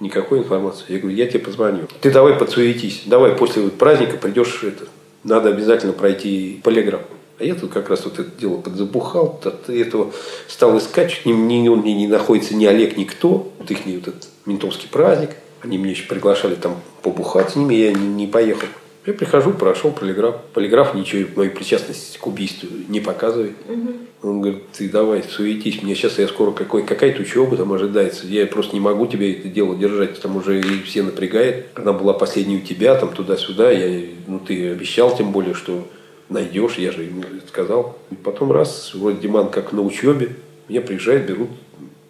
Никакой 0.00 0.40
информации. 0.40 0.84
Я 0.88 0.98
говорю, 0.98 1.16
я 1.16 1.26
тебе 1.26 1.40
позвоню. 1.40 1.88
Ты 2.00 2.10
давай 2.10 2.34
подсуетись. 2.34 3.02
Давай 3.06 3.32
после 3.32 3.62
праздника 3.68 4.16
придешь, 4.18 4.62
это, 4.62 4.84
надо 5.24 5.48
обязательно 5.48 5.92
пройти 5.92 6.60
полиграф. 6.62 7.02
А 7.38 7.44
я 7.44 7.54
тут 7.54 7.70
как 7.70 7.90
раз 7.90 8.04
вот 8.04 8.18
это 8.18 8.30
дело 8.38 8.56
подзабухал, 8.56 9.40
от 9.44 9.68
этого 9.68 10.12
стал 10.48 10.78
искать, 10.78 11.20
ни, 11.26 11.32
ни 11.32 11.68
он 11.68 11.80
мне 11.80 11.94
не 11.94 12.08
находится, 12.08 12.54
ни 12.56 12.64
Олег, 12.64 12.96
никто. 12.96 13.52
Вот 13.58 13.70
их 13.70 13.84
вот 13.84 14.08
этот 14.08 14.28
ментовский 14.46 14.88
праздник. 14.88 15.30
Они 15.62 15.76
меня 15.76 15.90
еще 15.90 16.06
приглашали 16.06 16.54
там 16.54 16.76
побухать 17.02 17.50
с 17.50 17.56
ними, 17.56 17.74
я 17.74 17.92
не, 17.92 18.06
не 18.06 18.26
поехал. 18.26 18.68
Я 19.04 19.12
прихожу, 19.12 19.52
прошел 19.52 19.92
полиграф. 19.92 20.36
Полиграф 20.52 20.94
ничего, 20.94 21.28
мою 21.36 21.52
причастность 21.52 22.18
к 22.18 22.26
убийству 22.26 22.68
не 22.88 23.00
показывает. 23.00 23.52
Угу. 23.68 24.28
Он 24.28 24.40
говорит, 24.40 24.70
ты 24.72 24.88
давай, 24.88 25.22
суетись, 25.22 25.82
мне 25.82 25.94
сейчас 25.94 26.18
я 26.18 26.26
скоро 26.26 26.50
какой, 26.50 26.82
какая-то 26.84 27.22
учеба 27.22 27.56
там 27.56 27.72
ожидается. 27.72 28.26
Я 28.26 28.46
просто 28.46 28.74
не 28.74 28.80
могу 28.80 29.06
тебе 29.06 29.32
это 29.32 29.48
дело 29.48 29.76
держать, 29.76 30.20
там 30.20 30.36
уже 30.36 30.58
и 30.58 30.82
все 30.82 31.02
напрягает. 31.02 31.66
Она 31.76 31.92
была 31.92 32.14
последней 32.14 32.56
у 32.56 32.60
тебя, 32.60 32.96
там 32.96 33.12
туда-сюда. 33.12 33.70
Я, 33.70 34.06
ну, 34.26 34.40
ты 34.40 34.72
обещал 34.72 35.16
тем 35.16 35.30
более, 35.30 35.54
что 35.54 35.86
найдешь, 36.28 36.78
я 36.78 36.92
же 36.92 37.04
ему 37.04 37.22
сказал. 37.48 37.98
И 38.10 38.14
потом 38.14 38.52
раз, 38.52 38.92
вроде 38.94 39.20
Диман 39.20 39.48
как 39.48 39.72
на 39.72 39.82
учебе, 39.82 40.36
меня 40.68 40.80
приезжают, 40.80 41.26
берут 41.26 41.50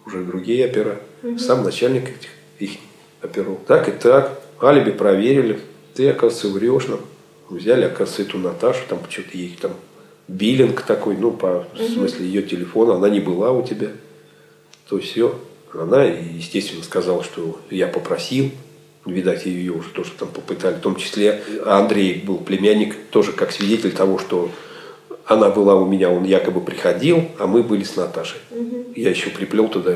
уже 0.05 0.23
другие 0.23 0.65
опера. 0.65 0.99
Угу. 1.23 1.39
Сам 1.39 1.63
начальник 1.63 2.09
этих 2.09 2.29
их 2.59 2.71
оперов. 3.21 3.59
Так 3.67 3.89
и 3.89 3.91
так, 3.91 4.41
алиби 4.61 4.91
проверили. 4.91 5.59
Ты, 5.93 6.09
оказывается, 6.09 6.47
врешь 6.49 6.87
нам. 6.87 6.99
Взяли, 7.49 7.85
оказывается, 7.85 8.23
эту 8.23 8.37
Наташу, 8.39 8.81
там 8.89 8.99
что-то 9.09 9.37
ей 9.37 9.57
там 9.59 9.71
биллинг 10.27 10.81
такой, 10.81 11.15
ну, 11.15 11.31
по 11.31 11.67
угу. 11.73 11.83
в 11.83 11.89
смысле 11.89 12.25
ее 12.25 12.41
телефона, 12.43 12.95
она 12.95 13.09
не 13.09 13.19
была 13.19 13.51
у 13.51 13.65
тебя. 13.65 13.89
То 14.89 14.99
все. 14.99 15.39
Она, 15.73 16.03
естественно, 16.03 16.83
сказала, 16.83 17.23
что 17.23 17.59
я 17.69 17.87
попросил, 17.87 18.51
видать, 19.13 19.45
ее 19.45 19.73
уже 19.73 19.89
тоже 19.89 20.11
там 20.17 20.29
попытали, 20.29 20.75
в 20.75 20.79
том 20.79 20.95
числе 20.95 21.41
Андрей 21.65 22.23
был 22.25 22.37
племянник, 22.37 22.95
тоже 23.09 23.31
как 23.31 23.51
свидетель 23.51 23.91
того, 23.91 24.17
что 24.19 24.49
она 25.25 25.49
была 25.49 25.75
у 25.75 25.85
меня, 25.85 26.09
он 26.09 26.23
якобы 26.23 26.61
приходил, 26.61 27.25
а 27.37 27.47
мы 27.47 27.61
были 27.61 27.83
с 27.83 27.95
Наташей. 27.95 28.39
Угу. 28.51 28.93
Я 28.95 29.09
еще 29.09 29.29
приплел 29.29 29.67
туда 29.67 29.95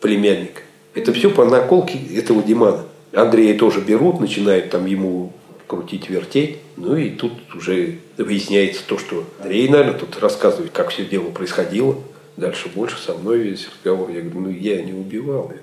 племянника. 0.00 0.62
Это 0.94 1.12
все 1.12 1.30
по 1.30 1.44
наколке 1.44 1.98
этого 2.14 2.42
Димана. 2.42 2.84
Андрея 3.12 3.56
тоже 3.56 3.80
берут, 3.80 4.20
начинают 4.20 4.70
там 4.70 4.86
ему 4.86 5.32
крутить, 5.66 6.10
вертеть. 6.10 6.58
Ну 6.76 6.96
и 6.96 7.10
тут 7.10 7.32
уже 7.54 7.98
выясняется 8.18 8.82
то, 8.86 8.98
что 8.98 9.24
Андрей, 9.40 9.68
наверное, 9.68 9.98
тут 9.98 10.18
рассказывает, 10.20 10.72
как 10.72 10.90
все 10.90 11.04
дело 11.04 11.30
происходило. 11.30 11.96
Дальше 12.36 12.68
больше 12.74 13.00
со 13.00 13.14
мной 13.14 13.38
весь 13.38 13.68
разговор. 13.68 14.10
Я 14.10 14.20
говорю, 14.22 14.40
ну 14.40 14.50
я 14.50 14.82
не 14.82 14.92
убивал 14.92 15.50
ее. 15.50 15.60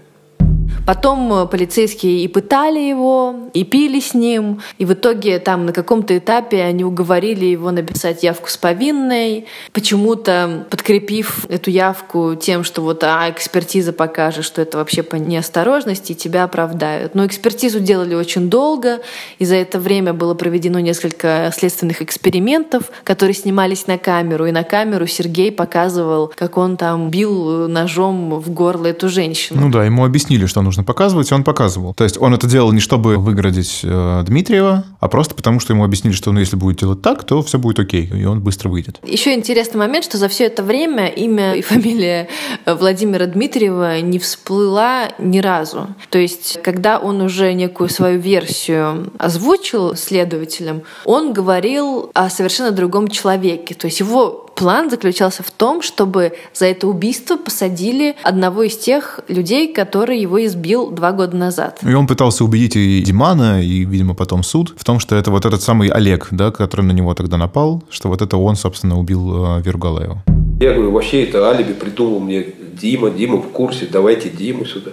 Потом 0.86 1.32
э, 1.34 1.46
полицейские 1.48 2.24
и 2.24 2.28
пытали 2.28 2.80
его, 2.80 3.36
и 3.54 3.64
пили 3.64 4.00
с 4.00 4.14
ним, 4.14 4.62
и 4.78 4.86
в 4.86 4.94
итоге 4.94 5.40
там 5.40 5.66
на 5.66 5.74
каком-то 5.74 6.18
этапе 6.18 6.64
они 6.64 6.84
уговорили 6.84 7.46
его 7.46 7.72
написать 7.72 8.24
явку 8.24 8.50
с 8.50 8.58
повинной, 8.58 9.46
почему-то 9.74 10.66
подкрепив 10.70 11.46
эту 11.50 11.70
явку 11.70 12.36
тем, 12.36 12.64
что 12.64 12.82
вот 12.82 13.04
а 13.04 13.30
экспертиза 13.30 13.94
покажет, 13.94 14.46
что 14.46 14.62
это 14.62 14.78
вообще 14.78 15.04
по 15.04 15.16
неосторожности, 15.16 16.14
и 16.14 16.16
тебя 16.16 16.44
оправдают. 16.44 17.16
Но 17.16 17.26
экспертизу 17.26 17.80
делали 17.80 18.16
очень 18.16 18.50
долго, 18.50 19.02
и 19.40 19.46
за 19.46 19.56
это 19.56 19.80
время 19.80 20.14
было 20.14 20.34
проведено 20.34 20.80
несколько 20.80 21.52
следственных 21.56 22.02
экспериментов, 22.02 22.92
которые 23.04 23.36
снимались 23.36 23.88
на 23.88 23.98
камеру, 23.98 24.46
и 24.46 24.52
на 24.52 24.64
камеру 24.64 25.08
Сергей 25.08 25.52
показывал, 25.52 26.32
как 26.36 26.58
он 26.58 26.78
там 26.78 27.10
бил 27.10 27.68
ножом 27.68 28.40
в 28.40 28.50
горло 28.52 28.88
эту 28.88 29.10
женщину. 29.10 29.62
Ну 29.62 29.70
да, 29.70 29.86
ему 29.86 30.06
объяснили, 30.06 30.46
что 30.46 30.61
нужно 30.62 30.84
показывать, 30.84 31.32
и 31.32 31.34
он 31.34 31.43
показывал. 31.43 31.93
То 31.93 32.03
есть 32.03 32.18
он 32.20 32.34
это 32.34 32.47
делал 32.47 32.72
не 32.72 32.82
чтобы 32.82 33.18
выгородить 33.18 33.82
э, 33.84 34.24
Дмитриева, 34.26 34.86
а 34.99 35.07
просто 35.07 35.36
потому, 35.36 35.59
что 35.59 35.74
ему 35.74 35.84
объяснили, 35.84 36.14
что 36.14 36.32
ну, 36.32 36.39
если 36.39 36.55
будет 36.55 36.80
делать 36.80 37.01
так, 37.01 37.24
то 37.24 37.41
все 37.41 37.57
будет 37.57 37.80
окей, 37.80 38.05
и 38.05 38.26
он 38.26 38.41
быстро 38.41 38.70
выйдет. 38.70 38.99
Еще 39.03 39.34
интересный 39.34 39.78
момент, 39.78 40.05
что 40.05 40.18
за 40.18 40.28
все 40.28 40.45
это 40.45 40.64
время 40.64 41.07
имя 41.07 41.53
и 41.53 41.62
фамилия 41.72 42.28
Владимира 42.66 43.26
Дмитриева 43.26 44.01
не 44.01 44.20
всплыла 44.20 45.09
ни 45.20 45.39
разу. 45.39 45.88
То 46.09 46.18
есть, 46.18 46.59
когда 46.64 46.99
он 46.99 47.22
уже 47.22 47.53
некую 47.53 47.89
свою 47.89 48.20
версию 48.20 49.12
озвучил 49.18 49.95
следователям, 49.95 50.84
он 51.05 51.34
говорил 51.34 52.12
о 52.14 52.30
совершенно 52.30 52.72
другом 52.72 53.07
человеке. 53.07 53.74
То 53.76 53.86
есть 53.86 53.99
его 53.99 54.51
план 54.62 54.91
заключался 54.91 55.41
в 55.41 55.49
том, 55.49 55.82
чтобы 55.82 56.34
за 56.53 56.68
это 56.68 56.88
убийство 56.88 57.36
посадили 57.36 58.16
одного 58.22 58.62
из 58.62 58.78
тех 58.78 59.20
людей, 59.28 59.74
который 59.74 60.20
его 60.20 60.45
избил 60.45 60.91
два 60.91 61.14
года 61.14 61.36
назад. 61.36 61.80
И 61.82 61.91
он 61.95 62.05
пытался 62.05 62.45
убедить 62.45 62.76
и 62.76 63.01
Димана, 63.01 63.64
и, 63.64 63.84
видимо, 63.86 64.14
потом 64.14 64.43
суд 64.43 64.76
в 64.78 64.84
том, 64.84 64.99
что 64.99 65.16
это 65.16 65.32
вот 65.32 65.47
этот 65.47 65.64
самый 65.64 65.89
Олег, 65.89 66.28
да, 66.30 66.51
который 66.51 66.86
на 66.86 66.91
него 66.91 67.16
тогда 67.16 67.38
напал, 67.38 67.84
что 67.89 68.07
вот 68.09 68.22
это 68.22 68.38
он, 68.38 68.55
собственно, 68.55 68.99
убил 68.99 69.57
э, 69.57 69.62
Вергалаева. 69.64 70.24
Я 70.59 70.74
говорю, 70.74 70.91
вообще 70.91 71.24
это 71.24 71.49
алиби 71.49 71.74
придумал 71.74 72.20
мне 72.20 72.45
Дима, 72.80 73.09
Дима 73.09 73.38
в 73.38 73.49
курсе, 73.49 73.88
давайте 73.91 74.30
Диму 74.30 74.66
сюда. 74.66 74.91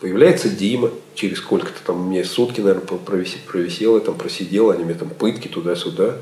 Появляется 0.00 0.48
Дима, 0.48 0.90
через 1.14 1.38
сколько-то 1.38 1.78
там, 1.86 2.08
мне 2.08 2.24
сутки, 2.24 2.60
наверное, 2.60 2.84
провисел, 2.98 3.38
провисел, 3.46 3.94
я 3.94 4.00
там 4.00 4.16
просидел, 4.16 4.70
они 4.72 4.82
мне 4.82 4.94
там 4.94 5.10
пытки 5.10 5.46
туда-сюда. 5.46 6.16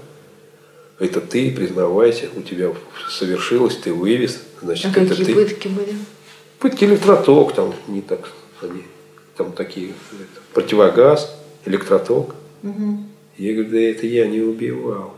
Это 0.98 1.20
ты, 1.20 1.50
признавайся, 1.50 2.28
у 2.34 2.42
тебя 2.42 2.72
совершилось, 3.10 3.76
ты 3.76 3.92
вывез. 3.92 4.40
Значит, 4.62 4.96
а 4.96 5.00
это 5.00 5.10
какие 5.10 5.26
ты. 5.26 5.34
пытки 5.34 5.68
были? 5.68 5.94
Пытки 6.58 6.84
электроток, 6.84 7.54
там 7.54 7.74
не 7.86 8.00
так, 8.00 8.32
они 8.62 8.82
там 9.36 9.52
такие, 9.52 9.88
это, 9.88 10.40
противогаз, 10.54 11.36
электроток. 11.66 12.34
Угу. 12.62 12.98
Я 13.36 13.52
говорю, 13.52 13.70
да 13.70 13.80
это 13.80 14.06
я 14.06 14.26
не 14.26 14.40
убивал. 14.40 15.14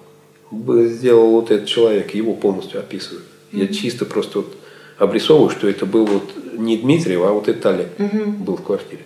Сделал 0.51 1.31
вот 1.31 1.51
этот 1.51 1.69
человек, 1.69 2.15
его 2.15 2.35
полностью 2.35 2.81
описываю. 2.81 3.23
Угу. 3.53 3.61
Я 3.61 3.69
чисто 3.69 4.05
просто 4.05 4.41
вот 4.41 4.57
обрисовываю, 4.99 5.51
что 5.51 5.69
это 5.69 5.87
был 5.87 6.07
вот 6.07 6.25
не 6.55 6.77
Дмитриев, 6.77 7.21
а 7.23 7.33
вот 7.33 7.47
этот 7.49 7.67
Олег 7.67 7.89
угу. 7.99 8.31
был 8.33 8.57
в 8.57 8.63
квартире. 8.63 9.03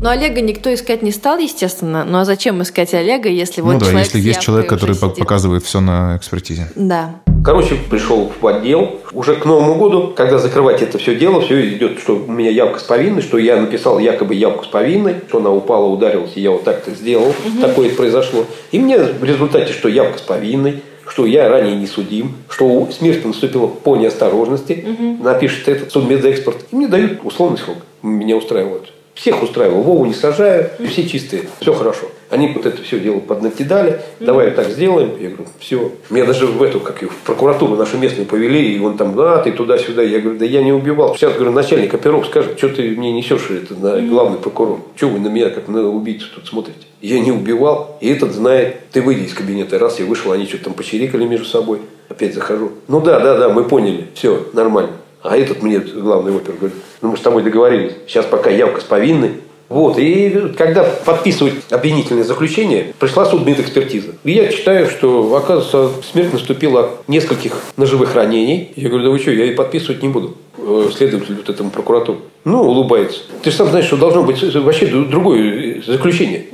Но 0.00 0.10
Олега 0.10 0.40
никто 0.40 0.72
искать 0.72 1.02
не 1.02 1.10
стал, 1.10 1.38
естественно. 1.38 2.04
Ну 2.04 2.18
а 2.18 2.24
зачем 2.24 2.62
искать 2.62 2.92
Олега, 2.92 3.28
если 3.28 3.62
вот 3.62 3.74
ну, 3.74 3.78
да, 3.78 3.86
человек 3.86 4.04
если 4.06 4.20
есть 4.20 4.40
человек, 4.40 4.68
который 4.68 4.94
сидит? 4.94 5.16
показывает 5.16 5.64
все 5.64 5.80
на 5.80 6.16
экспертизе. 6.16 6.70
Да. 6.74 7.16
Короче, 7.44 7.76
пришел 7.88 8.30
в 8.40 8.46
отдел. 8.46 9.00
Уже 9.12 9.36
к 9.36 9.44
Новому 9.44 9.76
году, 9.76 10.12
когда 10.14 10.38
закрывать 10.38 10.82
это 10.82 10.98
все 10.98 11.14
дело, 11.14 11.40
все 11.40 11.74
идет, 11.74 12.00
что 12.00 12.16
у 12.16 12.32
меня 12.32 12.50
явка 12.50 12.80
с 12.80 12.82
повинной, 12.82 13.22
что 13.22 13.38
я 13.38 13.56
написал 13.56 13.98
якобы 13.98 14.34
явку 14.34 14.64
с 14.64 14.66
повинной, 14.66 15.16
что 15.28 15.38
она 15.38 15.50
упала, 15.50 15.86
ударилась, 15.86 16.32
и 16.34 16.40
я 16.40 16.50
вот 16.50 16.64
так-то 16.64 16.90
сделал. 16.90 17.28
Угу. 17.28 17.60
Такое 17.60 17.90
произошло. 17.90 18.44
И 18.72 18.78
мне 18.78 18.98
в 18.98 19.24
результате, 19.24 19.72
что 19.72 19.88
явка 19.88 20.18
с 20.18 20.22
повинной, 20.22 20.82
что 21.08 21.24
я 21.24 21.48
ранее 21.48 21.76
не 21.76 21.86
судим, 21.86 22.34
что 22.50 22.88
смерть 22.90 23.24
наступила 23.24 23.68
по 23.68 23.96
неосторожности, 23.96 24.84
угу. 24.84 25.24
напишет 25.24 25.68
этот 25.68 25.92
судмедэкспорт, 25.92 26.66
и 26.72 26.76
мне 26.76 26.88
дают 26.88 27.20
условный 27.24 27.58
срок. 27.58 27.78
Меня 28.02 28.36
устраивают. 28.36 28.92
Всех 29.16 29.42
устраивал. 29.42 29.80
Вову 29.80 30.04
не 30.04 30.12
сажаю, 30.12 30.70
все 30.90 31.08
чистые, 31.08 31.44
все 31.58 31.72
хорошо. 31.72 32.06
Они 32.28 32.48
вот 32.48 32.66
это 32.66 32.82
все 32.82 33.00
дело 33.00 33.18
поднакидали, 33.20 34.00
давай 34.20 34.50
так 34.50 34.68
сделаем. 34.68 35.12
Я 35.18 35.30
говорю, 35.30 35.46
все. 35.58 35.90
Меня 36.10 36.26
даже 36.26 36.46
в 36.46 36.62
эту, 36.62 36.80
как 36.80 37.00
ее, 37.00 37.08
в 37.08 37.16
прокуратуру 37.24 37.76
нашу 37.76 37.96
местную 37.96 38.26
повели, 38.26 38.76
и 38.76 38.78
он 38.78 38.98
там, 38.98 39.18
а, 39.18 39.38
ты 39.38 39.52
туда-сюда. 39.52 40.02
Я 40.02 40.20
говорю, 40.20 40.38
да 40.38 40.44
я 40.44 40.62
не 40.62 40.72
убивал. 40.72 41.16
Сейчас, 41.16 41.32
говорю, 41.32 41.52
начальник 41.52 41.94
оперов 41.94 42.26
скажет, 42.26 42.58
что 42.58 42.68
ты 42.68 42.90
мне 42.90 43.10
несешь 43.10 43.48
это 43.50 43.74
на 43.74 44.02
главный 44.02 44.38
прокурор. 44.38 44.80
Что 44.96 45.08
вы 45.08 45.18
на 45.18 45.28
меня, 45.28 45.48
как 45.48 45.68
на 45.68 45.88
убийцу 45.88 46.26
тут 46.34 46.46
смотрите? 46.46 46.80
Я 47.00 47.18
не 47.18 47.32
убивал, 47.32 47.96
и 48.02 48.08
этот 48.08 48.32
знает. 48.32 48.76
Ты 48.92 49.00
выйди 49.00 49.24
из 49.24 49.32
кабинета. 49.32 49.78
Раз 49.78 49.98
я 49.98 50.04
вышел, 50.04 50.32
они 50.32 50.46
что-то 50.46 50.64
там 50.64 50.74
почирикали 50.74 51.24
между 51.24 51.46
собой. 51.46 51.80
Опять 52.10 52.34
захожу. 52.34 52.72
Ну 52.86 53.00
да, 53.00 53.18
да, 53.20 53.38
да, 53.38 53.48
мы 53.48 53.64
поняли. 53.64 54.08
Все, 54.14 54.46
нормально. 54.52 54.92
А 55.22 55.36
этот 55.36 55.62
мне, 55.62 55.78
главный 55.78 56.34
опер, 56.34 56.54
говорит, 56.54 56.76
ну 57.00 57.10
мы 57.10 57.16
с 57.16 57.20
тобой 57.20 57.42
договорились, 57.42 57.92
сейчас 58.06 58.26
пока 58.26 58.50
явка 58.50 58.80
с 58.80 58.84
повинной. 58.84 59.32
Вот, 59.68 59.98
и 59.98 60.52
когда 60.56 60.84
подписывать 60.84 61.54
обвинительное 61.70 62.22
заключение, 62.22 62.94
пришла 63.00 63.24
судмедэкспертиза. 63.24 64.14
И 64.22 64.30
я 64.30 64.46
читаю, 64.46 64.88
что, 64.88 65.34
оказывается, 65.34 65.90
смерть 66.08 66.32
наступила 66.32 66.82
от 66.82 67.08
нескольких 67.08 67.60
ножевых 67.76 68.14
ранений. 68.14 68.72
Я 68.76 68.88
говорю, 68.88 69.06
да 69.06 69.10
вы 69.10 69.18
что, 69.18 69.32
я 69.32 69.46
и 69.46 69.54
подписывать 69.54 70.02
не 70.04 70.08
буду. 70.08 70.36
Э, 70.58 70.88
следователь 70.96 71.34
вот 71.34 71.48
этому 71.48 71.70
прокуратуру. 71.70 72.18
Ну, 72.44 72.62
улыбается. 72.62 73.22
Ты 73.42 73.50
же 73.50 73.56
сам 73.56 73.68
знаешь, 73.68 73.86
что 73.86 73.96
должно 73.96 74.22
быть 74.22 74.40
вообще 74.54 74.86
другое 74.86 75.82
заключение. 75.84 76.46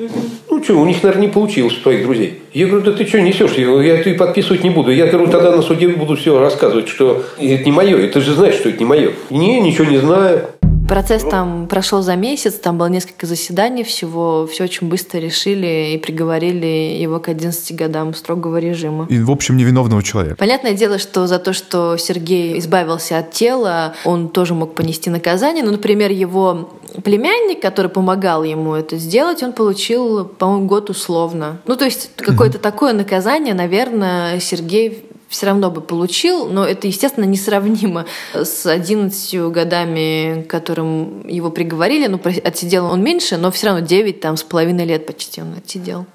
Что, 0.63 0.79
у 0.79 0.85
них, 0.85 1.03
наверное, 1.03 1.27
не 1.27 1.33
получилось, 1.33 1.77
у 1.77 1.83
твоих 1.83 2.05
друзей. 2.05 2.41
Я 2.53 2.67
говорю, 2.67 2.85
да 2.85 2.93
ты 2.93 3.05
что 3.05 3.21
несешь? 3.21 3.53
Я 3.53 3.99
это 3.99 4.15
подписывать 4.15 4.63
не 4.63 4.71
буду. 4.71 4.93
Я 4.93 5.07
говорю, 5.07 5.29
тогда 5.29 5.57
на 5.57 5.63
суде 5.63 5.89
буду 5.89 6.17
все 6.17 6.39
рассказывать, 6.39 6.89
что 6.89 7.25
это 7.39 7.65
не 7.65 7.73
мое. 7.73 7.99
И 7.99 8.09
ты 8.09 8.21
же 8.21 8.35
знаешь, 8.35 8.55
что 8.55 8.69
это 8.69 8.79
не 8.79 8.85
мое. 8.85 9.11
Не, 9.31 9.61
ничего 9.61 9.85
не 9.85 9.99
знаю. 9.99 10.49
Процесс 10.93 11.23
там 11.23 11.69
прошел 11.69 12.03
за 12.03 12.17
месяц, 12.17 12.53
там 12.57 12.77
было 12.77 12.89
несколько 12.89 13.27
заседаний 13.27 13.83
всего, 13.83 14.47
все 14.47 14.65
очень 14.65 14.89
быстро 14.89 15.21
решили 15.21 15.95
и 15.95 15.97
приговорили 15.97 16.67
его 17.01 17.19
к 17.19 17.31
11 17.31 17.75
годам 17.75 18.13
строгого 18.13 18.59
режима. 18.59 19.07
И, 19.09 19.19
в 19.19 19.31
общем, 19.31 19.57
невиновного 19.57 20.03
человека. 20.03 20.37
Понятное 20.37 20.75
дело, 20.75 20.99
что 20.99 21.27
за 21.27 21.39
то, 21.39 21.55
что 21.55 21.97
Сергей 21.97 22.59
избавился 22.59 23.17
от 23.17 23.31
тела, 23.31 23.95
он 24.05 24.29
тоже 24.29 24.53
мог 24.53 24.75
понести 24.75 25.09
наказание. 25.09 25.65
Ну, 25.65 25.71
например, 25.71 26.11
его 26.11 26.75
племянник, 27.03 27.63
который 27.63 27.91
помогал 27.91 28.45
ему 28.45 28.75
это 28.75 28.99
сделать, 28.99 29.43
он 29.43 29.55
получил, 29.55 30.27
по-моему, 30.27 30.67
год 30.67 30.91
условно. 30.91 31.63
Ну, 31.67 31.77
то 31.77 31.87
есть 31.87 32.11
какое-то 32.17 32.59
такое 32.59 32.93
наказание, 32.93 33.55
наверное, 33.55 34.41
Сергей 34.41 35.07
все 35.33 35.47
равно 35.47 35.71
бы 35.71 35.81
получил, 35.81 36.47
но 36.47 36.67
это, 36.67 36.87
естественно, 36.87 37.25
несравнимо 37.25 38.05
с 38.35 38.67
11 38.67 39.51
годами, 39.51 40.43
которым 40.49 41.27
его 41.27 41.51
приговорили. 41.51 42.07
Ну, 42.07 42.21
отсидел 42.45 42.87
он 42.87 43.03
меньше, 43.03 43.39
но 43.39 43.51
все 43.51 43.69
равно 43.69 43.81
9 43.85 44.21
там, 44.21 44.37
с 44.37 44.43
половиной 44.43 44.85
лет 44.85 45.07
почти 45.07 45.41
он 45.41 45.55
отсидел. 45.57 46.07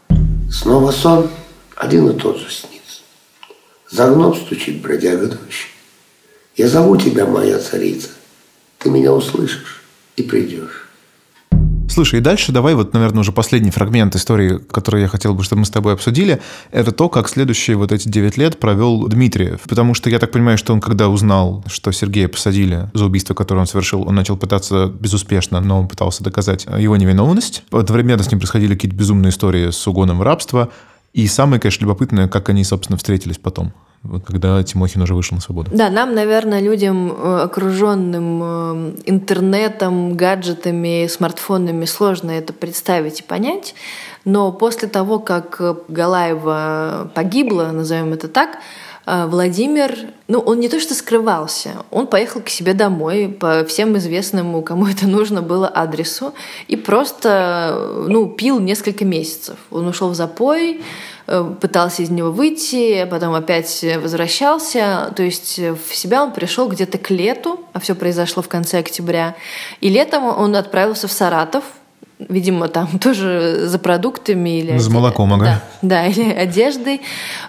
Снова 0.51 0.91
сон, 0.91 1.29
один 1.75 2.09
и 2.09 2.13
тот 2.17 2.37
же 2.37 2.49
снится. 2.49 3.01
За 3.89 4.07
гном 4.07 4.35
стучит 4.35 4.81
бродяга 4.81 5.27
дождь. 5.27 5.67
Я 6.55 6.67
зову 6.67 6.95
тебя, 6.95 7.25
моя 7.25 7.59
царица. 7.59 8.09
Ты 8.77 8.89
меня 8.91 9.11
услышишь 9.13 9.83
и 10.15 10.21
придешь. 10.21 10.86
Слушай, 11.97 12.19
и 12.19 12.21
дальше 12.21 12.51
давай 12.51 12.75
вот, 12.75 12.93
наверное, 12.93 13.21
уже 13.21 13.31
последний 13.31 13.71
фрагмент 13.71 14.15
истории, 14.15 14.59
который 14.69 15.01
я 15.01 15.07
хотел 15.07 15.33
бы, 15.33 15.41
чтобы 15.41 15.61
мы 15.61 15.65
с 15.65 15.71
тобой 15.71 15.93
обсудили, 15.93 16.39
это 16.69 16.91
то, 16.91 17.09
как 17.09 17.27
следующие 17.27 17.75
вот 17.75 17.91
эти 17.91 18.07
9 18.07 18.37
лет 18.37 18.59
провел 18.59 19.07
Дмитриев. 19.07 19.61
Потому 19.67 19.95
что 19.95 20.11
я 20.11 20.19
так 20.19 20.31
понимаю, 20.31 20.59
что 20.59 20.73
он, 20.73 20.79
когда 20.79 21.09
узнал, 21.09 21.63
что 21.65 21.91
Сергея 21.91 22.27
посадили 22.27 22.87
за 22.93 23.03
убийство, 23.03 23.33
которое 23.33 23.61
он 23.61 23.65
совершил, 23.65 24.07
он 24.07 24.13
начал 24.13 24.37
пытаться 24.37 24.85
безуспешно, 24.85 25.59
но 25.59 25.79
он 25.79 25.87
пытался 25.87 26.23
доказать 26.23 26.67
его 26.77 26.95
невиновность. 26.97 27.63
Одновременно 27.71 28.21
с 28.21 28.29
ним 28.29 28.41
происходили 28.41 28.75
какие-то 28.75 28.95
безумные 28.95 29.31
истории 29.31 29.71
с 29.71 29.87
угоном 29.87 30.19
в 30.19 30.21
рабство. 30.21 30.69
И 31.13 31.25
самое, 31.25 31.59
конечно, 31.59 31.81
любопытное, 31.81 32.27
как 32.27 32.49
они, 32.49 32.63
собственно, 32.63 32.97
встретились 32.97 33.39
потом 33.39 33.73
когда 34.25 34.63
Тимохин 34.63 35.01
уже 35.01 35.13
вышел 35.13 35.35
на 35.35 35.41
свободу. 35.41 35.71
Да, 35.73 35.89
нам, 35.89 36.15
наверное, 36.15 36.61
людям, 36.61 37.11
э, 37.11 37.41
окруженным 37.43 38.41
э, 38.43 38.93
интернетом, 39.05 40.15
гаджетами, 40.15 41.07
смартфонами, 41.07 41.85
сложно 41.85 42.31
это 42.31 42.53
представить 42.53 43.19
и 43.19 43.23
понять. 43.23 43.75
Но 44.23 44.51
после 44.51 44.87
того, 44.87 45.19
как 45.19 45.61
Галаева 45.87 47.11
погибла, 47.13 47.71
назовем 47.73 48.13
это 48.13 48.27
так, 48.27 48.59
э, 49.05 49.25
Владимир, 49.25 49.97
ну, 50.27 50.39
он 50.39 50.59
не 50.59 50.69
то 50.69 50.79
что 50.79 50.93
скрывался, 50.93 51.71
он 51.91 52.07
поехал 52.07 52.41
к 52.41 52.49
себе 52.49 52.73
домой 52.73 53.27
по 53.27 53.65
всем 53.65 53.97
известному, 53.97 54.61
кому 54.61 54.87
это 54.87 55.07
нужно 55.07 55.41
было, 55.41 55.67
адресу 55.67 56.33
и 56.67 56.75
просто, 56.75 58.05
ну, 58.07 58.29
пил 58.29 58.59
несколько 58.59 59.03
месяцев. 59.05 59.57
Он 59.71 59.87
ушел 59.87 60.09
в 60.09 60.15
запой, 60.15 60.81
пытался 61.59 62.03
из 62.03 62.09
него 62.09 62.31
выйти, 62.31 63.05
потом 63.11 63.33
опять 63.35 63.85
возвращался. 64.01 65.13
То 65.15 65.23
есть 65.23 65.59
в 65.59 65.93
себя 65.93 66.23
он 66.23 66.31
пришел 66.31 66.67
где-то 66.69 66.97
к 66.97 67.09
лету, 67.09 67.59
а 67.73 67.79
все 67.79 67.95
произошло 67.95 68.41
в 68.41 68.47
конце 68.47 68.79
октября. 68.79 69.35
И 69.81 69.89
летом 69.89 70.25
он 70.25 70.55
отправился 70.55 71.07
в 71.07 71.11
Саратов, 71.11 71.63
видимо, 72.19 72.67
там 72.67 72.99
тоже 73.01 73.67
за 73.67 73.79
продуктами 73.79 74.59
или... 74.59 74.77
За 74.77 74.91
молоком, 74.91 75.33
ага. 75.33 75.45
Да, 75.45 75.61
да, 75.81 76.07
или 76.07 76.31
одеждой. 76.31 77.01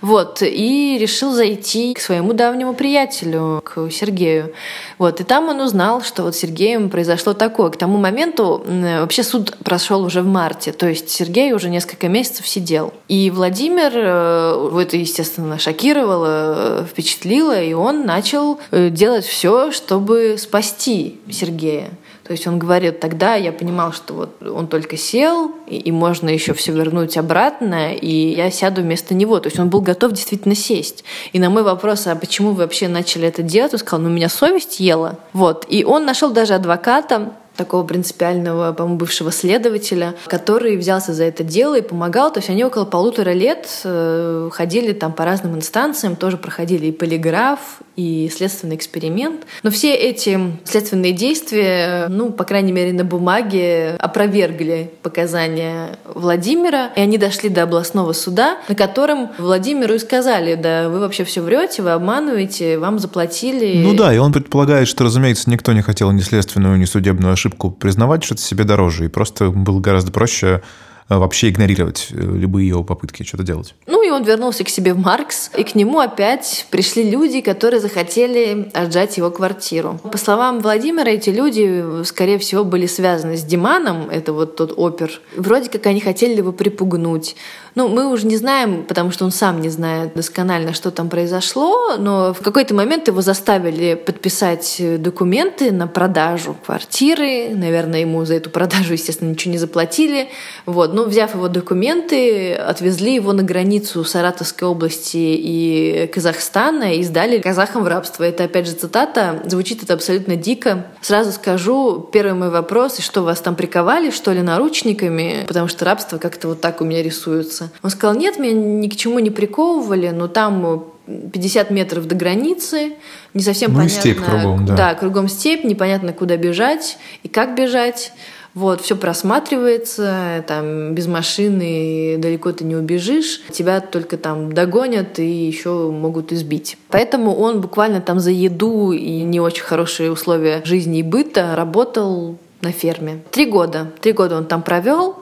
Вот. 0.02 0.42
И 0.42 0.98
решил 1.00 1.32
зайти 1.32 1.94
к 1.94 2.00
своему 2.00 2.32
давнему 2.32 2.74
приятелю, 2.74 3.62
к 3.64 3.90
Сергею. 3.90 4.52
Вот. 4.98 5.20
И 5.20 5.24
там 5.24 5.48
он 5.48 5.60
узнал, 5.60 6.02
что 6.02 6.22
вот 6.24 6.34
с 6.34 6.38
Сергеем 6.38 6.90
произошло 6.90 7.34
такое. 7.34 7.70
К 7.70 7.76
тому 7.76 7.98
моменту 7.98 8.64
вообще 8.66 9.22
суд 9.22 9.56
прошел 9.64 10.02
уже 10.02 10.22
в 10.22 10.26
марте. 10.26 10.72
То 10.72 10.88
есть 10.88 11.10
Сергей 11.10 11.52
уже 11.52 11.70
несколько 11.70 12.08
месяцев 12.08 12.46
сидел. 12.46 12.92
И 13.08 13.30
Владимир, 13.30 13.92
э, 13.94 14.80
это, 14.82 14.96
естественно, 14.96 15.58
шокировало, 15.58 16.86
впечатлило, 16.90 17.60
и 17.60 17.72
он 17.72 18.04
начал 18.06 18.58
э, 18.70 18.90
делать 18.90 19.24
все, 19.24 19.72
чтобы 19.72 20.36
спасти 20.38 21.20
Сергея. 21.30 21.90
То 22.28 22.32
есть 22.32 22.46
он 22.46 22.58
говорит, 22.58 23.00
тогда 23.00 23.36
я 23.36 23.52
понимал, 23.52 23.94
что 23.94 24.12
вот 24.12 24.42
он 24.42 24.66
только 24.66 24.98
сел, 24.98 25.50
и, 25.66 25.78
и 25.78 25.90
можно 25.90 26.28
еще 26.28 26.52
все 26.52 26.72
вернуть 26.72 27.16
обратно, 27.16 27.94
и 27.94 28.34
я 28.34 28.50
сяду 28.50 28.82
вместо 28.82 29.14
него. 29.14 29.40
То 29.40 29.46
есть 29.46 29.58
он 29.58 29.70
был 29.70 29.80
готов 29.80 30.12
действительно 30.12 30.54
сесть. 30.54 31.04
И 31.32 31.38
на 31.38 31.48
мой 31.48 31.62
вопрос, 31.62 32.06
а 32.06 32.14
почему 32.16 32.50
вы 32.50 32.64
вообще 32.64 32.86
начали 32.86 33.26
это 33.26 33.42
делать, 33.42 33.72
он 33.72 33.78
сказал, 33.78 34.04
ну, 34.04 34.10
меня 34.10 34.28
совесть 34.28 34.78
ела. 34.78 35.18
Вот. 35.32 35.64
И 35.70 35.84
он 35.84 36.04
нашел 36.04 36.30
даже 36.30 36.52
адвоката, 36.52 37.32
такого 37.58 37.84
принципиального, 37.84 38.72
по-моему, 38.72 38.98
бывшего 38.98 39.32
следователя, 39.32 40.14
который 40.26 40.76
взялся 40.76 41.12
за 41.12 41.24
это 41.24 41.42
дело 41.42 41.76
и 41.76 41.82
помогал. 41.82 42.32
То 42.32 42.38
есть 42.38 42.48
они 42.48 42.64
около 42.64 42.84
полутора 42.84 43.32
лет 43.32 43.68
э, 43.84 44.48
ходили 44.52 44.92
там 44.92 45.12
по 45.12 45.24
разным 45.24 45.56
инстанциям, 45.56 46.16
тоже 46.16 46.36
проходили 46.38 46.86
и 46.86 46.92
полиграф, 46.92 47.58
и 47.96 48.30
следственный 48.34 48.76
эксперимент. 48.76 49.44
Но 49.64 49.70
все 49.70 49.92
эти 49.92 50.38
следственные 50.64 51.12
действия, 51.12 52.06
ну, 52.08 52.30
по 52.30 52.44
крайней 52.44 52.70
мере, 52.70 52.92
на 52.92 53.04
бумаге 53.04 53.96
опровергли 53.98 54.92
показания 55.02 55.98
Владимира, 56.04 56.92
и 56.94 57.00
они 57.00 57.18
дошли 57.18 57.48
до 57.48 57.64
областного 57.64 58.12
суда, 58.12 58.58
на 58.68 58.76
котором 58.76 59.30
Владимиру 59.38 59.94
и 59.94 59.98
сказали, 59.98 60.54
да, 60.54 60.88
вы 60.88 61.00
вообще 61.00 61.24
все 61.24 61.40
врете, 61.40 61.82
вы 61.82 61.90
обманываете, 61.90 62.78
вам 62.78 63.00
заплатили. 63.00 63.82
Ну 63.82 63.94
да, 63.94 64.14
и 64.14 64.18
он 64.18 64.32
предполагает, 64.32 64.86
что, 64.86 65.02
разумеется, 65.02 65.50
никто 65.50 65.72
не 65.72 65.82
хотел 65.82 66.12
ни 66.12 66.20
следственную, 66.20 66.78
ни 66.78 66.84
судебную 66.84 67.32
ошибку 67.32 67.47
ошибку 67.48 67.70
признавать, 67.70 68.24
что 68.24 68.34
это 68.34 68.42
себе 68.42 68.64
дороже, 68.64 69.06
и 69.06 69.08
просто 69.08 69.50
было 69.50 69.80
гораздо 69.80 70.12
проще 70.12 70.62
э, 71.08 71.16
вообще 71.16 71.48
игнорировать 71.48 72.08
э, 72.10 72.16
любые 72.16 72.68
его 72.68 72.84
попытки 72.84 73.22
что-то 73.22 73.42
делать. 73.42 73.74
Ну 73.86 74.06
и 74.06 74.10
он 74.10 74.22
вернулся 74.24 74.64
к 74.64 74.68
себе 74.68 74.92
в 74.92 74.98
Маркс, 74.98 75.50
и 75.56 75.64
к 75.64 75.74
нему 75.74 75.98
опять 75.98 76.66
пришли 76.70 77.10
люди, 77.10 77.40
которые 77.40 77.80
захотели 77.80 78.70
отжать 78.74 79.16
его 79.16 79.30
квартиру. 79.30 79.98
По 80.12 80.18
словам 80.18 80.60
Владимира, 80.60 81.10
эти 81.10 81.30
люди, 81.30 82.04
скорее 82.04 82.38
всего, 82.38 82.64
были 82.64 82.86
связаны 82.86 83.36
с 83.36 83.42
Диманом, 83.42 84.10
это 84.10 84.32
вот 84.32 84.56
тот 84.56 84.72
опер. 84.76 85.20
Вроде 85.36 85.70
как 85.70 85.86
они 85.86 86.00
хотели 86.00 86.36
его 86.36 86.52
припугнуть. 86.52 87.36
Ну, 87.78 87.86
мы 87.86 88.10
уже 88.10 88.26
не 88.26 88.36
знаем, 88.36 88.82
потому 88.82 89.12
что 89.12 89.24
он 89.24 89.30
сам 89.30 89.60
не 89.60 89.68
знает 89.68 90.12
досконально, 90.14 90.74
что 90.74 90.90
там 90.90 91.08
произошло, 91.08 91.96
но 91.96 92.34
в 92.34 92.42
какой-то 92.42 92.74
момент 92.74 93.06
его 93.06 93.20
заставили 93.20 93.94
подписать 93.94 94.82
документы 94.98 95.70
на 95.70 95.86
продажу 95.86 96.56
квартиры. 96.66 97.50
Наверное, 97.54 98.00
ему 98.00 98.24
за 98.24 98.34
эту 98.34 98.50
продажу, 98.50 98.94
естественно, 98.94 99.30
ничего 99.30 99.52
не 99.52 99.58
заплатили. 99.58 100.28
Вот. 100.66 100.92
Но 100.92 101.04
взяв 101.04 101.36
его 101.36 101.46
документы, 101.46 102.54
отвезли 102.54 103.14
его 103.14 103.32
на 103.32 103.44
границу 103.44 104.02
Саратовской 104.02 104.66
области 104.66 105.16
и 105.16 106.10
Казахстана 106.12 106.96
и 106.96 107.04
сдали 107.04 107.38
казахам 107.38 107.84
в 107.84 107.86
рабство. 107.86 108.24
Это, 108.24 108.42
опять 108.42 108.66
же, 108.66 108.72
цитата. 108.72 109.40
Звучит 109.46 109.84
это 109.84 109.94
абсолютно 109.94 110.34
дико. 110.34 110.88
Сразу 111.00 111.30
скажу, 111.30 112.08
первый 112.12 112.34
мой 112.34 112.50
вопрос, 112.50 112.98
что 112.98 113.22
вас 113.22 113.40
там 113.40 113.54
приковали, 113.54 114.10
что 114.10 114.32
ли, 114.32 114.42
наручниками? 114.42 115.44
Потому 115.46 115.68
что 115.68 115.84
рабство 115.84 116.18
как-то 116.18 116.48
вот 116.48 116.60
так 116.60 116.80
у 116.80 116.84
меня 116.84 117.04
рисуется. 117.04 117.67
Он 117.82 117.90
сказал, 117.90 118.16
нет, 118.16 118.38
меня 118.38 118.54
ни 118.54 118.88
к 118.88 118.96
чему 118.96 119.18
не 119.18 119.30
приковывали, 119.30 120.10
но 120.10 120.28
там 120.28 120.84
50 121.32 121.70
метров 121.70 122.06
до 122.06 122.14
границы, 122.14 122.92
не 123.34 123.42
совсем 123.42 123.72
ну, 123.72 123.78
понятно. 123.78 124.00
степь 124.00 124.20
кругом, 124.20 124.66
да. 124.66 124.76
Да, 124.76 124.94
кругом 124.94 125.28
степь, 125.28 125.64
непонятно, 125.64 126.12
куда 126.12 126.36
бежать 126.36 126.98
и 127.22 127.28
как 127.28 127.54
бежать. 127.54 128.12
Вот, 128.54 128.80
все 128.80 128.96
просматривается, 128.96 130.44
там 130.48 130.94
без 130.94 131.06
машины 131.06 132.16
далеко 132.18 132.50
ты 132.50 132.64
не 132.64 132.74
убежишь, 132.74 133.42
тебя 133.52 133.80
только 133.80 134.16
там 134.16 134.52
догонят 134.52 135.18
и 135.20 135.46
еще 135.46 135.90
могут 135.90 136.32
избить. 136.32 136.76
Поэтому 136.88 137.36
он 137.36 137.60
буквально 137.60 138.00
там 138.00 138.18
за 138.18 138.30
еду 138.30 138.92
и 138.92 139.22
не 139.22 139.38
очень 139.38 139.62
хорошие 139.62 140.10
условия 140.10 140.62
жизни 140.64 140.98
и 140.98 141.02
быта 141.02 141.54
работал 141.54 142.36
на 142.62 142.72
ферме. 142.72 143.22
Три 143.30 143.46
года. 143.46 143.92
Три 144.00 144.12
года 144.12 144.36
он 144.36 144.46
там 144.46 144.62
провел. 144.62 145.16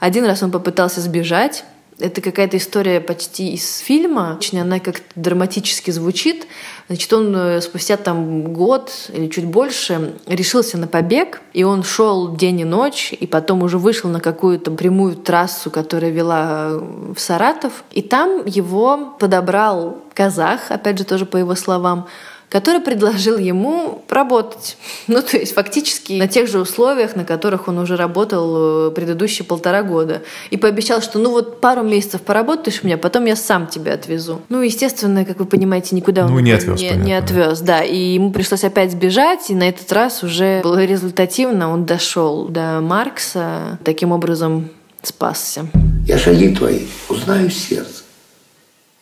Один 0.00 0.24
раз 0.24 0.42
он 0.42 0.50
попытался 0.50 1.00
сбежать, 1.00 1.64
это 2.00 2.20
какая-то 2.20 2.56
история 2.56 3.00
почти 3.00 3.52
из 3.52 3.78
фильма. 3.78 4.36
Очень 4.38 4.60
она 4.60 4.80
как-то 4.80 5.04
драматически 5.14 5.90
звучит. 5.90 6.46
Значит, 6.88 7.12
он 7.12 7.34
э, 7.36 7.60
спустя 7.60 7.96
там 7.96 8.52
год 8.52 8.90
или 9.12 9.28
чуть 9.28 9.44
больше 9.44 10.14
решился 10.26 10.78
на 10.78 10.86
побег, 10.86 11.40
и 11.52 11.64
он 11.64 11.82
шел 11.82 12.34
день 12.34 12.60
и 12.60 12.64
ночь, 12.64 13.12
и 13.12 13.26
потом 13.26 13.62
уже 13.62 13.78
вышел 13.78 14.10
на 14.10 14.20
какую-то 14.20 14.70
прямую 14.72 15.16
трассу, 15.16 15.70
которая 15.70 16.10
вела 16.10 16.70
в 17.14 17.18
Саратов. 17.18 17.84
И 17.92 18.02
там 18.02 18.44
его 18.46 19.16
подобрал 19.18 19.98
казах, 20.14 20.70
опять 20.70 20.98
же, 20.98 21.04
тоже 21.04 21.24
по 21.24 21.38
его 21.38 21.54
словам, 21.54 22.06
который 22.50 22.80
предложил 22.80 23.38
ему 23.38 24.04
работать. 24.08 24.76
Ну, 25.06 25.22
то 25.22 25.38
есть 25.38 25.54
фактически 25.54 26.14
на 26.14 26.28
тех 26.28 26.48
же 26.48 26.58
условиях, 26.58 27.16
на 27.16 27.24
которых 27.24 27.68
он 27.68 27.78
уже 27.78 27.96
работал 27.96 28.88
э, 28.88 28.90
предыдущие 28.90 29.46
полтора 29.46 29.82
года. 29.82 30.22
И 30.50 30.56
пообещал, 30.56 31.00
что 31.00 31.18
ну 31.18 31.30
вот 31.30 31.60
пару 31.60 31.82
месяцев 31.82 32.20
поработаешь 32.20 32.82
меня, 32.82 32.98
потом 32.98 33.24
я 33.24 33.36
сам 33.36 33.68
тебя 33.68 33.94
отвезу. 33.94 34.40
Ну, 34.48 34.60
естественно, 34.60 35.24
как 35.24 35.38
вы 35.38 35.46
понимаете, 35.46 35.94
никуда 35.94 36.26
ну, 36.26 36.34
он 36.34 36.42
не 36.42 36.50
отвез, 36.50 36.80
не, 36.80 36.90
не 36.90 37.14
отвез. 37.14 37.60
Да, 37.60 37.82
и 37.82 38.14
ему 38.14 38.32
пришлось 38.32 38.64
опять 38.64 38.90
сбежать, 38.90 39.48
и 39.48 39.54
на 39.54 39.68
этот 39.68 39.90
раз 39.92 40.24
уже 40.24 40.60
было 40.62 40.84
результативно. 40.84 41.72
Он 41.72 41.84
дошел 41.84 42.48
до 42.48 42.80
Маркса, 42.80 43.78
таким 43.84 44.10
образом 44.10 44.70
спасся. 45.02 45.66
Я 46.04 46.18
шаги 46.18 46.54
твои 46.54 46.80
узнаю 47.08 47.48
сердце. 47.48 48.02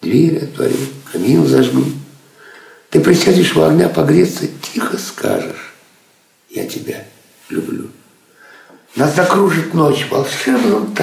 Дверь 0.03 0.45
отворю, 0.45 0.77
камин 1.11 1.47
зажгу. 1.47 1.83
Ты 2.91 3.01
присядешь 3.01 3.55
во 3.55 3.69
огня 3.69 3.89
погреться, 3.89 4.47
тихо 4.73 4.97
скажешь, 4.97 5.75
я 6.49 6.67
тебя 6.67 7.05
люблю. 7.51 7.89
Нас 8.97 9.15
закружит 9.15 9.75
ночь 9.75 10.07
в 10.07 10.13
волшебном. 10.13 10.95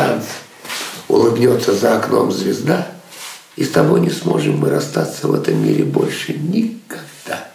Улыбнется 1.08 1.74
за 1.76 1.98
окном 1.98 2.32
звезда, 2.32 2.88
и 3.56 3.64
с 3.64 3.70
тобой 3.70 4.02
не 4.02 4.10
сможем 4.10 4.58
мы 4.58 4.70
расстаться 4.70 5.28
в 5.28 5.34
этом 5.36 5.64
мире 5.64 5.84
больше 5.84 6.34
никогда. 6.34 7.48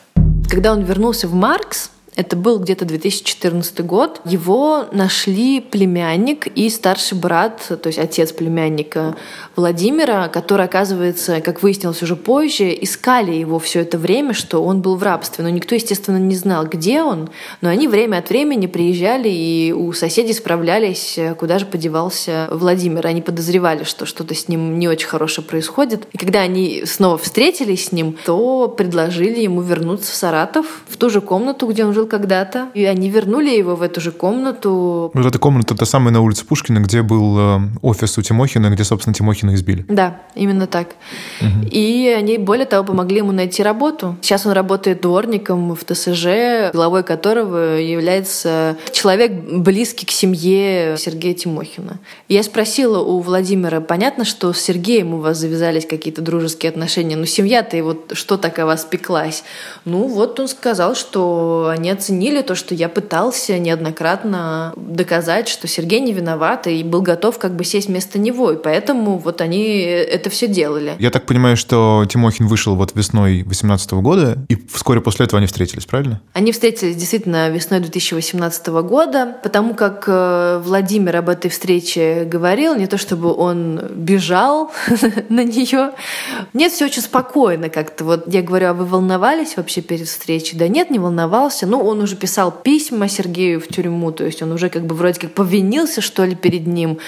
Когда 0.48 0.72
он 0.72 0.84
вернулся 0.84 1.26
в 1.26 1.34
Маркс, 1.34 1.90
это 2.20 2.36
был 2.36 2.58
где-то 2.58 2.84
2014 2.84 3.80
год. 3.80 4.20
Его 4.24 4.84
нашли 4.92 5.60
племянник 5.60 6.46
и 6.46 6.68
старший 6.68 7.16
брат, 7.16 7.60
то 7.68 7.86
есть 7.86 7.98
отец 7.98 8.32
племянника 8.32 9.16
Владимира, 9.56 10.28
который, 10.28 10.66
оказывается, 10.66 11.40
как 11.40 11.62
выяснилось 11.62 12.02
уже 12.02 12.16
позже, 12.16 12.76
искали 12.78 13.32
его 13.32 13.58
все 13.58 13.80
это 13.80 13.96
время, 13.96 14.34
что 14.34 14.62
он 14.62 14.82
был 14.82 14.96
в 14.96 15.02
рабстве. 15.02 15.42
Но 15.44 15.50
никто, 15.50 15.74
естественно, 15.74 16.18
не 16.18 16.36
знал, 16.36 16.66
где 16.66 17.02
он. 17.02 17.30
Но 17.62 17.70
они 17.70 17.88
время 17.88 18.18
от 18.18 18.28
времени 18.28 18.66
приезжали 18.66 19.28
и 19.30 19.72
у 19.72 19.92
соседей 19.92 20.34
справлялись, 20.34 21.18
куда 21.38 21.58
же 21.58 21.64
подевался 21.64 22.48
Владимир. 22.50 23.06
Они 23.06 23.22
подозревали, 23.22 23.84
что 23.84 24.04
что-то 24.04 24.34
с 24.34 24.46
ним 24.48 24.78
не 24.78 24.88
очень 24.88 25.08
хорошее 25.08 25.46
происходит. 25.46 26.06
И 26.12 26.18
когда 26.18 26.40
они 26.40 26.84
снова 26.84 27.16
встретились 27.16 27.86
с 27.86 27.92
ним, 27.92 28.16
то 28.26 28.68
предложили 28.68 29.40
ему 29.40 29.62
вернуться 29.62 30.12
в 30.12 30.14
Саратов, 30.14 30.82
в 30.86 30.98
ту 30.98 31.08
же 31.08 31.22
комнату, 31.22 31.66
где 31.66 31.84
он 31.84 31.94
жил 31.94 32.09
когда-то. 32.10 32.68
И 32.74 32.84
они 32.84 33.10
вернули 33.10 33.50
его 33.50 33.74
в 33.76 33.82
эту 33.82 34.00
же 34.00 34.12
комнату. 34.12 35.10
Вот 35.14 35.26
эта 35.26 35.38
комната, 35.38 35.74
та 35.74 35.86
самая 35.86 36.12
на 36.12 36.20
улице 36.20 36.44
Пушкина, 36.46 36.78
где 36.78 37.02
был 37.02 37.38
э, 37.38 37.60
офис 37.82 38.16
у 38.18 38.22
Тимохина, 38.22 38.70
где, 38.70 38.84
собственно, 38.84 39.14
Тимохин 39.14 39.40
Пушкина 39.40 39.54
избили. 39.54 39.84
Да, 39.88 40.20
именно 40.34 40.66
так. 40.66 40.88
Угу. 41.40 41.68
И 41.70 42.14
они, 42.16 42.38
более 42.38 42.66
того, 42.66 42.84
помогли 42.84 43.18
ему 43.18 43.32
найти 43.32 43.62
работу. 43.62 44.16
Сейчас 44.22 44.46
он 44.46 44.52
работает 44.52 45.00
дворником 45.00 45.74
в 45.74 45.84
ТСЖ, 45.84 46.72
главой 46.72 47.02
которого 47.02 47.78
является 47.78 48.76
человек, 48.92 49.32
близкий 49.32 50.06
к 50.06 50.10
семье 50.10 50.96
Сергея 50.98 51.34
Тимохина. 51.34 51.98
Я 52.28 52.42
спросила 52.42 52.98
у 52.98 53.20
Владимира, 53.20 53.80
понятно, 53.80 54.24
что 54.24 54.52
с 54.52 54.60
Сергеем 54.60 55.14
у 55.14 55.18
вас 55.18 55.38
завязались 55.38 55.86
какие-то 55.86 56.22
дружеские 56.22 56.70
отношения, 56.70 57.16
но 57.16 57.26
семья-то 57.26 57.76
и 57.76 57.80
вот 57.80 58.12
что 58.14 58.36
так 58.36 58.58
о 58.58 58.66
вас 58.66 58.84
пеклась? 58.84 59.44
Ну, 59.84 60.06
вот 60.06 60.38
он 60.40 60.48
сказал, 60.48 60.94
что 60.94 61.72
они 61.72 61.90
оценили 62.00 62.40
то, 62.40 62.54
что 62.54 62.74
я 62.74 62.88
пытался 62.88 63.58
неоднократно 63.58 64.72
доказать, 64.76 65.48
что 65.48 65.68
Сергей 65.68 66.00
не 66.00 66.12
виноват 66.12 66.66
и 66.66 66.82
был 66.82 67.02
готов 67.02 67.38
как 67.38 67.54
бы 67.54 67.64
сесть 67.64 67.88
вместо 67.88 68.18
него. 68.18 68.50
И 68.52 68.56
поэтому 68.56 69.18
вот 69.18 69.40
они 69.40 69.80
это 69.80 70.30
все 70.30 70.48
делали. 70.48 70.96
Я 70.98 71.10
так 71.10 71.26
понимаю, 71.26 71.56
что 71.56 72.04
Тимохин 72.08 72.46
вышел 72.46 72.74
вот 72.74 72.94
весной 72.94 73.42
2018 73.42 73.92
года, 73.92 74.38
и 74.48 74.56
вскоре 74.72 75.00
после 75.00 75.26
этого 75.26 75.38
они 75.38 75.46
встретились, 75.46 75.84
правильно? 75.84 76.20
Они 76.32 76.52
встретились 76.52 76.96
действительно 76.96 77.50
весной 77.50 77.80
2018 77.80 78.66
года, 78.68 79.36
потому 79.42 79.74
как 79.74 80.04
э, 80.06 80.62
Владимир 80.64 81.16
об 81.16 81.28
этой 81.28 81.50
встрече 81.50 82.24
говорил, 82.24 82.74
не 82.76 82.86
то 82.86 82.96
чтобы 82.96 83.34
он 83.34 83.80
бежал 83.94 84.72
на 85.28 85.44
нее. 85.44 85.92
Нет, 86.54 86.72
все 86.72 86.86
очень 86.86 87.02
спокойно 87.02 87.68
как-то. 87.68 88.04
Вот 88.04 88.32
я 88.32 88.42
говорю, 88.42 88.68
а 88.68 88.72
вы 88.72 88.86
волновались 88.86 89.56
вообще 89.56 89.82
перед 89.82 90.08
встречей? 90.08 90.56
Да 90.56 90.66
нет, 90.66 90.90
не 90.90 90.98
волновался. 90.98 91.66
Ну, 91.66 91.79
он 91.80 92.00
уже 92.00 92.16
писал 92.16 92.50
письма 92.50 93.08
Сергею 93.08 93.60
в 93.60 93.68
тюрьму, 93.68 94.12
то 94.12 94.24
есть 94.24 94.42
он 94.42 94.52
уже 94.52 94.68
как 94.68 94.86
бы 94.86 94.94
вроде 94.94 95.20
как 95.20 95.32
повинился, 95.32 96.00
что 96.00 96.24
ли, 96.24 96.34
перед 96.34 96.66
ним. 96.66 96.98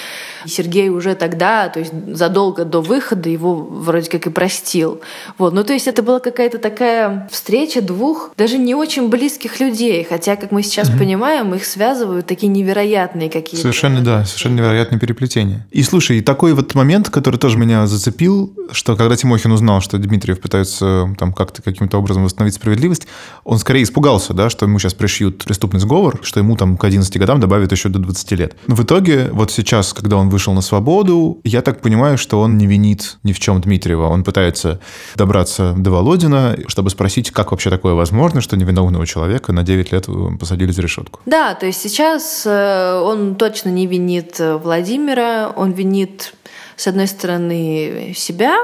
И 0.45 0.49
Сергей 0.49 0.89
уже 0.89 1.15
тогда, 1.15 1.69
то 1.69 1.81
есть 1.81 1.93
задолго 2.13 2.65
до 2.65 2.81
выхода 2.81 3.29
его 3.29 3.55
вроде 3.55 4.11
как 4.11 4.27
и 4.27 4.31
простил. 4.31 5.01
Вот. 5.39 5.53
Ну, 5.53 5.65
то 5.65 5.73
есть 5.73 5.89
это 5.89 6.03
была 6.03 6.21
какая-то 6.21 6.59
такая 6.59 7.29
встреча 7.31 7.81
двух 7.81 8.33
даже 8.37 8.59
не 8.59 8.75
очень 8.75 9.09
близких 9.09 9.61
людей, 9.61 10.05
хотя, 10.09 10.37
как 10.37 10.51
мы 10.53 10.63
сейчас 10.63 10.89
mm-hmm. 10.89 10.99
понимаем, 10.99 11.55
их 11.55 11.65
связывают 11.65 12.27
такие 12.27 12.49
невероятные 12.49 13.31
какие-то... 13.31 13.63
Совершенно, 13.63 14.01
да, 14.01 14.25
совершенно 14.25 14.57
невероятные 14.57 14.99
переплетения. 14.99 15.67
И 15.71 15.83
слушай, 15.83 16.21
такой 16.21 16.55
вот 16.55 16.75
момент, 16.75 17.11
который 17.11 17.37
тоже 17.37 17.59
меня 17.59 17.87
зацепил, 17.87 18.53
что 18.73 18.97
когда 18.97 19.17
Тимохин 19.17 19.53
узнал, 19.53 19.81
что 19.81 19.99
Дмитриев 19.99 20.41
пытается 20.41 21.15
там 21.19 21.33
как-то 21.33 21.63
каким-то 21.63 21.99
образом 21.99 22.25
восстановить 22.25 22.55
справедливость, 22.55 23.07
он 23.45 23.59
скорее 23.59 23.83
испугался, 23.83 24.35
да, 24.35 24.51
что 24.51 24.62
ему 24.67 24.79
сейчас 24.79 24.95
пришьют 24.95 25.45
преступный 25.45 25.81
сговор, 25.81 26.21
что 26.23 26.41
ему 26.41 26.57
там 26.57 26.77
к 26.77 26.85
11 26.85 27.17
годам 27.19 27.41
добавят 27.41 27.73
еще 27.73 27.89
до 27.89 27.99
20 27.99 28.33
лет. 28.33 28.57
Но 28.67 28.75
в 28.75 28.83
итоге, 28.83 29.31
вот 29.33 29.51
сейчас, 29.51 29.93
когда 29.93 30.17
он 30.17 30.29
вышел 30.29 30.53
на 30.53 30.61
свободу, 30.61 31.41
я 31.45 31.63
так 31.63 31.81
понимаю, 31.81 32.19
что 32.19 32.41
он 32.41 32.59
не 32.59 32.67
винит 32.67 33.19
ни 33.23 33.33
в 33.33 33.41
чем 33.41 33.61
Дмитриева. 33.61 34.07
Он 34.07 34.25
пытается 34.25 34.81
добраться 35.17 35.75
до 35.77 35.91
Володина, 35.91 36.57
чтобы 36.67 36.91
спросить, 36.91 37.31
как 37.31 37.51
вообще 37.51 37.71
такое 37.71 37.95
возможно, 37.95 38.41
что 38.41 38.57
невиновного 38.57 39.07
человека 39.07 39.53
на 39.53 39.63
9 39.63 39.93
лет 39.93 40.07
посадили 40.39 40.73
за 40.73 40.83
решетку. 40.83 41.21
Да, 41.27 41.55
то 41.55 41.67
есть 41.67 41.81
сейчас 41.81 42.45
э, 42.47 43.01
он 43.03 43.35
точно 43.37 43.71
не 43.71 43.87
винит 43.87 44.37
Владимира, 44.39 45.53
он 45.55 45.73
винит, 45.73 46.35
с 46.77 46.87
одной 46.87 47.07
стороны, 47.07 48.13
себя, 48.17 48.57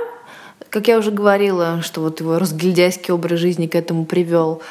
как 0.71 0.89
я 0.89 0.99
уже 0.99 1.11
говорила, 1.11 1.81
что 1.83 2.01
вот 2.01 2.21
его 2.21 2.39
разгильдяйский 2.39 3.13
образ 3.15 3.41
жизни 3.41 3.67
к 3.67 3.75
этому 3.75 4.05
привел. 4.05 4.63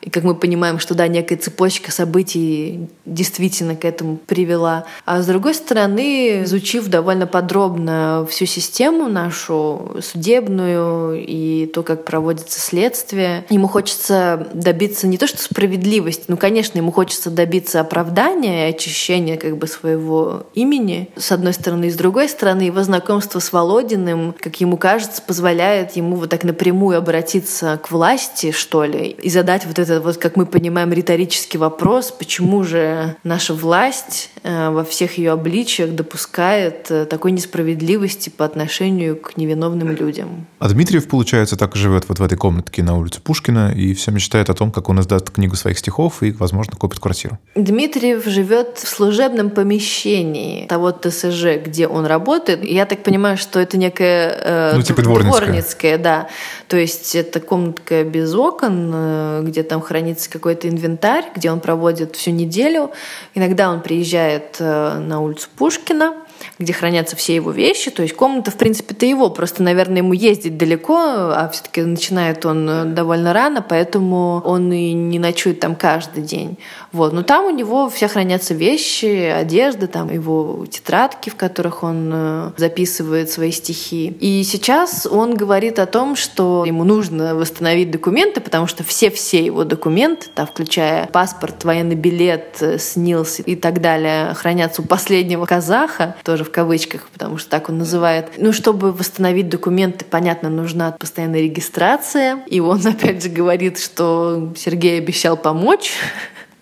И 0.00 0.10
как 0.10 0.24
мы 0.24 0.34
понимаем, 0.34 0.78
что 0.78 0.94
да, 0.94 1.08
некая 1.08 1.36
цепочка 1.36 1.90
событий 1.90 2.88
действительно 3.04 3.76
к 3.76 3.84
этому 3.84 4.16
привела. 4.16 4.84
А 5.04 5.20
с 5.20 5.26
другой 5.26 5.54
стороны, 5.54 6.44
изучив 6.44 6.88
довольно 6.88 7.26
подробно 7.26 8.26
всю 8.30 8.46
систему 8.46 9.08
нашу 9.08 9.96
судебную 10.00 11.24
и 11.26 11.66
то, 11.66 11.82
как 11.82 12.04
проводится 12.04 12.60
следствие, 12.60 13.44
ему 13.50 13.68
хочется 13.68 14.48
добиться 14.54 15.06
не 15.06 15.18
то 15.18 15.26
что 15.26 15.42
справедливости, 15.42 16.24
ну, 16.28 16.36
конечно, 16.36 16.78
ему 16.78 16.92
хочется 16.92 17.30
добиться 17.30 17.80
оправдания 17.80 18.68
и 18.68 18.74
очищения 18.74 19.36
как 19.36 19.58
бы 19.58 19.66
своего 19.66 20.46
имени, 20.54 21.10
с 21.16 21.32
одной 21.32 21.52
стороны, 21.52 21.86
и 21.86 21.90
с 21.90 21.96
другой 21.96 22.28
стороны, 22.28 22.62
его 22.62 22.82
знакомство 22.82 23.38
с 23.38 23.52
Володиным, 23.52 24.34
как 24.38 24.60
ему 24.60 24.76
кажется, 24.76 25.20
позволяет 25.22 25.96
ему 25.96 26.16
вот 26.16 26.30
так 26.30 26.44
напрямую 26.44 26.96
обратиться 26.96 27.78
к 27.82 27.90
власти, 27.90 28.52
что 28.52 28.84
ли, 28.84 29.08
и 29.08 29.28
задать 29.28 29.66
вот 29.66 29.78
это 29.78 29.89
это 29.90 30.00
вот, 30.00 30.16
как 30.16 30.36
мы 30.36 30.46
понимаем, 30.46 30.92
риторический 30.92 31.58
вопрос, 31.58 32.10
почему 32.10 32.64
же 32.64 33.16
наша 33.24 33.54
власть 33.54 34.30
э, 34.42 34.70
во 34.70 34.84
всех 34.84 35.18
ее 35.18 35.32
обличиях 35.32 35.90
допускает 35.90 36.90
э, 36.90 37.06
такой 37.06 37.32
несправедливости 37.32 38.30
по 38.30 38.44
отношению 38.44 39.16
к 39.16 39.36
невиновным 39.36 39.90
людям. 39.90 40.46
А 40.58 40.68
Дмитриев, 40.68 41.08
получается, 41.08 41.56
так 41.56 41.74
и 41.76 41.78
живет 41.78 42.08
вот 42.08 42.18
в 42.18 42.22
этой 42.22 42.38
комнатке 42.38 42.82
на 42.82 42.96
улице 42.96 43.20
Пушкина 43.20 43.72
и 43.72 43.94
все 43.94 44.10
мечтает 44.10 44.50
о 44.50 44.54
том, 44.54 44.70
как 44.70 44.88
он 44.88 45.00
издаст 45.00 45.30
книгу 45.30 45.56
своих 45.56 45.78
стихов 45.78 46.22
и, 46.22 46.32
возможно, 46.32 46.76
купит 46.76 47.00
квартиру. 47.00 47.38
Дмитриев 47.54 48.24
живет 48.26 48.78
в 48.78 48.88
служебном 48.88 49.50
помещении 49.50 50.66
того 50.66 50.92
ТСЖ, 50.92 51.58
где 51.64 51.86
он 51.86 52.06
работает. 52.06 52.64
Я 52.64 52.86
так 52.86 53.02
понимаю, 53.02 53.36
что 53.36 53.60
это 53.60 53.76
некая 53.76 54.36
э, 54.40 54.72
ну, 54.76 54.82
типа 54.82 55.02
дворницкая. 55.02 55.46
дворницкая, 55.46 55.98
да. 55.98 56.28
То 56.68 56.76
есть 56.76 57.14
это 57.14 57.40
комнатка 57.40 58.04
без 58.04 58.34
окон, 58.34 58.90
э, 58.94 59.42
где 59.44 59.62
там 59.62 59.79
хранится 59.80 60.30
какой-то 60.30 60.68
инвентарь, 60.68 61.26
где 61.34 61.50
он 61.50 61.60
проводит 61.60 62.16
всю 62.16 62.30
неделю. 62.30 62.90
Иногда 63.34 63.70
он 63.70 63.80
приезжает 63.80 64.56
э, 64.58 64.98
на 64.98 65.20
улицу 65.20 65.48
Пушкина, 65.56 66.14
где 66.58 66.72
хранятся 66.72 67.16
все 67.16 67.34
его 67.34 67.50
вещи. 67.50 67.90
То 67.90 68.02
есть 68.02 68.14
комната, 68.14 68.50
в 68.50 68.56
принципе-то 68.56 69.06
его. 69.06 69.30
Просто, 69.30 69.62
наверное, 69.62 69.98
ему 69.98 70.12
ездить 70.12 70.56
далеко, 70.56 70.96
а 70.96 71.50
все-таки 71.52 71.82
начинает 71.82 72.44
он 72.46 72.68
э, 72.68 72.84
довольно 72.84 73.32
рано, 73.32 73.62
поэтому 73.62 74.42
он 74.44 74.72
и 74.72 74.92
не 74.92 75.18
ночует 75.18 75.60
там 75.60 75.74
каждый 75.74 76.22
день. 76.22 76.58
Вот. 76.92 77.12
Но 77.12 77.22
там 77.22 77.46
у 77.46 77.50
него 77.50 77.88
все 77.88 78.08
хранятся 78.08 78.54
вещи, 78.54 79.30
одежда, 79.30 79.86
там 79.86 80.10
его 80.10 80.66
тетрадки, 80.70 81.30
в 81.30 81.36
которых 81.36 81.82
он 81.82 82.10
э, 82.12 82.50
записывает 82.56 83.30
свои 83.30 83.52
стихи. 83.52 84.16
И 84.20 84.42
сейчас 84.44 85.06
он 85.06 85.34
говорит 85.34 85.78
о 85.78 85.86
том, 85.86 86.16
что 86.16 86.64
ему 86.66 86.84
нужно 86.84 87.34
восстановить 87.34 87.90
документы, 87.90 88.40
потому 88.40 88.66
что 88.66 88.82
все-все 88.82 89.44
его 89.44 89.64
документы, 89.64 90.26
там, 90.34 90.46
включая 90.46 91.06
паспорт, 91.06 91.64
военный 91.64 91.94
билет, 91.94 92.56
э, 92.60 92.78
СНИЛС 92.78 93.40
и 93.46 93.56
так 93.56 93.80
далее, 93.80 94.34
хранятся 94.34 94.82
у 94.82 94.84
последнего 94.84 95.46
казаха, 95.46 96.16
тоже 96.24 96.44
в 96.44 96.50
кавычках, 96.50 97.08
потому 97.12 97.38
что 97.38 97.50
так 97.50 97.68
он 97.68 97.78
называет. 97.78 98.32
Ну, 98.36 98.52
чтобы 98.52 98.92
восстановить 98.92 99.48
документы, 99.48 100.04
понятно, 100.04 100.50
нужна 100.50 100.92
постоянная 100.92 101.40
регистрация. 101.40 102.42
И 102.46 102.60
он 102.60 102.80
опять 102.86 103.22
же 103.22 103.28
говорит, 103.28 103.78
что 103.78 104.52
Сергей 104.56 104.98
обещал 104.98 105.36
помочь. 105.36 105.92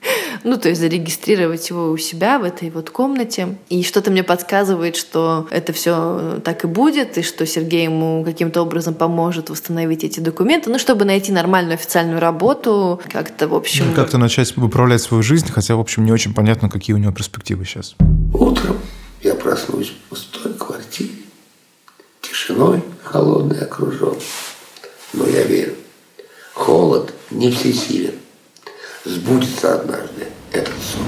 Ну, 0.44 0.56
то 0.56 0.68
есть 0.68 0.80
зарегистрировать 0.80 1.68
его 1.68 1.90
у 1.90 1.96
себя 1.96 2.38
в 2.38 2.44
этой 2.44 2.70
вот 2.70 2.90
комнате. 2.90 3.56
И 3.68 3.82
что-то 3.82 4.10
мне 4.10 4.22
подсказывает, 4.22 4.96
что 4.96 5.48
это 5.50 5.72
все 5.72 6.40
так 6.44 6.64
и 6.64 6.66
будет, 6.66 7.18
и 7.18 7.22
что 7.22 7.44
Сергей 7.44 7.84
ему 7.84 8.22
каким-то 8.24 8.62
образом 8.62 8.94
поможет 8.94 9.50
восстановить 9.50 10.04
эти 10.04 10.20
документы, 10.20 10.70
ну, 10.70 10.78
чтобы 10.78 11.04
найти 11.04 11.32
нормальную 11.32 11.74
официальную 11.74 12.20
работу, 12.20 13.00
как-то, 13.10 13.48
в 13.48 13.54
общем... 13.54 13.86
Ну, 13.88 13.94
как-то 13.94 14.18
начать 14.18 14.56
управлять 14.56 15.02
свою 15.02 15.22
жизнь, 15.22 15.50
хотя, 15.50 15.76
в 15.76 15.80
общем, 15.80 16.04
не 16.04 16.12
очень 16.12 16.34
понятно, 16.34 16.70
какие 16.70 16.94
у 16.94 16.98
него 16.98 17.12
перспективы 17.12 17.64
сейчас. 17.64 17.96
Утром 18.32 18.78
я 19.22 19.34
проснусь 19.34 19.90
в 19.90 20.08
пустой 20.08 20.54
квартире, 20.54 21.10
тишиной 22.20 22.82
холодный 23.02 23.60
окружен. 23.60 24.14
Но 25.12 25.26
я 25.26 25.42
верю, 25.44 25.74
холод 26.54 27.12
не 27.30 27.50
всесилен. 27.50 28.14
Сбудется 29.04 29.80
однажды 29.80 30.26
этот 30.52 30.74
сон. 30.82 31.06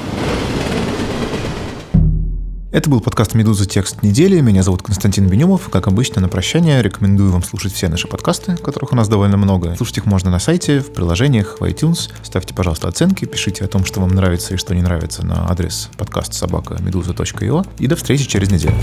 Это 2.70 2.88
был 2.88 3.00
подкаст 3.00 3.34
«Медуза. 3.34 3.66
Текст 3.66 4.04
недели». 4.04 4.40
Меня 4.40 4.62
зовут 4.62 4.82
Константин 4.82 5.26
Бенюмов. 5.26 5.68
Как 5.70 5.88
обычно, 5.88 6.20
на 6.20 6.28
прощание 6.28 6.82
рекомендую 6.82 7.32
вам 7.32 7.42
слушать 7.42 7.72
все 7.72 7.88
наши 7.88 8.06
подкасты, 8.06 8.56
которых 8.56 8.92
у 8.92 8.96
нас 8.96 9.08
довольно 9.08 9.36
много. 9.36 9.74
Слушать 9.74 9.98
их 9.98 10.06
можно 10.06 10.30
на 10.30 10.38
сайте, 10.38 10.78
в 10.78 10.92
приложениях, 10.92 11.56
в 11.58 11.64
iTunes. 11.64 12.10
Ставьте, 12.22 12.54
пожалуйста, 12.54 12.86
оценки, 12.86 13.24
пишите 13.24 13.64
о 13.64 13.68
том, 13.68 13.84
что 13.84 14.00
вам 14.00 14.10
нравится 14.10 14.54
и 14.54 14.56
что 14.56 14.72
не 14.72 14.82
нравится 14.82 15.26
на 15.26 15.50
адрес 15.50 15.90
подкаст 15.98 16.32
собака 16.32 16.76
медуза.io. 16.80 17.66
И 17.78 17.88
до 17.88 17.96
встречи 17.96 18.28
через 18.28 18.52
неделю. 18.52 18.76